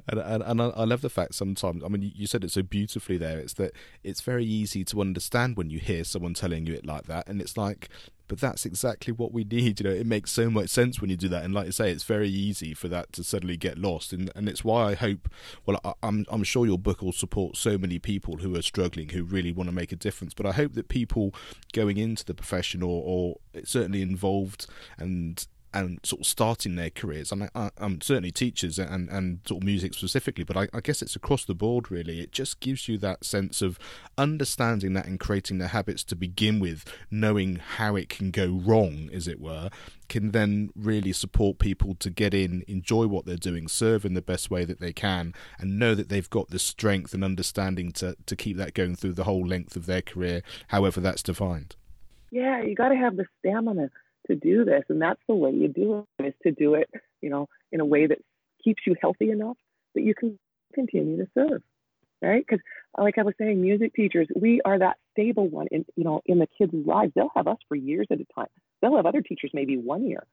And, 0.08 0.20
and, 0.20 0.44
and 0.44 0.62
I 0.62 0.84
love 0.84 1.02
the 1.02 1.10
fact 1.10 1.36
sometimes. 1.36 1.84
I 1.84 1.88
mean, 1.88 2.12
you 2.16 2.28
said 2.28 2.44
it 2.44 2.52
so 2.52 2.62
beautifully 2.62 3.18
there. 3.18 3.40
It's 3.40 3.54
that 3.54 3.72
it's 4.04 4.22
very 4.22 4.46
easy 4.46 4.84
to 4.86 5.02
understand 5.02 5.58
when 5.58 5.70
you 5.70 5.80
hear 5.80 6.04
someone 6.04 6.34
telling 6.34 6.66
you 6.66 6.74
it 6.74 6.86
like 6.86 7.06
that, 7.06 7.28
and 7.30 7.42
it's 7.42 7.58
like 7.58 7.90
but 8.30 8.40
that's 8.40 8.66
exactly 8.66 9.12
what 9.12 9.34
we 9.34 9.44
need. 9.44 9.80
You 9.80 9.90
know, 9.90 9.96
it 9.96 10.06
makes 10.06 10.32
so 10.32 10.50
much 10.50 10.70
sense 10.70 11.02
when 11.02 11.10
you 11.10 11.18
do 11.18 11.28
that. 11.30 11.44
And 11.44 11.54
like 11.54 11.68
I 11.68 11.72
say, 11.72 11.92
it's 11.92 12.04
very 12.04 12.30
easy 12.30 12.74
for 12.74 12.88
that 12.88 13.12
to 13.14 13.24
suddenly 13.24 13.58
get 13.58 13.78
lost. 13.78 14.14
And 14.14 14.32
and 14.36 14.48
it's 14.48 14.64
why 14.64 14.92
I 14.92 14.96
hope. 14.96 15.28
Well, 15.66 15.82
I, 15.84 15.94
I'm 16.02 16.26
I'm 16.30 16.44
sure 16.44 16.66
your 16.66 16.78
book 16.78 17.02
will 17.02 17.12
support 17.12 17.58
so 17.58 17.78
many 17.78 18.00
people 18.00 18.38
who 18.38 18.56
are 18.56 18.62
struggling, 18.62 19.10
who 19.10 19.24
really 19.24 19.52
want 19.52 19.68
to 19.68 19.76
make 19.76 19.92
a 19.92 19.98
difference. 19.98 20.34
But 20.34 20.46
I 20.46 20.52
hope 20.54 20.74
that 20.76 20.88
people 20.88 21.34
going 21.74 21.98
into 21.98 22.24
the 22.24 22.34
profession 22.34 22.84
or 22.84 23.02
or 23.04 23.38
certainly 23.66 24.02
involved 24.02 24.68
and 24.98 25.46
and 25.74 26.00
sort 26.04 26.22
of 26.22 26.28
starting 26.28 26.76
their 26.76 26.90
careers. 26.90 27.32
I 27.32 27.36
mean, 27.36 27.50
I, 27.54 27.70
am 27.80 28.02
certainly 28.02 28.32
teachers 28.32 28.80
and, 28.80 29.10
and 29.10 29.40
sort 29.48 29.62
of 29.62 29.66
music 29.66 29.94
specifically, 29.94 30.44
but 30.44 30.58
I, 30.58 30.68
I, 30.74 30.82
guess 30.82 31.02
it's 31.02 31.16
across 31.16 31.46
the 31.46 31.54
board 31.54 31.92
really. 31.92 32.22
It 32.22 32.32
just 32.32 32.60
gives 32.60 32.88
you 32.88 32.98
that 33.00 33.24
sense 33.24 33.62
of 33.62 33.78
understanding 34.18 34.94
that 34.94 35.06
and 35.06 35.20
creating 35.20 35.60
the 35.60 35.68
habits 35.68 36.04
to 36.06 36.16
begin 36.16 36.60
with, 36.60 36.86
knowing 37.12 37.58
how 37.58 37.96
it 37.96 38.10
can 38.10 38.32
go 38.32 38.48
wrong, 38.48 39.10
as 39.14 39.28
it 39.28 39.40
were, 39.40 39.70
can 40.08 40.32
then 40.32 40.72
really 40.76 41.14
support 41.14 41.60
people 41.60 41.96
to 41.96 42.10
get 42.10 42.34
in, 42.34 42.64
enjoy 42.68 43.06
what 43.06 43.26
they're 43.26 43.36
doing, 43.36 43.68
serve 43.68 44.06
in 44.06 44.16
the 44.16 44.22
best 44.22 44.50
way 44.50 44.66
that 44.66 44.80
they 44.80 44.92
can, 44.92 45.34
and 45.60 45.78
know 45.78 45.94
that 45.94 46.10
they've 46.10 46.30
got 46.30 46.50
the 46.50 46.60
strength 46.60 47.14
and 47.14 47.24
understanding 47.24 47.92
to, 47.92 48.16
to 48.26 48.36
keep 48.36 48.58
that 48.58 48.74
going 48.74 48.96
through 48.96 49.14
the 49.14 49.26
whole 49.26 49.46
length 49.46 49.76
of 49.76 49.86
their 49.86 50.02
career, 50.02 50.42
however 50.70 51.00
that's 51.00 51.22
defined. 51.22 51.76
Yeah, 52.32 52.62
you 52.62 52.76
got 52.76 52.90
to 52.90 52.96
have 52.96 53.16
the 53.16 53.26
stamina 53.40 53.90
to 54.30 54.36
do 54.36 54.66
this. 54.66 54.84
And 54.90 55.02
that's 55.02 55.22
the 55.28 55.36
way 55.36 55.52
you 55.52 55.68
do 55.68 56.06
it 56.20 56.26
is 56.26 56.34
to 56.44 56.52
do 56.52 56.76
it, 56.76 56.90
you 57.22 57.30
know, 57.30 57.48
in 57.72 57.80
a 57.80 57.86
way 57.86 58.08
that 58.08 58.20
keeps 58.64 58.84
you 58.86 58.96
healthy 59.00 59.32
enough 59.32 59.58
that 59.96 60.02
you 60.02 60.16
can 60.16 60.38
continue 60.74 61.18
to 61.18 61.28
serve. 61.34 61.62
Right? 62.22 62.46
Because 62.46 62.62
like 62.98 63.18
I 63.18 63.24
was 63.24 63.34
saying, 63.38 63.62
music 63.62 63.94
teachers, 63.94 64.28
we 64.36 64.60
are 64.66 64.80
that 64.80 64.98
stable 65.14 65.48
one 65.48 65.68
in 65.72 65.86
you 65.96 66.04
know, 66.04 66.22
in 66.26 66.40
the 66.40 66.48
kids' 66.58 66.74
lives. 66.74 67.14
They'll 67.16 67.32
have 67.36 67.48
us 67.48 67.58
for 67.68 67.76
years 67.76 68.08
at 68.12 68.20
a 68.20 68.26
time. 68.36 68.50
They'll 68.82 68.98
have 68.98 69.06
other 69.06 69.22
teachers 69.22 69.52
maybe 69.54 69.78
one 69.78 70.06
year. 70.06 70.26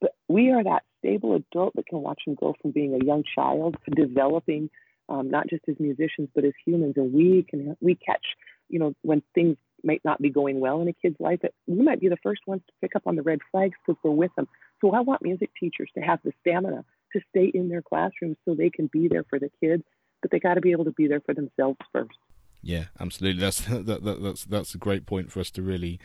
But 0.00 0.12
we 0.28 0.50
are 0.50 0.62
that 0.64 0.82
stable 0.98 1.34
adult 1.34 1.74
that 1.76 1.86
can 1.86 2.00
watch 2.00 2.22
them 2.26 2.36
go 2.38 2.54
from 2.60 2.72
being 2.72 2.94
a 2.94 3.04
young 3.04 3.22
child 3.34 3.76
to 3.84 3.90
developing 3.94 4.68
um, 5.08 5.30
not 5.30 5.48
just 5.48 5.62
as 5.68 5.76
musicians 5.78 6.28
but 6.34 6.44
as 6.44 6.52
humans. 6.66 6.94
And 6.96 7.12
we 7.14 7.46
can 7.48 7.76
we 7.80 7.94
catch, 7.94 8.24
you 8.68 8.78
know, 8.78 8.94
when 9.02 9.22
things 9.34 9.56
might 9.84 10.02
not 10.04 10.20
be 10.20 10.30
going 10.30 10.60
well 10.60 10.80
in 10.80 10.88
a 10.88 10.92
kid's 10.92 11.18
life, 11.20 11.40
but 11.42 11.52
we 11.66 11.82
might 11.82 12.00
be 12.00 12.08
the 12.08 12.16
first 12.22 12.42
ones 12.46 12.62
to 12.66 12.72
pick 12.80 12.96
up 12.96 13.02
on 13.06 13.16
the 13.16 13.22
red 13.22 13.40
flags 13.50 13.74
because 13.86 14.00
we're 14.02 14.10
with 14.10 14.34
them. 14.36 14.48
So 14.80 14.92
I 14.92 15.00
want 15.00 15.22
music 15.22 15.50
teachers 15.58 15.90
to 15.94 16.00
have 16.00 16.20
the 16.24 16.32
stamina 16.40 16.84
to 17.12 17.20
stay 17.30 17.50
in 17.52 17.68
their 17.68 17.82
classrooms 17.82 18.36
so 18.44 18.54
they 18.54 18.70
can 18.70 18.88
be 18.92 19.08
there 19.08 19.24
for 19.28 19.38
the 19.38 19.50
kids, 19.60 19.84
but 20.20 20.30
they 20.30 20.40
got 20.40 20.54
to 20.54 20.60
be 20.60 20.72
able 20.72 20.84
to 20.84 20.92
be 20.92 21.08
there 21.08 21.20
for 21.20 21.34
themselves 21.34 21.78
first. 21.92 22.16
Yeah, 22.62 22.84
absolutely. 23.00 23.40
That's 23.40 23.60
that, 23.66 24.04
that, 24.04 24.22
that's 24.22 24.44
that's 24.44 24.74
a 24.74 24.78
great 24.78 25.06
point 25.06 25.30
for 25.30 25.40
us 25.40 25.50
to 25.52 25.62
really 25.62 25.98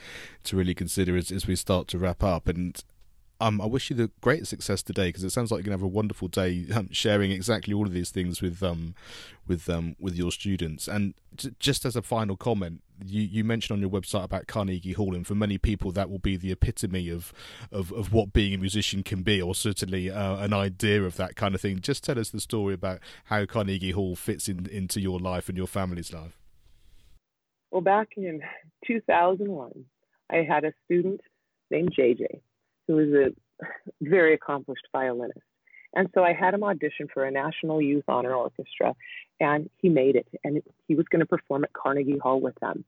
to 0.43 0.57
really 0.57 0.73
consider 0.73 1.15
as, 1.15 1.31
as 1.31 1.47
we 1.47 1.55
start 1.55 1.87
to 1.89 1.97
wrap 1.97 2.23
up. 2.23 2.47
And 2.47 2.83
um, 3.39 3.61
I 3.61 3.65
wish 3.65 3.89
you 3.89 3.95
the 3.95 4.09
great 4.21 4.47
success 4.47 4.81
today 4.81 5.09
because 5.09 5.23
it 5.23 5.29
sounds 5.29 5.51
like 5.51 5.59
you're 5.59 5.65
gonna 5.65 5.75
have 5.75 5.83
a 5.83 5.87
wonderful 5.87 6.27
day 6.27 6.65
um, 6.73 6.89
sharing 6.91 7.31
exactly 7.31 7.73
all 7.73 7.85
of 7.85 7.93
these 7.93 8.09
things 8.09 8.41
with 8.41 8.63
um 8.63 8.95
with 9.47 9.69
um 9.69 9.95
with 9.99 10.15
your 10.15 10.31
students. 10.31 10.87
And 10.87 11.13
just 11.59 11.85
as 11.85 11.95
a 11.95 12.01
final 12.01 12.35
comment, 12.35 12.81
you 13.05 13.21
you 13.21 13.43
mentioned 13.43 13.77
on 13.77 13.81
your 13.81 13.89
website 13.89 14.23
about 14.23 14.47
Carnegie 14.47 14.93
Hall, 14.93 15.13
and 15.13 15.25
for 15.25 15.35
many 15.35 15.57
people 15.57 15.91
that 15.91 16.09
will 16.09 16.19
be 16.19 16.35
the 16.35 16.51
epitome 16.51 17.09
of 17.09 17.31
of, 17.71 17.91
of 17.91 18.11
what 18.11 18.33
being 18.33 18.55
a 18.55 18.57
musician 18.57 19.03
can 19.03 19.21
be, 19.21 19.39
or 19.41 19.53
certainly 19.53 20.09
uh, 20.09 20.37
an 20.37 20.53
idea 20.53 21.03
of 21.03 21.15
that 21.17 21.35
kind 21.35 21.53
of 21.53 21.61
thing. 21.61 21.79
Just 21.79 22.03
tell 22.03 22.17
us 22.17 22.29
the 22.29 22.39
story 22.39 22.73
about 22.73 22.99
how 23.25 23.45
Carnegie 23.45 23.91
Hall 23.91 24.15
fits 24.15 24.47
in, 24.47 24.67
into 24.67 24.99
your 24.99 25.19
life 25.19 25.47
and 25.47 25.57
your 25.57 25.67
family's 25.67 26.11
life. 26.11 26.39
Well, 27.69 27.81
back 27.81 28.09
in 28.17 28.41
2001, 28.87 29.85
I 30.31 30.37
had 30.37 30.63
a 30.63 30.73
student 30.85 31.21
named 31.69 31.93
JJ 31.95 32.41
who 32.87 32.95
was 32.95 33.07
a 33.09 33.65
very 34.01 34.33
accomplished 34.33 34.87
violinist. 34.91 35.39
And 35.93 36.09
so 36.13 36.23
I 36.23 36.33
had 36.33 36.53
him 36.53 36.63
audition 36.63 37.07
for 37.11 37.25
a 37.25 37.31
National 37.31 37.81
Youth 37.81 38.03
Honor 38.07 38.33
Orchestra, 38.33 38.93
and 39.39 39.69
he 39.77 39.89
made 39.89 40.15
it. 40.15 40.27
And 40.43 40.61
he 40.87 40.95
was 40.95 41.05
going 41.09 41.21
to 41.21 41.25
perform 41.25 41.63
at 41.63 41.73
Carnegie 41.73 42.19
Hall 42.19 42.39
with 42.39 42.55
them. 42.61 42.83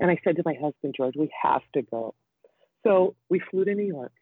And 0.00 0.10
I 0.10 0.18
said 0.24 0.36
to 0.36 0.42
my 0.44 0.54
husband, 0.54 0.94
George, 0.96 1.14
we 1.16 1.30
have 1.42 1.62
to 1.74 1.82
go. 1.82 2.14
So 2.84 3.14
we 3.30 3.40
flew 3.50 3.64
to 3.64 3.74
New 3.74 3.84
York, 3.86 4.12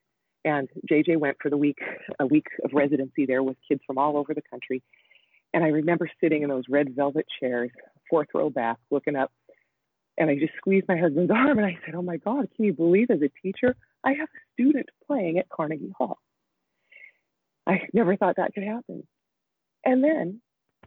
and 0.45 0.69
JJ 0.91 1.19
went 1.19 1.39
for 1.41 1.51
the 1.51 1.57
week, 1.57 1.79
a 2.19 2.27
week 2.27 2.47
of 2.65 2.73
residency 2.73 3.27
there 3.27 3.43
with 3.43 3.57
kids 3.67 3.81
from 3.87 3.99
all 3.99 4.17
over 4.17 4.35
the 4.35 4.43
country. 4.43 4.83
And 5.53 5.65
I 5.65 5.69
remember 5.69 6.09
sitting 6.23 6.43
in 6.43 6.49
those 6.49 6.65
red 6.69 6.95
velvet 6.95 7.27
chairs, 7.41 7.71
fourth 8.09 8.29
row 8.35 8.51
back, 8.51 8.77
looking 8.91 9.17
up. 9.17 9.33
And 10.19 10.31
I 10.31 10.37
just 10.37 10.53
squeezed 10.59 10.87
my 10.89 10.99
husband's 10.99 11.31
arm 11.35 11.59
and 11.59 11.67
I 11.67 11.79
said, 11.85 11.95
Oh 11.95 12.03
my 12.03 12.19
God, 12.19 12.49
can 12.55 12.65
you 12.67 12.73
believe 12.73 13.11
as 13.11 13.23
a 13.23 13.31
teacher, 13.43 13.75
I 14.05 14.11
have 14.11 14.29
a 14.29 14.53
student 14.55 14.89
playing 15.07 15.39
at 15.39 15.49
Carnegie 15.49 15.93
Hall? 15.97 16.19
I 17.67 17.83
never 17.93 18.17
thought 18.17 18.37
that 18.37 18.55
could 18.55 18.65
happen. 18.65 19.07
And 19.85 20.03
then 20.03 20.41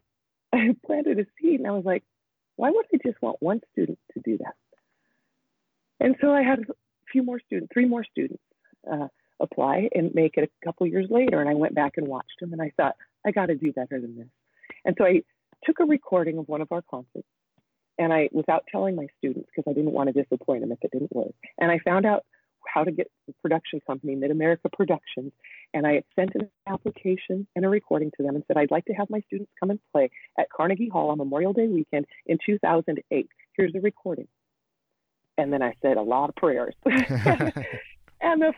I 0.53 0.75
planted 0.85 1.19
a 1.19 1.25
seed 1.39 1.59
and 1.59 1.67
I 1.67 1.71
was 1.71 1.85
like, 1.85 2.03
why 2.55 2.69
would 2.69 2.85
I 2.93 2.97
just 3.05 3.21
want 3.21 3.37
one 3.39 3.61
student 3.71 3.99
to 4.13 4.21
do 4.23 4.37
that? 4.39 4.55
And 5.99 6.15
so 6.21 6.31
I 6.31 6.43
had 6.43 6.59
a 6.59 6.73
few 7.11 7.23
more 7.23 7.39
students, 7.39 7.71
three 7.73 7.85
more 7.85 8.03
students 8.03 8.43
uh, 8.91 9.07
apply 9.39 9.89
and 9.95 10.13
make 10.13 10.37
it 10.37 10.43
a 10.43 10.65
couple 10.65 10.85
years 10.85 11.07
later. 11.09 11.39
And 11.39 11.49
I 11.49 11.53
went 11.53 11.75
back 11.75 11.93
and 11.97 12.07
watched 12.07 12.39
them 12.39 12.53
and 12.53 12.61
I 12.61 12.71
thought, 12.77 12.95
I 13.25 13.31
got 13.31 13.47
to 13.47 13.55
do 13.55 13.71
better 13.71 13.99
than 13.99 14.17
this. 14.17 14.27
And 14.85 14.95
so 14.97 15.05
I 15.05 15.23
took 15.63 15.79
a 15.79 15.85
recording 15.85 16.37
of 16.37 16.47
one 16.47 16.61
of 16.61 16.71
our 16.71 16.81
concerts 16.81 17.27
and 17.97 18.11
I, 18.11 18.29
without 18.31 18.65
telling 18.71 18.95
my 18.95 19.07
students, 19.17 19.49
because 19.55 19.69
I 19.69 19.73
didn't 19.73 19.91
want 19.91 20.13
to 20.13 20.21
disappoint 20.21 20.61
them 20.61 20.71
if 20.71 20.79
it 20.81 20.91
didn't 20.91 21.15
work, 21.15 21.33
and 21.59 21.71
I 21.71 21.79
found 21.79 22.05
out 22.05 22.25
how 22.71 22.83
to 22.83 22.91
get 22.91 23.09
the 23.27 23.33
production 23.41 23.81
company, 23.85 24.15
Mid 24.15 24.31
America 24.31 24.69
Productions, 24.71 25.31
and 25.73 25.87
I 25.87 26.03
sent 26.15 26.35
an 26.35 26.49
application 26.67 27.47
and 27.55 27.65
a 27.65 27.69
recording 27.69 28.11
to 28.17 28.23
them 28.23 28.35
and 28.35 28.43
said, 28.47 28.57
I'd 28.57 28.71
like 28.71 28.85
to 28.85 28.93
have 28.93 29.09
my 29.09 29.21
students 29.21 29.51
come 29.59 29.69
and 29.69 29.79
play 29.91 30.09
at 30.37 30.47
Carnegie 30.55 30.89
Hall 30.89 31.09
on 31.09 31.17
Memorial 31.17 31.53
Day 31.53 31.67
weekend 31.67 32.05
in 32.25 32.37
2008. 32.45 33.29
Here's 33.57 33.73
the 33.73 33.79
recording. 33.79 34.27
And 35.37 35.51
then 35.51 35.63
I 35.63 35.73
said 35.81 35.97
a 35.97 36.01
lot 36.01 36.29
of 36.29 36.35
prayers. 36.35 36.75
and 36.85 38.41
the 38.41 38.53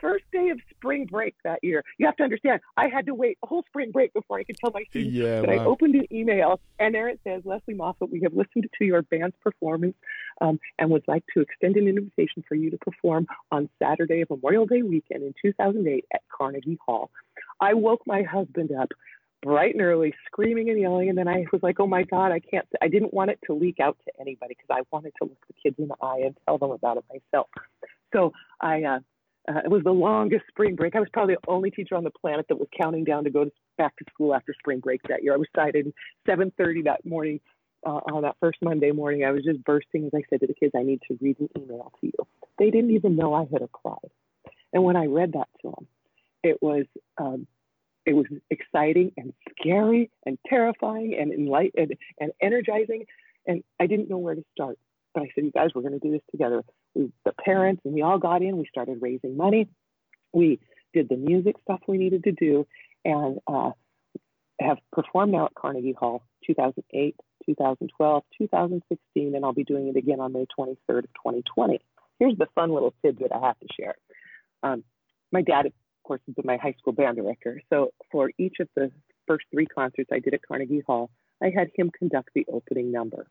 first 0.00 0.24
day 0.32 0.48
of 0.50 0.58
spring 0.70 1.06
break 1.06 1.34
that 1.44 1.60
year. 1.62 1.84
You 1.98 2.06
have 2.06 2.16
to 2.16 2.22
understand, 2.22 2.60
I 2.76 2.88
had 2.88 3.06
to 3.06 3.14
wait 3.14 3.38
a 3.42 3.46
whole 3.46 3.64
spring 3.68 3.90
break 3.90 4.12
before 4.12 4.38
I 4.38 4.44
could 4.44 4.56
tell 4.58 4.70
my 4.72 4.84
students. 4.90 5.14
Yeah, 5.14 5.40
but 5.40 5.50
wow. 5.50 5.56
I 5.56 5.64
opened 5.64 5.94
an 5.94 6.06
email, 6.12 6.60
and 6.78 6.94
there 6.94 7.08
it 7.08 7.20
says, 7.24 7.42
Leslie 7.44 7.74
Moffat, 7.74 8.10
we 8.10 8.20
have 8.22 8.32
listened 8.32 8.68
to 8.78 8.84
your 8.84 9.02
band's 9.02 9.36
performance 9.42 9.96
um, 10.40 10.58
and 10.78 10.90
would 10.90 11.04
like 11.06 11.24
to 11.34 11.40
extend 11.40 11.76
an 11.76 11.88
invitation 11.88 12.44
for 12.48 12.54
you 12.54 12.70
to 12.70 12.78
perform 12.78 13.26
on 13.50 13.68
Saturday 13.82 14.22
of 14.22 14.30
Memorial 14.30 14.66
Day 14.66 14.82
weekend 14.82 15.22
in 15.22 15.34
2008 15.42 16.04
at 16.12 16.22
Carnegie 16.36 16.78
Hall. 16.84 17.10
I 17.60 17.74
woke 17.74 18.02
my 18.06 18.22
husband 18.22 18.70
up 18.72 18.88
bright 19.42 19.74
and 19.74 19.82
early, 19.82 20.14
screaming 20.26 20.70
and 20.70 20.80
yelling. 20.80 21.08
And 21.08 21.16
then 21.16 21.28
I 21.28 21.44
was 21.52 21.62
like, 21.62 21.80
oh 21.80 21.86
my 21.86 22.02
God, 22.02 22.32
I 22.32 22.40
can't, 22.40 22.66
I 22.82 22.88
didn't 22.88 23.14
want 23.14 23.30
it 23.30 23.38
to 23.46 23.54
leak 23.54 23.80
out 23.80 23.96
to 24.04 24.12
anybody 24.20 24.54
because 24.54 24.68
I 24.70 24.82
wanted 24.92 25.12
to 25.20 25.28
look 25.28 25.38
the 25.46 25.54
kids 25.62 25.76
in 25.78 25.88
the 25.88 25.96
eye 26.02 26.20
and 26.24 26.36
tell 26.46 26.58
them 26.58 26.70
about 26.70 26.98
it 26.98 27.04
myself. 27.10 27.48
So 28.12 28.32
I, 28.60 28.82
uh, 28.82 28.98
uh, 29.50 29.60
it 29.64 29.70
was 29.70 29.82
the 29.82 29.92
longest 29.92 30.44
spring 30.48 30.76
break. 30.76 30.94
I 30.94 31.00
was 31.00 31.08
probably 31.12 31.34
the 31.34 31.50
only 31.50 31.70
teacher 31.70 31.96
on 31.96 32.04
the 32.04 32.10
planet 32.10 32.46
that 32.48 32.56
was 32.56 32.68
counting 32.76 33.04
down 33.04 33.24
to 33.24 33.30
go 33.30 33.44
to, 33.44 33.52
back 33.76 33.96
to 33.96 34.04
school 34.12 34.34
after 34.34 34.54
spring 34.58 34.80
break 34.80 35.02
that 35.08 35.22
year. 35.22 35.34
I 35.34 35.38
was 35.38 35.48
cited 35.54 35.92
7:30 36.28 36.84
that 36.84 37.04
morning 37.04 37.40
uh, 37.84 38.00
on 38.12 38.22
that 38.22 38.36
first 38.38 38.58
Monday 38.62 38.92
morning. 38.92 39.24
I 39.24 39.32
was 39.32 39.44
just 39.44 39.64
bursting 39.64 40.04
as 40.06 40.12
I 40.14 40.22
said 40.30 40.40
to 40.40 40.46
the 40.46 40.54
kids, 40.54 40.72
"I 40.76 40.82
need 40.82 41.00
to 41.08 41.18
read 41.20 41.40
an 41.40 41.48
email 41.58 41.92
to 42.00 42.06
you." 42.06 42.26
They 42.58 42.70
didn't 42.70 42.92
even 42.92 43.16
know 43.16 43.34
I 43.34 43.46
had 43.50 43.62
applied, 43.62 44.10
and 44.72 44.84
when 44.84 44.96
I 44.96 45.06
read 45.06 45.32
that 45.32 45.48
to 45.62 45.70
them, 45.70 45.86
it 46.44 46.62
was 46.62 46.84
um, 47.18 47.46
it 48.06 48.14
was 48.14 48.26
exciting 48.50 49.12
and 49.16 49.32
scary 49.58 50.10
and 50.26 50.38
terrifying 50.46 51.16
and 51.18 51.32
enlightened 51.32 51.94
and 52.20 52.32
energizing, 52.40 53.06
and 53.46 53.64
I 53.80 53.86
didn't 53.86 54.08
know 54.08 54.18
where 54.18 54.34
to 54.34 54.44
start. 54.52 54.78
But 55.12 55.24
I 55.24 55.30
said, 55.34 55.44
"You 55.44 55.50
guys, 55.50 55.70
we're 55.74 55.82
going 55.82 55.98
to 55.98 56.06
do 56.06 56.12
this 56.12 56.22
together." 56.30 56.62
We, 56.94 57.12
the 57.24 57.32
parents, 57.32 57.82
and 57.84 57.94
we 57.94 58.02
all 58.02 58.18
got 58.18 58.42
in. 58.42 58.56
We 58.56 58.66
started 58.70 58.98
raising 59.00 59.36
money. 59.36 59.68
We 60.32 60.60
did 60.92 61.08
the 61.08 61.16
music 61.16 61.56
stuff 61.62 61.80
we 61.86 61.98
needed 61.98 62.24
to 62.24 62.32
do, 62.32 62.66
and 63.04 63.38
uh, 63.46 63.70
have 64.60 64.78
performed 64.92 65.32
now 65.32 65.46
at 65.46 65.54
Carnegie 65.54 65.96
Hall 65.98 66.22
2008, 66.46 67.16
2012, 67.46 68.22
2016, 68.38 69.34
and 69.34 69.44
I'll 69.44 69.52
be 69.52 69.64
doing 69.64 69.88
it 69.88 69.96
again 69.96 70.20
on 70.20 70.32
May 70.32 70.46
23rd 70.58 70.98
of 71.04 71.12
2020. 71.14 71.80
Here's 72.18 72.36
the 72.36 72.46
fun 72.54 72.72
little 72.72 72.94
tidbit 73.02 73.32
I 73.34 73.46
have 73.46 73.58
to 73.60 73.66
share. 73.78 73.94
Um, 74.62 74.84
my 75.32 75.42
dad, 75.42 75.66
of 75.66 75.72
course, 76.04 76.20
been 76.26 76.44
my 76.44 76.56
high 76.56 76.74
school 76.78 76.92
band 76.92 77.16
director. 77.16 77.62
So 77.70 77.92
for 78.10 78.30
each 78.38 78.56
of 78.60 78.68
the 78.76 78.90
first 79.26 79.46
three 79.50 79.66
concerts 79.66 80.10
I 80.12 80.18
did 80.18 80.34
at 80.34 80.46
Carnegie 80.46 80.82
Hall, 80.86 81.10
I 81.42 81.50
had 81.54 81.70
him 81.74 81.90
conduct 81.96 82.30
the 82.34 82.46
opening 82.52 82.92
number. 82.92 83.26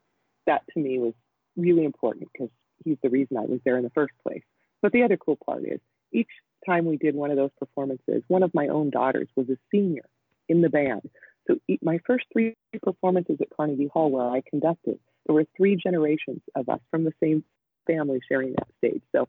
That 0.48 0.63
to 0.74 0.80
me 0.80 0.98
was 0.98 1.13
really 1.56 1.86
important 1.86 2.30
because 2.32 2.50
he's 2.83 2.97
the 3.01 3.09
reason 3.09 3.37
I 3.37 3.45
was 3.45 3.59
there 3.65 3.77
in 3.77 3.83
the 3.83 3.89
first 3.91 4.13
place. 4.25 4.43
But 4.81 4.91
the 4.91 5.03
other 5.03 5.17
cool 5.17 5.37
part 5.45 5.63
is 5.63 5.79
each 6.11 6.29
time 6.65 6.85
we 6.85 6.97
did 6.97 7.15
one 7.15 7.31
of 7.31 7.37
those 7.37 7.51
performances, 7.59 8.23
one 8.27 8.43
of 8.43 8.53
my 8.53 8.67
own 8.67 8.89
daughters 8.89 9.27
was 9.35 9.49
a 9.49 9.57
senior 9.71 10.05
in 10.47 10.61
the 10.61 10.69
band. 10.69 11.09
So 11.47 11.57
my 11.81 11.99
first 12.05 12.25
three 12.31 12.55
performances 12.83 13.37
at 13.41 13.47
Carnegie 13.55 13.89
Hall 13.91 14.11
where 14.11 14.29
I 14.29 14.41
conducted, 14.47 14.99
there 15.25 15.33
were 15.33 15.45
three 15.57 15.75
generations 15.75 16.41
of 16.55 16.69
us 16.69 16.79
from 16.91 17.03
the 17.03 17.13
same 17.21 17.43
family 17.87 18.19
sharing 18.27 18.53
that 18.53 18.67
stage. 18.77 19.01
So 19.11 19.27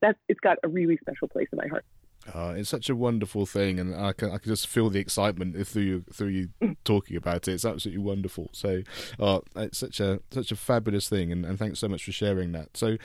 that's 0.00 0.18
it's 0.28 0.40
got 0.40 0.58
a 0.62 0.68
really 0.68 0.98
special 0.98 1.28
place 1.28 1.48
in 1.52 1.58
my 1.58 1.68
heart. 1.68 1.84
Uh, 2.32 2.54
it's 2.56 2.68
such 2.68 2.88
a 2.88 2.94
wonderful 2.94 3.46
thing, 3.46 3.80
and 3.80 3.94
I 3.94 4.12
can 4.12 4.30
I 4.30 4.38
can 4.38 4.50
just 4.50 4.68
feel 4.68 4.90
the 4.90 5.00
excitement 5.00 5.66
through 5.66 5.82
you 5.82 6.04
through 6.12 6.28
you 6.28 6.48
talking 6.84 7.16
about 7.16 7.48
it. 7.48 7.52
It's 7.52 7.64
absolutely 7.64 8.02
wonderful. 8.02 8.50
So, 8.52 8.82
uh, 9.18 9.40
it's 9.56 9.78
such 9.78 9.98
a 10.00 10.20
such 10.30 10.52
a 10.52 10.56
fabulous 10.56 11.08
thing, 11.08 11.32
and, 11.32 11.44
and 11.44 11.58
thanks 11.58 11.80
so 11.80 11.88
much 11.88 12.04
for 12.04 12.12
sharing 12.12 12.52
that. 12.52 12.76
So, 12.76 12.96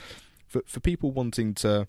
for 0.46 0.62
for 0.66 0.80
people 0.80 1.10
wanting 1.10 1.54
to. 1.54 1.86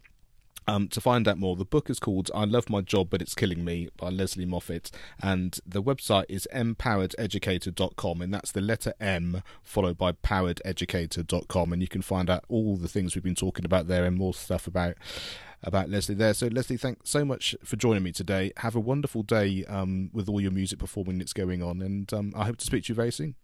Um, 0.67 0.87
to 0.89 1.01
find 1.01 1.27
out 1.27 1.39
more, 1.39 1.55
the 1.55 1.65
book 1.65 1.89
is 1.89 1.99
called 1.99 2.29
I 2.35 2.43
Love 2.43 2.69
My 2.69 2.81
Job 2.81 3.09
But 3.09 3.23
It's 3.23 3.33
Killing 3.33 3.65
Me 3.65 3.89
by 3.97 4.09
Leslie 4.09 4.45
Moffat, 4.45 4.91
and 5.19 5.57
the 5.65 5.81
website 5.81 6.25
is 6.29 6.47
empowerededucator.com, 6.53 8.21
and 8.21 8.31
that's 8.31 8.51
the 8.51 8.61
letter 8.61 8.93
M 8.99 9.41
followed 9.63 9.97
by 9.97 10.11
powerededucator.com, 10.11 11.73
and 11.73 11.81
you 11.81 11.87
can 11.87 12.03
find 12.03 12.29
out 12.29 12.43
all 12.49 12.75
the 12.75 12.89
things 12.89 13.15
we've 13.15 13.23
been 13.23 13.33
talking 13.33 13.65
about 13.65 13.87
there 13.87 14.05
and 14.05 14.15
more 14.15 14.35
stuff 14.35 14.67
about 14.67 14.95
about 15.63 15.89
Leslie 15.89 16.15
there. 16.15 16.33
So, 16.33 16.47
Leslie, 16.47 16.77
thanks 16.77 17.09
so 17.09 17.25
much 17.25 17.55
for 17.63 17.75
joining 17.75 18.03
me 18.03 18.11
today. 18.11 18.51
Have 18.57 18.75
a 18.75 18.79
wonderful 18.79 19.23
day 19.23 19.65
um, 19.65 20.09
with 20.13 20.29
all 20.29 20.41
your 20.41 20.51
music 20.51 20.79
performing 20.79 21.17
that's 21.19 21.33
going 21.33 21.61
on, 21.61 21.81
and 21.81 22.11
um, 22.13 22.33
I 22.35 22.45
hope 22.45 22.57
to 22.57 22.65
speak 22.65 22.85
to 22.85 22.89
you 22.89 22.95
very 22.95 23.11
soon. 23.11 23.35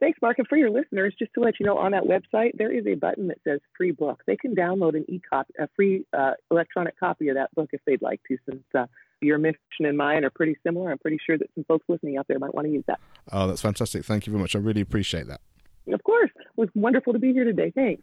Thanks, 0.00 0.18
Mark. 0.22 0.38
And 0.38 0.48
for 0.48 0.56
your 0.56 0.70
listeners, 0.70 1.14
just 1.18 1.34
to 1.34 1.40
let 1.40 1.60
you 1.60 1.66
know, 1.66 1.76
on 1.76 1.92
that 1.92 2.04
website, 2.04 2.52
there 2.56 2.72
is 2.72 2.86
a 2.86 2.94
button 2.94 3.28
that 3.28 3.36
says 3.46 3.60
free 3.76 3.90
book. 3.90 4.22
They 4.26 4.36
can 4.36 4.54
download 4.54 4.96
an 4.96 5.04
e-copy, 5.08 5.52
a 5.58 5.68
free 5.76 6.06
uh, 6.16 6.32
electronic 6.50 6.98
copy 6.98 7.28
of 7.28 7.34
that 7.34 7.54
book 7.54 7.68
if 7.74 7.82
they'd 7.86 8.00
like 8.00 8.22
to, 8.28 8.38
since 8.48 8.62
uh, 8.74 8.86
your 9.20 9.36
mission 9.36 9.58
and 9.80 9.98
mine 9.98 10.24
are 10.24 10.30
pretty 10.30 10.56
similar. 10.66 10.90
I'm 10.90 10.98
pretty 10.98 11.18
sure 11.24 11.36
that 11.36 11.48
some 11.54 11.64
folks 11.64 11.84
listening 11.86 12.16
out 12.16 12.26
there 12.28 12.38
might 12.38 12.54
want 12.54 12.66
to 12.66 12.72
use 12.72 12.84
that. 12.86 12.98
Oh, 13.30 13.46
that's 13.46 13.60
fantastic. 13.60 14.06
Thank 14.06 14.26
you 14.26 14.30
very 14.32 14.40
much. 14.40 14.56
I 14.56 14.58
really 14.60 14.80
appreciate 14.80 15.26
that. 15.26 15.42
Of 15.92 16.02
course. 16.02 16.30
It 16.34 16.46
was 16.56 16.70
wonderful 16.74 17.12
to 17.12 17.18
be 17.18 17.34
here 17.34 17.44
today. 17.44 17.70
Thanks. 17.74 18.02